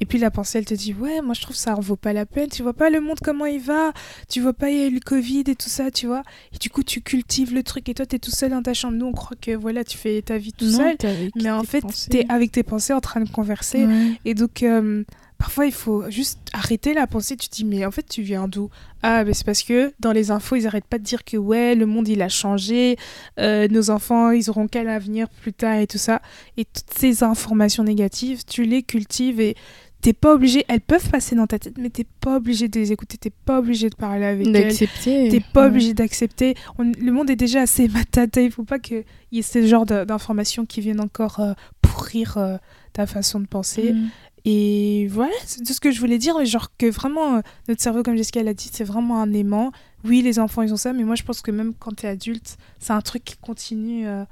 Et 0.00 0.04
puis 0.04 0.18
la 0.18 0.32
pensée 0.32 0.58
elle 0.58 0.64
te 0.64 0.74
dit 0.74 0.92
ouais 0.92 1.20
moi 1.22 1.32
je 1.32 1.42
trouve 1.42 1.54
que 1.54 1.62
ça 1.62 1.76
en 1.76 1.80
vaut 1.80 1.96
pas 1.96 2.12
la 2.12 2.26
peine, 2.26 2.48
tu 2.48 2.62
vois 2.62 2.72
pas 2.72 2.90
le 2.90 3.00
monde 3.00 3.20
comment 3.22 3.46
il 3.46 3.60
va, 3.60 3.92
tu 4.28 4.40
vois 4.40 4.52
pas 4.52 4.70
il 4.70 4.76
y 4.76 4.80
a 4.82 4.86
eu 4.88 4.94
le 4.94 5.00
Covid 5.00 5.44
et 5.46 5.54
tout 5.54 5.68
ça 5.68 5.92
tu 5.92 6.08
vois? 6.08 6.22
Et 6.52 6.58
du 6.58 6.70
coup 6.70 6.82
tu 6.82 7.00
cultives 7.00 7.54
le 7.54 7.62
truc 7.62 7.88
et 7.88 7.94
toi 7.94 8.04
t'es 8.04 8.18
tout 8.18 8.32
seul 8.32 8.50
dans 8.50 8.62
ta 8.62 8.74
chambre, 8.74 8.96
nous 8.96 9.06
on 9.06 9.12
croit 9.12 9.36
que 9.40 9.52
voilà 9.52 9.84
tu 9.84 9.96
fais 9.96 10.20
ta 10.22 10.38
vie 10.38 10.52
tout 10.52 10.68
seul. 10.68 10.96
mais 11.36 11.50
en 11.50 11.62
fait 11.62 11.84
t'es 12.10 12.26
avec 12.28 12.50
tes 12.50 12.64
pensées 12.64 12.92
en 12.92 13.00
train 13.00 13.20
de 13.20 13.30
converser. 13.30 13.86
Ouais. 13.86 14.20
et 14.24 14.34
donc, 14.34 14.64
euh, 14.64 15.04
parfois, 15.42 15.66
il 15.66 15.72
faut 15.72 16.08
juste 16.08 16.38
arrêter 16.52 16.94
la 16.94 17.08
pensée. 17.08 17.36
Tu 17.36 17.48
te 17.48 17.56
dis, 17.56 17.64
mais 17.64 17.84
en 17.84 17.90
fait, 17.90 18.06
tu 18.08 18.22
viens 18.22 18.46
d'où? 18.46 18.70
Ah, 19.02 19.24
mais 19.24 19.34
c'est 19.34 19.44
parce 19.44 19.64
que 19.64 19.92
dans 19.98 20.12
les 20.12 20.30
infos, 20.30 20.54
ils 20.54 20.68
arrêtent 20.68 20.86
pas 20.86 20.98
de 20.98 21.02
dire 21.02 21.24
que, 21.24 21.36
ouais, 21.36 21.74
le 21.74 21.84
monde, 21.84 22.06
il 22.06 22.22
a 22.22 22.28
changé, 22.28 22.96
euh, 23.40 23.66
nos 23.66 23.90
enfants, 23.90 24.30
ils 24.30 24.48
auront 24.50 24.68
quel 24.68 24.88
avenir 24.88 25.28
plus 25.28 25.52
tard 25.52 25.78
et 25.78 25.88
tout 25.88 25.98
ça. 25.98 26.22
Et 26.56 26.64
toutes 26.64 26.96
ces 26.96 27.24
informations 27.24 27.82
négatives, 27.82 28.44
tu 28.44 28.62
les 28.62 28.84
cultives 28.84 29.40
et 29.40 29.56
t'es 30.00 30.12
pas 30.12 30.32
obligé, 30.34 30.64
elles 30.68 30.80
peuvent 30.80 31.10
passer 31.10 31.34
dans 31.34 31.48
ta 31.48 31.58
tête, 31.58 31.74
mais 31.76 31.90
t'es 31.90 32.06
pas 32.20 32.36
obligé 32.36 32.68
de 32.68 32.78
les 32.78 32.92
écouter, 32.92 33.18
t'es 33.18 33.30
pas 33.44 33.58
obligé 33.58 33.90
de 33.90 33.96
parler 33.96 34.24
avec 34.24 34.46
elles. 34.46 34.52
D'accepter. 34.52 35.28
T'es 35.28 35.40
pas 35.52 35.62
Ouais. 35.62 35.66
obligé 35.68 35.92
d'accepter. 35.92 36.54
Le 36.78 37.10
monde 37.10 37.30
est 37.30 37.36
déjà 37.36 37.62
assez 37.62 37.88
matata. 37.88 38.40
Il 38.42 38.52
faut 38.52 38.64
pas 38.64 38.78
qu'il 38.78 39.02
y 39.32 39.40
ait 39.40 39.42
ce 39.42 39.66
genre 39.66 39.86
d'informations 39.86 40.66
qui 40.66 40.80
viennent 40.80 41.00
encore 41.00 41.40
euh, 41.40 41.52
pourrir 41.80 42.36
euh, 42.38 42.56
ta 42.92 43.06
façon 43.06 43.40
de 43.40 43.46
penser. 43.46 43.92
Mm. 43.92 44.08
Et 44.44 45.06
voilà, 45.08 45.32
c'est 45.44 45.64
tout 45.64 45.72
ce 45.72 45.80
que 45.80 45.90
je 45.92 46.00
voulais 46.00 46.18
dire. 46.18 46.44
Genre 46.44 46.70
que 46.76 46.86
vraiment, 46.90 47.36
euh, 47.36 47.40
notre 47.68 47.80
cerveau, 47.82 48.02
comme 48.02 48.16
Jessica 48.16 48.42
l'a 48.42 48.54
dit, 48.54 48.68
c'est 48.72 48.84
vraiment 48.84 49.20
un 49.20 49.32
aimant. 49.32 49.70
Oui, 50.04 50.20
les 50.22 50.38
enfants, 50.38 50.62
ils 50.62 50.72
ont 50.72 50.76
ça, 50.76 50.92
mais 50.92 51.04
moi, 51.04 51.14
je 51.14 51.22
pense 51.22 51.42
que 51.42 51.50
même 51.52 51.74
quand 51.78 51.92
t'es 51.96 52.08
adulte, 52.08 52.56
c'est 52.80 52.92
un 52.92 53.00
truc 53.00 53.22
qui 53.24 53.36
continue 53.36 54.06
euh, 54.08 54.24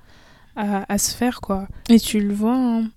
à, 0.56 0.92
à 0.92 0.98
se 0.98 1.14
faire, 1.14 1.40
quoi. 1.40 1.68
Et 1.88 2.00
tu 2.00 2.18
le 2.20 2.34
vois. 2.34 2.56
hein. 2.56 2.90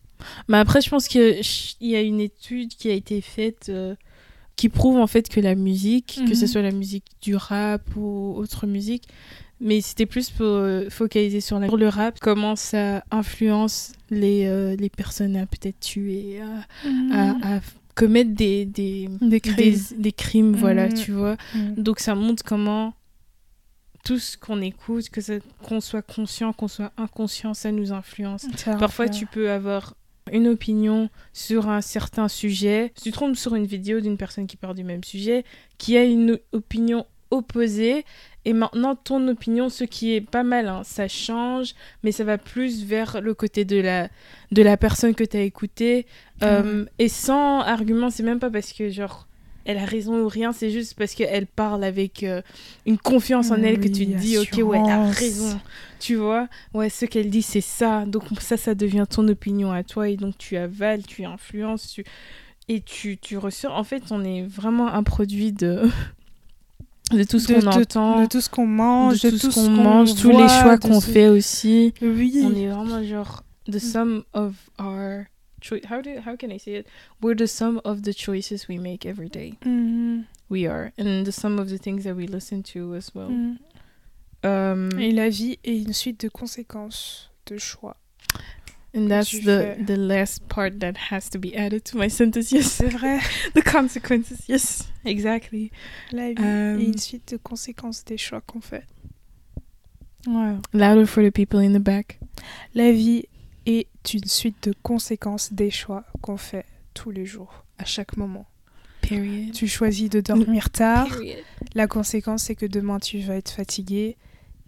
Mais 0.47 0.57
après, 0.57 0.81
je 0.81 0.89
pense 0.89 1.07
qu'il 1.07 1.41
y 1.81 1.95
a 1.95 2.01
une 2.01 2.19
étude 2.21 2.69
qui 2.69 2.89
a 2.89 2.93
été 2.93 3.21
faite 3.21 3.67
euh, 3.69 3.93
qui 4.55 4.69
prouve 4.69 4.97
en 4.97 5.07
fait 5.07 5.27
que 5.29 5.39
la 5.39 5.53
musique, 5.55 6.19
que 6.27 6.33
ce 6.35 6.41
Mhm. 6.45 6.47
soit 6.47 6.61
la 6.61 6.71
musique 6.71 7.05
du 7.21 7.35
rap 7.35 7.81
ou 7.95 8.33
autre 8.37 8.65
musique, 8.67 9.07
mais 9.63 9.81
c'était 9.81 10.05
plus 10.05 10.29
pour 10.29 10.45
euh, 10.45 10.89
focaliser 10.89 11.41
sur, 11.41 11.57
la- 11.59 11.67
le 11.67 11.87
rap, 11.87 12.19
comment 12.19 12.55
ça 12.55 13.03
influence 13.11 13.93
les, 14.09 14.45
euh, 14.45 14.75
les 14.75 14.89
personnes 14.89 15.35
à 15.35 15.45
peut-être 15.45 15.79
tuer, 15.79 16.39
à, 16.41 16.65
à- 17.31 17.55
à 17.55 17.59
commettre 17.95 18.31
des, 18.31 18.65
des, 18.65 19.07
Des 19.21 19.39
crimes. 19.39 19.55
des, 19.55 19.77
des 19.97 20.11
crimes, 20.11 20.53
voilà, 20.55 20.87
Mhm. 20.87 20.93
tu 20.93 21.11
vois. 21.11 21.37
Mm. 21.55 21.73
Donc 21.81 21.99
ça 21.99 22.13
montre 22.15 22.43
comment 22.43 22.93
tout 24.03 24.19
ce 24.19 24.35
qu'on 24.37 24.61
écoute, 24.61 25.09
que 25.09 25.21
qu'on 25.63 25.79
soit 25.79 26.01
conscient, 26.01 26.51
qu'on 26.51 26.67
soit 26.67 26.91
inconscient, 26.97 27.53
ça 27.53 27.71
nous 27.71 27.93
influence. 27.93 28.45
Ça 28.57 28.75
Parfois, 28.75 29.07
tu 29.07 29.25
peux 29.25 29.49
avoir 29.49 29.95
une 30.31 30.47
opinion 30.47 31.09
sur 31.31 31.69
un 31.69 31.79
certain 31.81 32.27
sujet. 32.27 32.91
Si 32.95 33.03
tu 33.03 33.11
tombes 33.11 33.35
sur 33.35 33.55
une 33.55 33.65
vidéo 33.65 34.01
d'une 34.01 34.17
personne 34.17 34.47
qui 34.47 34.57
parle 34.57 34.75
du 34.75 34.83
même 34.83 35.03
sujet, 35.03 35.45
qui 35.77 35.95
a 35.97 36.03
une 36.03 36.37
opinion 36.51 37.05
opposée, 37.31 38.03
et 38.45 38.53
maintenant 38.53 38.95
ton 38.95 39.27
opinion, 39.27 39.69
ce 39.69 39.83
qui 39.83 40.13
est 40.13 40.21
pas 40.21 40.43
mal, 40.43 40.67
hein, 40.67 40.81
ça 40.83 41.07
change, 41.07 41.75
mais 42.03 42.11
ça 42.11 42.23
va 42.23 42.37
plus 42.37 42.83
vers 42.85 43.21
le 43.21 43.33
côté 43.33 43.63
de 43.65 43.79
la, 43.79 44.09
de 44.51 44.61
la 44.61 44.75
personne 44.77 45.15
que 45.15 45.23
tu 45.23 45.37
as 45.37 45.41
écoutée. 45.41 46.05
Euh, 46.43 46.85
Et 46.99 47.07
sans 47.09 47.61
argument, 47.61 48.09
c'est 48.09 48.23
même 48.23 48.39
pas 48.39 48.49
parce 48.49 48.73
que, 48.73 48.89
genre, 48.89 49.27
elle 49.65 49.77
a 49.77 49.85
raison 49.85 50.19
ou 50.19 50.27
rien, 50.27 50.51
c'est 50.51 50.71
juste 50.71 50.95
parce 50.97 51.13
qu'elle 51.13 51.47
parle 51.47 51.85
avec 51.85 52.23
euh, 52.23 52.41
une 52.85 52.97
confiance 52.97 53.49
en 53.49 53.63
elle 53.63 53.79
que 53.79 53.87
tu 53.87 54.05
te 54.05 54.17
dis, 54.17 54.37
ok, 54.37 54.59
ouais, 54.61 54.77
elle 54.83 54.91
a 54.91 55.05
raison. 55.09 55.57
Tu 56.01 56.15
vois, 56.15 56.49
ouais, 56.73 56.89
ce 56.89 57.05
qu'elle 57.05 57.29
dit, 57.29 57.41
c'est 57.41 57.61
ça. 57.61 58.05
Donc 58.05 58.23
ça, 58.41 58.57
ça 58.57 58.75
devient 58.75 59.05
ton 59.09 59.25
opinion 59.29 59.71
à 59.71 59.83
toi 59.83 60.09
et 60.09 60.17
donc 60.17 60.37
tu 60.37 60.57
avales, 60.57 61.03
tu 61.03 61.23
influences, 61.23 61.87
tu... 61.93 62.03
et 62.67 62.81
tu, 62.81 63.17
tu 63.17 63.37
ressors. 63.37 63.73
En 63.73 63.85
fait, 63.85 64.03
on 64.11 64.25
est 64.25 64.41
vraiment 64.41 64.89
un 64.89 65.03
produit 65.03 65.53
de, 65.53 65.83
de 67.11 67.23
tout 67.23 67.39
ce 67.39 67.47
qu'on 67.53 67.67
entend, 67.67 68.21
de 68.21 68.25
tout 68.27 68.41
ce 68.41 68.49
qu'on 68.49 68.65
mange, 68.65 69.21
de 69.21 69.29
de 69.31 69.37
tout 69.37 69.51
ce 69.51 69.55
qu'on 69.65 69.69
mange, 69.69 70.15
tous 70.15 70.29
les 70.31 70.47
choix 70.47 70.77
qu'on 70.77 70.99
ce- 71.01 71.11
fait 71.11 71.27
aussi. 71.27 71.93
Oui. 72.01 72.41
On 72.43 72.55
est 72.55 72.67
vraiment 72.67 73.03
genre 73.03 73.43
the 73.69 73.79
sum 73.79 74.23
of 74.33 74.53
our 74.79 75.25
how 75.89 76.01
do 76.01 76.09
how 76.25 76.35
can 76.37 76.49
I 76.49 76.59
say 76.59 76.79
it? 76.79 76.87
We're 77.21 77.35
the 77.35 77.45
sum 77.47 77.81
of 77.83 78.01
the 78.01 78.13
choices 78.13 78.67
we 78.67 78.77
make 78.79 79.05
every 79.05 79.29
day. 79.29 79.53
Mhm. 79.65 80.23
We 80.49 80.67
are, 80.67 80.91
and 80.99 81.23
the 81.25 81.31
sum 81.31 81.59
of 81.59 81.67
the 81.69 81.77
things 81.79 82.03
that 82.03 82.13
we 82.15 82.27
listen 82.27 82.63
to 82.73 82.93
as 82.95 83.11
well. 83.15 83.29
Mhm. 83.29 83.57
Um, 84.45 84.99
Et 84.99 85.11
la 85.11 85.29
vie 85.29 85.57
est 85.63 85.77
une 85.77 85.93
suite 85.93 86.19
de 86.21 86.29
conséquences, 86.29 87.29
de 87.47 87.57
choix. 87.57 87.95
And 88.95 89.07
that's 89.07 89.31
the, 89.31 89.75
fais. 89.75 89.85
the 89.85 89.97
last 89.97 90.47
part 90.47 90.79
that 90.79 90.93
has 91.11 91.29
to 91.31 91.39
be 91.39 91.55
added 91.55 91.83
to 91.85 91.97
my 91.97 92.09
sentence. 92.09 92.51
Yes. 92.51 92.71
C'est 92.73 92.89
vrai. 92.89 93.19
the 93.55 93.63
consequences. 93.63 94.47
Yes. 94.47 94.87
Exactly. 95.03 95.71
La 96.11 96.29
vie 96.29 96.35
Euh, 96.43 96.77
est 96.79 96.83
une 96.83 96.97
suite 96.99 97.31
de 97.33 97.37
conséquences 97.37 98.05
des 98.05 98.17
choix 98.17 98.41
qu'on 98.41 98.61
fait. 98.61 98.85
Ouais. 100.27 100.55
Louder 100.73 101.05
for 101.05 101.23
the 101.23 101.31
people 101.31 101.59
in 101.59 101.73
the 101.73 101.81
back. 101.83 102.19
La 102.75 102.91
vie 102.91 103.25
est 103.65 103.87
une 104.13 104.25
suite 104.25 104.67
de 104.69 104.73
conséquences 104.83 105.51
des 105.53 105.71
choix 105.71 106.05
qu'on 106.21 106.37
fait 106.37 106.65
tous 106.93 107.11
les 107.11 107.25
jours, 107.25 107.65
à 107.79 107.85
chaque 107.85 108.15
moment. 108.17 108.45
Period. 109.01 109.53
Tu 109.53 109.67
choisis 109.67 110.09
de 110.09 110.21
dormir 110.21 110.69
tard. 110.69 111.07
Period. 111.09 111.43
La 111.75 111.87
conséquence, 111.87 112.43
c'est 112.43 112.55
que 112.55 112.65
demain, 112.65 112.99
tu 112.99 113.19
vas 113.19 113.35
être 113.35 113.51
fatigué. 113.51 114.17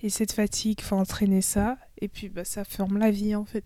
Et 0.02 0.10
cette 0.10 0.34
fatigue 0.34 0.82
va 0.90 0.98
entraîner 0.98 1.42
ça. 1.42 1.78
Et 2.02 2.10
puis, 2.10 2.28
bah, 2.28 2.44
ça 2.44 2.66
forme 2.66 2.98
la 2.98 3.12
vie, 3.12 3.34
en 3.36 3.46
fait. 3.46 3.64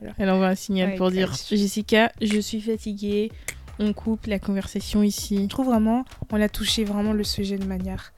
Voilà. 0.00 0.14
Elle 0.18 0.30
envoie 0.30 0.46
un 0.48 0.54
signal 0.54 0.90
Ouais, 0.90 0.96
pour 0.96 1.10
dire. 1.10 1.32
Jessica, 1.50 2.10
je 2.22 2.40
suis 2.40 2.62
fatiguée. 2.62 3.30
On 3.78 3.92
coupe 3.92 4.26
la 4.26 4.38
conversation 4.38 5.02
ici. 5.02 5.38
Je 5.42 5.46
trouve 5.48 5.66
vraiment, 5.66 6.04
on 6.30 6.40
a 6.40 6.48
touché 6.48 6.84
vraiment 6.84 7.12
le 7.12 7.24
sujet 7.24 7.58
de 7.58 7.64
manière 7.66 8.14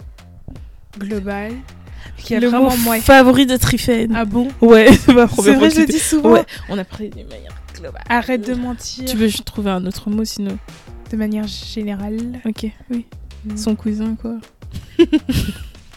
globale. 0.99 1.53
Qui 2.19 2.37
a 2.37 2.41
le 2.41 2.47
vraiment 2.49 2.71
mot 2.71 2.77
moyen. 2.77 3.03
favori 3.03 3.47
de 3.47 3.57
Trifen. 3.57 4.15
Ah 4.15 4.25
bon? 4.25 4.49
Ouais, 4.61 4.93
c'est 4.93 5.13
ma 5.15 5.27
C'est 5.27 5.35
première 5.35 5.59
vrai, 5.59 5.71
je 5.71 5.81
le 5.81 5.87
dis 5.87 5.99
souvent. 5.99 6.33
Ouais, 6.33 6.45
on 6.69 6.79
a 6.79 6.85
parlé 6.85 7.09
d'une 7.09 7.27
manière 7.27 7.55
globale. 7.75 8.05
Arrête 8.09 8.47
de 8.47 8.55
mentir. 8.55 9.07
Tu 9.07 9.17
veux 9.17 9.27
juste 9.27 9.45
trouver 9.45 9.71
un 9.71 9.85
autre 9.87 10.11
mot 10.11 10.25
sinon 10.25 10.57
De 11.11 11.17
manière 11.17 11.47
générale. 11.49 12.41
Ok, 12.45 12.67
oui. 12.91 13.07
Mm. 13.47 13.57
Son 13.57 13.75
cousin, 13.75 14.15
quoi. 14.15 14.37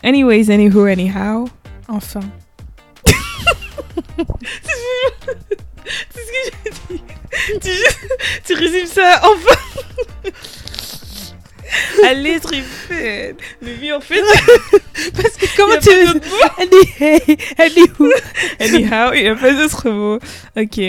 Anyways, 0.03 0.49
anywho, 0.51 0.85
anyhow. 0.85 1.47
Enfin. 1.87 2.21
C'est 6.13 6.21
ce 6.21 6.31
que 6.31 6.39
j'ai 6.89 6.95
dit. 6.95 7.01
Tu, 7.61 7.69
tu 8.45 8.53
résumes 8.53 8.87
ça 8.87 9.21
enfin. 9.23 9.55
Allez, 12.05 12.39
Trifen. 12.39 13.35
Mais 13.61 13.75
oui, 13.81 13.91
en 13.91 13.99
fait. 13.99 14.21
Parce 15.15 15.35
que 15.35 15.45
Comment 15.55 15.77
tu 15.79 15.89
veux 15.89 16.19
où 17.99 18.11
Anyhow, 18.59 19.13
il 19.13 19.21
n'y 19.23 19.27
a 19.29 19.35
pas 19.35 19.53
d'autre 19.53 19.89
mot. 19.89 20.19
Ok. 20.55 20.79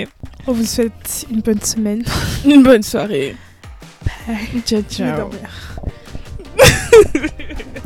On 0.46 0.52
vous 0.52 0.64
souhaite 0.64 1.26
une 1.30 1.40
bonne 1.40 1.60
semaine. 1.60 2.04
Une 2.44 2.62
bonne 2.62 2.82
soirée. 2.82 3.36
Bye. 4.26 4.62
Ciao, 4.64 4.82
ciao. 4.82 5.30